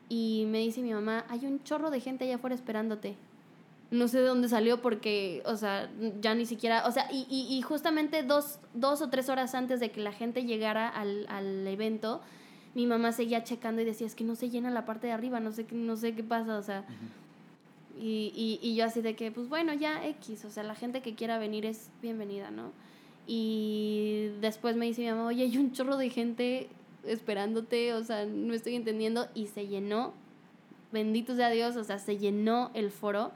y 0.08 0.44
me 0.48 0.58
dice 0.58 0.80
mi 0.82 0.92
mamá, 0.92 1.24
hay 1.28 1.46
un 1.46 1.62
chorro 1.64 1.90
de 1.90 2.00
gente 2.00 2.24
allá 2.24 2.36
afuera 2.36 2.54
esperándote. 2.54 3.16
No 3.90 4.08
sé 4.08 4.18
de 4.20 4.26
dónde 4.26 4.48
salió 4.48 4.80
porque, 4.82 5.42
o 5.46 5.56
sea, 5.56 5.90
ya 6.20 6.34
ni 6.34 6.46
siquiera, 6.46 6.86
o 6.86 6.90
sea, 6.92 7.08
y, 7.12 7.26
y, 7.30 7.54
y 7.56 7.62
justamente 7.62 8.22
dos, 8.22 8.58
dos 8.72 9.02
o 9.02 9.08
tres 9.08 9.28
horas 9.28 9.54
antes 9.54 9.78
de 9.80 9.90
que 9.90 10.00
la 10.00 10.12
gente 10.12 10.44
llegara 10.44 10.88
al, 10.88 11.26
al 11.28 11.66
evento, 11.66 12.20
mi 12.74 12.86
mamá 12.86 13.12
seguía 13.12 13.44
checando 13.44 13.82
y 13.82 13.84
decía, 13.84 14.06
es 14.06 14.14
que 14.14 14.24
no 14.24 14.34
se 14.34 14.50
llena 14.50 14.70
la 14.70 14.84
parte 14.84 15.06
de 15.06 15.12
arriba, 15.12 15.38
no 15.38 15.52
sé, 15.52 15.64
qué- 15.66 15.76
no 15.76 15.96
sé 15.96 16.14
qué 16.14 16.24
pasa, 16.24 16.58
o 16.58 16.62
sea, 16.62 16.84
y, 18.00 18.32
y, 18.34 18.58
y 18.66 18.74
yo 18.74 18.84
así 18.84 19.00
de 19.00 19.14
que, 19.14 19.30
pues 19.30 19.48
bueno, 19.48 19.72
ya 19.74 20.04
X, 20.06 20.44
o 20.44 20.50
sea, 20.50 20.64
la 20.64 20.74
gente 20.74 21.00
que 21.00 21.14
quiera 21.14 21.38
venir 21.38 21.64
es 21.64 21.90
bienvenida, 22.02 22.50
¿no? 22.50 22.72
Y 23.26 24.30
después 24.40 24.76
me 24.76 24.86
dice 24.86 25.02
mi 25.02 25.08
mamá, 25.08 25.26
oye, 25.26 25.44
hay 25.44 25.56
un 25.56 25.72
chorro 25.72 25.96
de 25.96 26.10
gente 26.10 26.68
esperándote, 27.04 27.94
o 27.94 28.04
sea, 28.04 28.24
no 28.26 28.54
estoy 28.54 28.74
entendiendo, 28.74 29.28
y 29.34 29.46
se 29.46 29.66
llenó, 29.66 30.12
bendito 30.92 31.34
sea 31.34 31.50
Dios, 31.50 31.76
o 31.76 31.84
sea, 31.84 31.98
se 31.98 32.18
llenó 32.18 32.70
el 32.74 32.90
foro. 32.90 33.32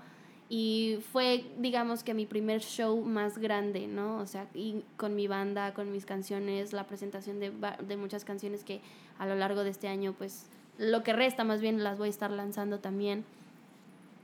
Y 0.51 0.98
fue, 1.12 1.44
digamos 1.59 2.03
que 2.03 2.14
mi 2.14 2.24
primer 2.24 2.62
show 2.62 3.03
más 3.03 3.37
grande, 3.37 3.87
¿no? 3.87 4.16
O 4.16 4.27
sea, 4.27 4.46
y 4.55 4.83
con 4.96 5.14
mi 5.14 5.29
banda, 5.29 5.74
con 5.74 5.92
mis 5.92 6.07
canciones, 6.07 6.72
la 6.72 6.87
presentación 6.87 7.38
de, 7.38 7.53
de 7.87 7.96
muchas 7.98 8.24
canciones 8.24 8.64
que 8.64 8.81
a 9.18 9.27
lo 9.27 9.35
largo 9.35 9.62
de 9.62 9.70
este 9.70 9.88
año, 9.88 10.14
pues, 10.16 10.46
lo 10.79 11.03
que 11.03 11.12
resta 11.12 11.44
más 11.44 11.61
bien 11.61 11.85
las 11.85 11.98
voy 11.98 12.07
a 12.07 12.11
estar 12.11 12.31
lanzando 12.31 12.79
también. 12.79 13.24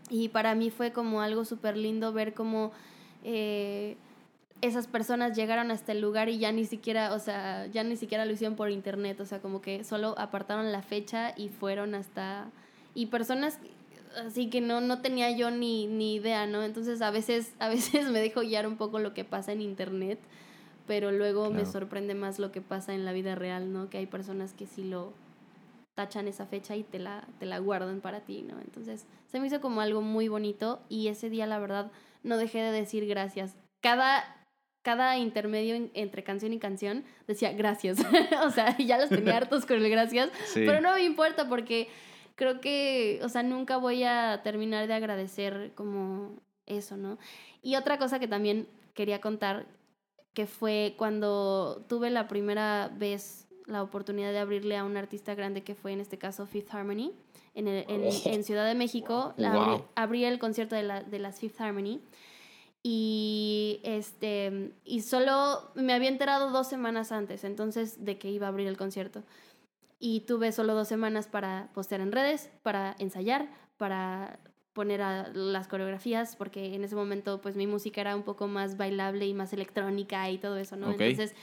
Y 0.08 0.28
para 0.28 0.54
mí 0.54 0.70
fue 0.70 0.92
como 0.92 1.20
algo 1.20 1.44
súper 1.44 1.76
lindo 1.76 2.12
ver 2.12 2.32
cómo 2.34 2.72
eh, 3.22 3.96
esas 4.66 4.86
personas 4.86 5.36
llegaron 5.36 5.70
hasta 5.70 5.92
el 5.92 6.00
lugar 6.00 6.28
y 6.28 6.38
ya 6.38 6.52
ni 6.52 6.64
siquiera, 6.64 7.14
o 7.14 7.18
sea, 7.18 7.66
ya 7.66 7.84
ni 7.84 7.96
siquiera 7.96 8.24
lo 8.24 8.32
hicieron 8.32 8.56
por 8.56 8.70
internet, 8.70 9.20
o 9.20 9.26
sea, 9.26 9.40
como 9.40 9.60
que 9.60 9.84
solo 9.84 10.14
apartaron 10.18 10.72
la 10.72 10.82
fecha 10.82 11.34
y 11.36 11.48
fueron 11.48 11.94
hasta... 11.94 12.50
Y 12.94 13.06
personas 13.06 13.58
así 14.16 14.48
que 14.48 14.60
no, 14.60 14.80
no 14.80 15.00
tenía 15.00 15.30
yo 15.30 15.50
ni, 15.50 15.86
ni 15.86 16.14
idea, 16.14 16.46
¿no? 16.46 16.62
Entonces 16.62 17.02
a 17.02 17.10
veces, 17.10 17.52
a 17.58 17.68
veces 17.68 18.08
me 18.10 18.20
dejo 18.20 18.40
guiar 18.40 18.66
un 18.66 18.76
poco 18.76 18.98
lo 18.98 19.14
que 19.14 19.24
pasa 19.24 19.52
en 19.52 19.60
internet, 19.60 20.18
pero 20.86 21.12
luego 21.12 21.50
me 21.50 21.64
sorprende 21.64 22.14
más 22.14 22.38
lo 22.38 22.52
que 22.52 22.60
pasa 22.60 22.94
en 22.94 23.04
la 23.04 23.12
vida 23.12 23.34
real, 23.34 23.72
¿no? 23.72 23.88
Que 23.88 23.98
hay 23.98 24.06
personas 24.06 24.52
que 24.52 24.66
sí 24.66 24.84
lo 24.84 25.12
tachan 25.94 26.28
esa 26.28 26.46
fecha 26.46 26.76
y 26.76 26.82
te 26.82 26.98
la, 26.98 27.26
te 27.38 27.46
la 27.46 27.58
guardan 27.58 28.00
para 28.00 28.20
ti, 28.20 28.42
¿no? 28.42 28.60
Entonces 28.60 29.06
se 29.26 29.40
me 29.40 29.46
hizo 29.46 29.60
como 29.60 29.80
algo 29.80 30.02
muy 30.02 30.28
bonito 30.28 30.82
y 30.88 31.08
ese 31.08 31.30
día 31.30 31.46
la 31.46 31.58
verdad 31.58 31.90
no 32.22 32.36
dejé 32.36 32.58
de 32.58 32.72
decir 32.72 33.06
gracias. 33.06 33.56
Cada, 33.80 34.33
cada 34.84 35.18
intermedio 35.18 35.74
en- 35.74 35.90
entre 35.94 36.22
canción 36.22 36.52
y 36.52 36.60
canción 36.60 37.04
decía 37.26 37.52
gracias. 37.52 37.98
o 38.46 38.50
sea, 38.50 38.76
ya 38.78 38.98
los 38.98 39.08
tenía 39.08 39.36
hartos 39.38 39.66
con 39.66 39.78
el 39.82 39.90
gracias, 39.90 40.30
Sí. 40.52 40.62
pero 40.64 40.80
no 40.80 40.92
me 40.94 41.02
importa 41.02 41.48
porque 41.48 41.88
creo 42.36 42.60
que, 42.60 43.18
o 43.24 43.28
sea, 43.28 43.42
nunca 43.42 43.76
voy 43.78 44.04
a 44.04 44.42
terminar 44.44 44.86
de 44.86 44.94
agradecer 44.94 45.72
como 45.74 46.36
eso, 46.66 46.96
¿no? 46.96 47.18
Y 47.62 47.74
otra 47.76 47.98
cosa 47.98 48.18
que 48.20 48.28
también 48.28 48.68
quería 48.94 49.20
contar, 49.20 49.66
que 50.34 50.46
fue 50.46 50.94
cuando 50.98 51.84
tuve 51.88 52.10
la 52.10 52.28
primera 52.28 52.90
vez 52.96 53.48
la 53.66 53.82
oportunidad 53.82 54.32
de 54.32 54.38
abrirle 54.40 54.76
a 54.76 54.84
un 54.84 54.96
artista 54.98 55.34
grande 55.34 55.62
que 55.62 55.74
fue 55.74 55.92
en 55.92 56.00
este 56.00 56.18
caso 56.18 56.46
Fifth 56.46 56.74
Harmony, 56.74 57.12
en, 57.54 57.68
el- 57.68 57.84
en, 57.88 58.02
en 58.34 58.44
Ciudad 58.44 58.66
de 58.66 58.74
México, 58.74 59.32
la 59.38 59.52
abrí, 59.52 59.60
Wow. 59.76 59.84
abrí 59.94 60.24
el 60.24 60.38
concierto 60.38 60.74
de, 60.74 60.82
la, 60.82 61.02
de 61.02 61.18
las 61.18 61.40
Fifth 61.40 61.60
Harmony. 61.60 62.00
Y 62.86 63.80
este 63.82 64.74
y 64.84 65.00
solo 65.00 65.70
me 65.74 65.94
había 65.94 66.10
enterado 66.10 66.50
dos 66.50 66.68
semanas 66.68 67.12
antes, 67.12 67.42
entonces, 67.42 68.04
de 68.04 68.18
que 68.18 68.30
iba 68.30 68.46
a 68.46 68.50
abrir 68.50 68.68
el 68.68 68.76
concierto 68.76 69.22
y 69.98 70.20
tuve 70.20 70.52
solo 70.52 70.74
dos 70.74 70.86
semanas 70.86 71.26
para 71.26 71.70
postear 71.72 72.02
en 72.02 72.12
redes, 72.12 72.50
para 72.62 72.94
ensayar, 72.98 73.48
para 73.78 74.38
poner 74.74 75.00
a 75.00 75.28
las 75.28 75.66
coreografías, 75.66 76.36
porque 76.36 76.74
en 76.74 76.84
ese 76.84 76.94
momento 76.94 77.40
pues 77.40 77.56
mi 77.56 77.66
música 77.66 78.02
era 78.02 78.14
un 78.14 78.22
poco 78.22 78.48
más 78.48 78.76
bailable 78.76 79.26
y 79.26 79.32
más 79.32 79.54
electrónica 79.54 80.28
y 80.28 80.36
todo 80.36 80.58
eso, 80.58 80.76
¿no? 80.76 80.90
Ok. 80.90 81.00
Entonces, 81.00 81.34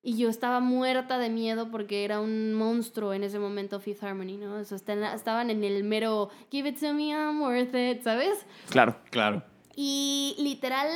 y 0.00 0.16
yo 0.16 0.28
estaba 0.28 0.60
muerta 0.60 1.18
de 1.18 1.28
miedo 1.28 1.72
porque 1.72 2.04
era 2.04 2.20
un 2.20 2.54
monstruo 2.54 3.14
en 3.14 3.24
ese 3.24 3.40
momento 3.40 3.80
Fifth 3.80 4.04
Harmony, 4.04 4.36
¿no? 4.36 4.60
Eso, 4.60 4.76
estaban 4.76 5.50
en 5.50 5.64
el 5.64 5.82
mero 5.82 6.30
Give 6.52 6.68
it 6.68 6.78
to 6.78 6.94
me, 6.94 7.08
I'm 7.10 7.40
worth 7.42 7.74
it, 7.74 8.02
¿sabes? 8.02 8.46
Claro. 8.70 8.96
Claro. 9.10 9.42
Y 9.76 10.34
literal, 10.38 10.88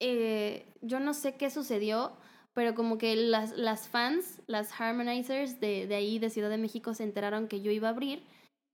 eh, 0.00 0.66
yo 0.80 1.00
no 1.00 1.14
sé 1.14 1.36
qué 1.36 1.50
sucedió, 1.50 2.12
pero 2.54 2.74
como 2.74 2.98
que 2.98 3.14
las, 3.16 3.56
las 3.56 3.88
fans, 3.88 4.40
las 4.46 4.72
harmonizers 4.80 5.60
de, 5.60 5.86
de 5.86 5.94
ahí, 5.94 6.18
de 6.18 6.30
Ciudad 6.30 6.50
de 6.50 6.58
México, 6.58 6.94
se 6.94 7.04
enteraron 7.04 7.48
que 7.48 7.60
yo 7.60 7.70
iba 7.70 7.88
a 7.88 7.92
abrir. 7.92 8.22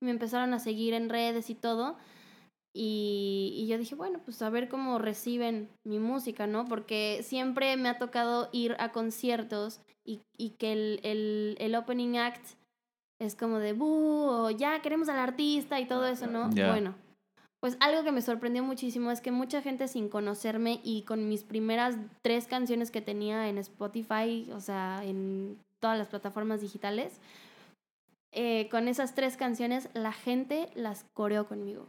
Me 0.02 0.10
empezaron 0.10 0.54
a 0.54 0.58
seguir 0.58 0.94
en 0.94 1.08
redes 1.08 1.50
y 1.50 1.54
todo. 1.54 1.96
Y, 2.76 3.52
y 3.56 3.68
yo 3.68 3.78
dije, 3.78 3.94
bueno, 3.94 4.20
pues 4.24 4.42
a 4.42 4.50
ver 4.50 4.68
cómo 4.68 4.98
reciben 4.98 5.68
mi 5.86 5.98
música, 6.00 6.46
¿no? 6.48 6.64
Porque 6.64 7.20
siempre 7.22 7.76
me 7.76 7.88
ha 7.88 7.98
tocado 7.98 8.48
ir 8.52 8.74
a 8.80 8.90
conciertos 8.90 9.80
y, 10.04 10.20
y 10.36 10.50
que 10.58 10.72
el, 10.72 11.00
el, 11.04 11.56
el 11.60 11.74
opening 11.76 12.16
act 12.16 12.44
es 13.20 13.36
como 13.36 13.60
de, 13.60 13.74
"Bu", 13.74 13.86
o 13.86 14.50
ya 14.50 14.82
queremos 14.82 15.08
al 15.08 15.18
artista 15.20 15.78
y 15.78 15.86
todo 15.86 16.06
eso, 16.06 16.26
¿no? 16.26 16.50
Bueno, 16.66 16.96
pues 17.64 17.78
algo 17.80 18.04
que 18.04 18.12
me 18.12 18.20
sorprendió 18.20 18.62
muchísimo 18.62 19.10
es 19.10 19.22
que 19.22 19.30
mucha 19.30 19.62
gente 19.62 19.88
sin 19.88 20.10
conocerme 20.10 20.82
y 20.84 21.00
con 21.04 21.30
mis 21.30 21.44
primeras 21.44 21.96
tres 22.20 22.46
canciones 22.46 22.90
que 22.90 23.00
tenía 23.00 23.48
en 23.48 23.56
Spotify, 23.56 24.50
o 24.52 24.60
sea, 24.60 25.02
en 25.02 25.58
todas 25.80 25.96
las 25.96 26.08
plataformas 26.08 26.60
digitales, 26.60 27.22
eh, 28.32 28.68
con 28.70 28.86
esas 28.86 29.14
tres 29.14 29.38
canciones 29.38 29.88
la 29.94 30.12
gente 30.12 30.68
las 30.74 31.06
coreó 31.14 31.48
conmigo. 31.48 31.86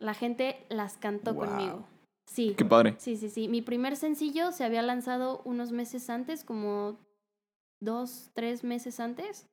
La 0.00 0.12
gente 0.12 0.66
las 0.68 0.96
cantó 0.96 1.34
Wow. 1.34 1.44
conmigo. 1.46 1.84
Sí. 2.28 2.56
Qué 2.58 2.64
padre. 2.64 2.96
Sí, 2.98 3.16
sí, 3.16 3.30
sí. 3.30 3.46
Mi 3.46 3.62
primer 3.62 3.94
sencillo 3.94 4.50
se 4.50 4.64
había 4.64 4.82
lanzado 4.82 5.40
unos 5.44 5.70
meses 5.70 6.10
antes, 6.10 6.42
como 6.42 6.98
dos, 7.80 8.32
tres 8.34 8.64
meses 8.64 8.98
antes. 8.98 9.46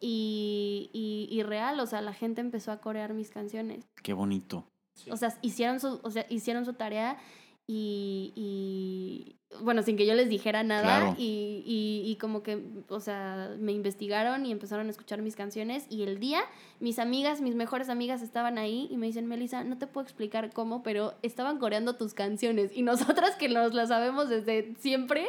Y, 0.00 0.90
y, 0.92 1.28
y 1.30 1.42
real, 1.42 1.80
o 1.80 1.86
sea, 1.86 2.00
la 2.02 2.12
gente 2.12 2.40
empezó 2.40 2.70
a 2.72 2.80
corear 2.80 3.14
mis 3.14 3.30
canciones. 3.30 3.84
Qué 4.02 4.12
bonito. 4.12 4.64
O 5.10 5.16
sea, 5.16 5.36
hicieron 5.42 5.80
su, 5.80 6.00
o 6.02 6.10
sea, 6.10 6.26
hicieron 6.28 6.64
su 6.64 6.74
tarea 6.74 7.18
y, 7.66 8.32
y 8.36 9.36
bueno, 9.62 9.82
sin 9.82 9.96
que 9.96 10.06
yo 10.06 10.14
les 10.14 10.28
dijera 10.28 10.62
nada 10.62 10.82
Claro. 10.82 11.14
y, 11.18 11.62
y, 11.66 12.10
y 12.10 12.16
como 12.16 12.42
que, 12.42 12.62
o 12.88 13.00
sea, 13.00 13.54
me 13.58 13.72
investigaron 13.72 14.46
y 14.46 14.52
empezaron 14.52 14.86
a 14.86 14.90
escuchar 14.90 15.20
mis 15.22 15.34
canciones 15.36 15.86
y 15.90 16.02
el 16.02 16.18
día 16.20 16.40
mis 16.80 16.98
amigas, 16.98 17.40
mis 17.40 17.54
mejores 17.54 17.88
amigas 17.88 18.22
estaban 18.22 18.58
ahí 18.58 18.86
y 18.90 18.96
me 18.96 19.06
dicen, 19.06 19.26
Melissa, 19.26 19.64
no 19.64 19.78
te 19.78 19.86
puedo 19.86 20.04
explicar 20.04 20.52
cómo, 20.52 20.82
pero 20.82 21.14
estaban 21.22 21.58
coreando 21.58 21.96
tus 21.96 22.14
canciones 22.14 22.70
y 22.74 22.82
nosotras 22.82 23.34
que 23.36 23.48
nos 23.48 23.74
las 23.74 23.88
sabemos 23.88 24.28
desde 24.28 24.74
siempre, 24.78 25.26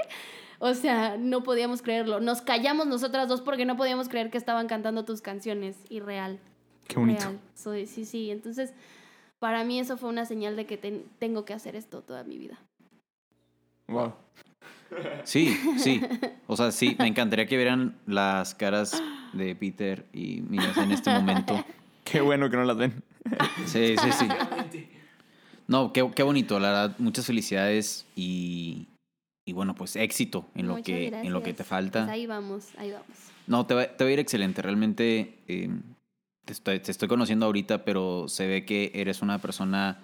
o 0.60 0.74
sea, 0.74 1.18
no 1.18 1.44
podíamos 1.44 1.82
creerlo. 1.82 2.20
Nos 2.20 2.42
callamos 2.42 2.88
nosotras 2.88 3.28
dos 3.28 3.42
porque 3.42 3.66
no 3.66 3.78
podíamos 3.78 4.10
creer 4.10 4.30
que 4.30 4.38
estaban 4.38 4.68
cantando 4.68 5.06
tus 5.06 5.22
canciones 5.22 5.76
y 5.90 6.00
real. 6.00 6.40
Qué 6.88 6.96
bonito. 6.98 7.22
Real. 7.22 7.40
Soy, 7.56 7.86
sí, 7.86 8.06
sí. 8.06 8.32
Entonces, 8.32 8.74
para 9.40 9.64
mí 9.64 9.80
eso 9.80 9.98
fue 9.98 10.10
una 10.10 10.26
señal 10.26 10.56
de 10.56 10.66
que 10.66 10.78
ten- 10.78 11.04
tengo 11.20 11.46
que 11.46 11.54
hacer 11.54 11.76
esto 11.76 12.02
toda 12.02 12.24
mi 12.24 12.38
vida. 12.38 12.58
Wow. 13.88 14.14
Sí, 15.26 15.54
sí. 15.78 16.02
O 16.48 16.56
sea, 16.56 16.72
sí, 16.72 16.96
me 16.98 17.08
encantaría 17.08 17.46
que 17.46 17.58
vieran 17.58 17.98
las 18.06 18.56
caras 18.56 19.04
de 19.34 19.54
Peter 19.54 20.06
y 20.14 20.40
mías 20.48 20.78
en 20.78 20.92
este 20.94 21.10
momento. 21.10 21.62
Qué 22.06 22.22
bueno 22.22 22.50
que 22.50 22.56
no 22.56 22.64
las 22.64 22.78
ven. 22.78 23.04
Sí, 23.66 23.96
sí, 24.02 24.12
sí. 24.14 24.28
No, 25.68 25.92
qué, 25.92 26.10
qué 26.16 26.24
bonito, 26.24 26.58
la 26.62 26.70
verdad. 26.70 26.96
Muchas 27.00 27.26
felicidades 27.26 28.06
y, 28.16 28.88
y 29.48 29.54
bueno, 29.54 29.74
pues 29.74 29.96
éxito 29.96 30.46
en 30.56 30.68
lo, 30.68 30.84
que, 30.84 31.08
en 31.08 31.32
lo 31.32 31.40
que 31.40 31.54
te 31.54 31.64
gracias. 31.64 31.68
falta. 31.70 32.02
Pues 32.04 32.14
ahí 32.14 32.28
vamos, 32.28 32.68
ahí 32.78 32.92
vamos. 32.92 33.08
No, 33.48 33.66
te 33.66 33.74
va, 33.74 33.88
te 33.88 34.04
va 34.04 34.10
a 34.10 34.14
ir 34.14 34.20
excelente. 34.20 34.62
Realmente 34.62 35.40
eh, 35.48 35.70
te, 36.46 36.52
estoy, 36.54 36.80
te 36.82 36.92
estoy 36.92 37.08
conociendo 37.08 37.46
ahorita, 37.46 37.86
pero 37.86 38.28
se 38.28 38.46
ve 38.46 38.66
que 38.66 38.92
eres 38.94 39.22
una 39.22 39.40
persona 39.40 40.00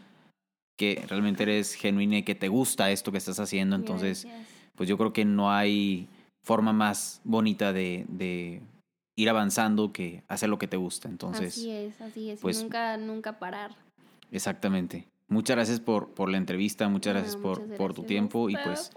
que 0.80 1.06
realmente 1.10 1.44
eres 1.44 1.74
genuina 1.76 2.20
y 2.20 2.24
que 2.24 2.36
te 2.36 2.48
gusta 2.48 2.90
esto 2.90 3.12
que 3.12 3.18
estás 3.18 3.40
haciendo. 3.40 3.76
Entonces, 3.76 4.24
Gracias. 4.24 4.48
pues 4.76 4.88
yo 4.88 4.98
creo 4.98 5.12
que 5.12 5.26
no 5.26 5.52
hay 5.52 6.08
forma 6.46 6.72
más 6.72 7.20
bonita 7.26 7.74
de, 7.74 8.06
de 8.08 8.62
ir 9.18 9.30
avanzando 9.30 9.92
que 9.92 10.24
hacer 10.30 10.48
lo 10.48 10.58
que 10.58 10.70
te 10.70 10.78
gusta. 10.78 11.10
Entonces, 11.10 11.54
así 11.58 11.70
es, 11.70 12.00
así 12.00 12.30
es. 12.30 12.40
pues- 12.40 12.64
nunca, 12.64 12.96
nunca 12.96 13.40
parar. 13.40 13.76
exactamente. 14.32 15.08
Muchas 15.30 15.56
gracias 15.56 15.80
por, 15.80 16.10
por 16.14 16.30
la 16.30 16.38
entrevista, 16.38 16.88
muchas 16.90 17.14
gracias 17.14 17.36
por, 17.38 17.62
muchas 17.62 17.78
por 17.78 17.94
tu 17.94 18.02
gracias 18.02 18.08
tiempo 18.08 18.50
y 18.50 18.56
pues. 18.56 18.92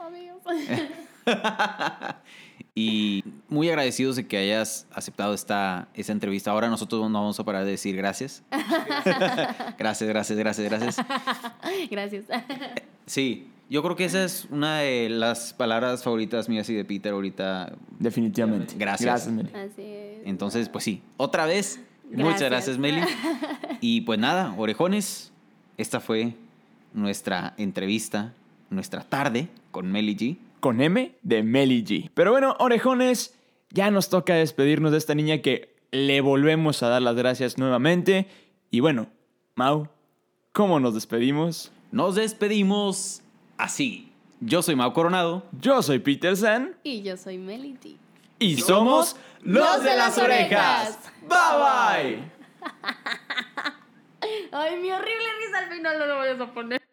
y 2.74 3.24
muy 3.48 3.68
agradecidos 3.68 4.16
de 4.16 4.26
que 4.26 4.36
hayas 4.36 4.86
aceptado 4.92 5.34
esta, 5.34 5.88
esta 5.94 6.12
entrevista. 6.12 6.50
Ahora 6.50 6.68
nosotros 6.68 7.10
no 7.10 7.20
vamos 7.20 7.38
a 7.40 7.44
parar 7.44 7.64
de 7.64 7.72
decir 7.72 7.96
gracias. 7.96 8.42
gracias, 9.78 10.08
gracias, 10.08 10.38
gracias, 10.38 10.68
gracias. 10.68 10.96
Gracias. 11.90 12.24
Sí, 13.06 13.48
yo 13.68 13.82
creo 13.82 13.96
que 13.96 14.04
esa 14.04 14.24
es 14.24 14.46
una 14.50 14.80
de 14.80 15.08
las 15.08 15.52
palabras 15.52 16.04
favoritas 16.04 16.48
mías 16.48 16.68
y 16.68 16.74
de 16.74 16.84
Peter 16.84 17.12
ahorita. 17.12 17.72
Definitivamente. 17.98 18.74
Gracias. 18.78 19.26
Gracias, 19.26 19.34
Meli. 19.34 19.50
Así 19.54 19.82
es. 19.82 20.18
Entonces, 20.24 20.68
pues 20.68 20.84
sí, 20.84 21.02
otra 21.16 21.46
vez, 21.46 21.80
muchas 22.10 22.42
gracias, 22.42 22.76
Gracias. 22.76 22.78
Meli. 22.78 23.02
Y 23.80 24.02
pues 24.02 24.18
nada, 24.18 24.54
orejones, 24.56 25.32
esta 25.76 26.00
fue 26.00 26.34
nuestra 26.94 27.52
entrevista, 27.58 28.32
nuestra 28.70 29.02
tarde 29.02 29.48
con 29.76 29.92
Meli 29.92 30.16
G. 30.16 30.38
Con 30.60 30.80
M 30.80 31.14
de 31.20 31.42
Meli 31.42 31.84
G. 31.84 32.10
Pero 32.14 32.30
bueno, 32.30 32.56
orejones, 32.60 33.38
ya 33.68 33.90
nos 33.90 34.08
toca 34.08 34.32
despedirnos 34.32 34.90
de 34.90 34.96
esta 34.96 35.14
niña 35.14 35.42
que 35.42 35.76
le 35.90 36.22
volvemos 36.22 36.82
a 36.82 36.88
dar 36.88 37.02
las 37.02 37.14
gracias 37.14 37.58
nuevamente. 37.58 38.26
Y 38.70 38.80
bueno, 38.80 39.08
Mau, 39.54 39.88
¿cómo 40.52 40.80
nos 40.80 40.94
despedimos? 40.94 41.72
Nos 41.92 42.14
despedimos 42.14 43.20
así. 43.58 44.10
Yo 44.40 44.62
soy 44.62 44.76
Mau 44.76 44.94
Coronado. 44.94 45.42
Yo 45.60 45.82
soy 45.82 45.98
Peter 45.98 46.34
San 46.38 46.74
Y 46.82 47.02
yo 47.02 47.18
soy 47.18 47.36
Melody. 47.36 47.98
y 48.38 48.56
somos 48.56 49.14
los 49.42 49.82
de 49.82 49.94
las 49.94 50.16
orejas. 50.16 50.98
Bye 51.20 52.16
bye. 52.16 52.32
Ay, 54.52 54.80
mi 54.80 54.90
horrible 54.90 55.26
risa 55.44 55.58
al 55.58 55.68
final 55.68 55.98
no 55.98 56.06
lo 56.06 56.16
vayas 56.16 56.40
a 56.40 56.50
poner. 56.54 56.85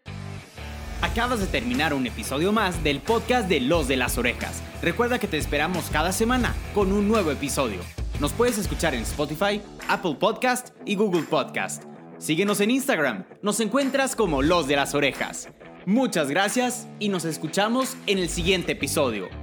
Acabas 1.03 1.41
de 1.41 1.47
terminar 1.47 1.93
un 1.93 2.07
episodio 2.07 2.53
más 2.53 2.81
del 2.81 3.01
podcast 3.01 3.49
de 3.49 3.59
Los 3.59 3.89
de 3.89 3.97
las 3.97 4.17
Orejas. 4.17 4.63
Recuerda 4.81 5.19
que 5.19 5.27
te 5.27 5.37
esperamos 5.37 5.89
cada 5.91 6.13
semana 6.13 6.55
con 6.73 6.93
un 6.93 7.09
nuevo 7.09 7.29
episodio. 7.29 7.81
Nos 8.21 8.31
puedes 8.31 8.57
escuchar 8.57 8.95
en 8.95 9.01
Spotify, 9.01 9.61
Apple 9.89 10.15
Podcast 10.17 10.69
y 10.85 10.95
Google 10.95 11.23
Podcast. 11.23 11.83
Síguenos 12.19 12.61
en 12.61 12.71
Instagram, 12.71 13.25
nos 13.41 13.59
encuentras 13.59 14.15
como 14.15 14.41
Los 14.41 14.65
de 14.67 14.77
las 14.77 14.95
Orejas. 14.95 15.49
Muchas 15.85 16.29
gracias 16.29 16.87
y 16.99 17.09
nos 17.09 17.25
escuchamos 17.25 17.97
en 18.07 18.17
el 18.17 18.29
siguiente 18.29 18.71
episodio. 18.71 19.42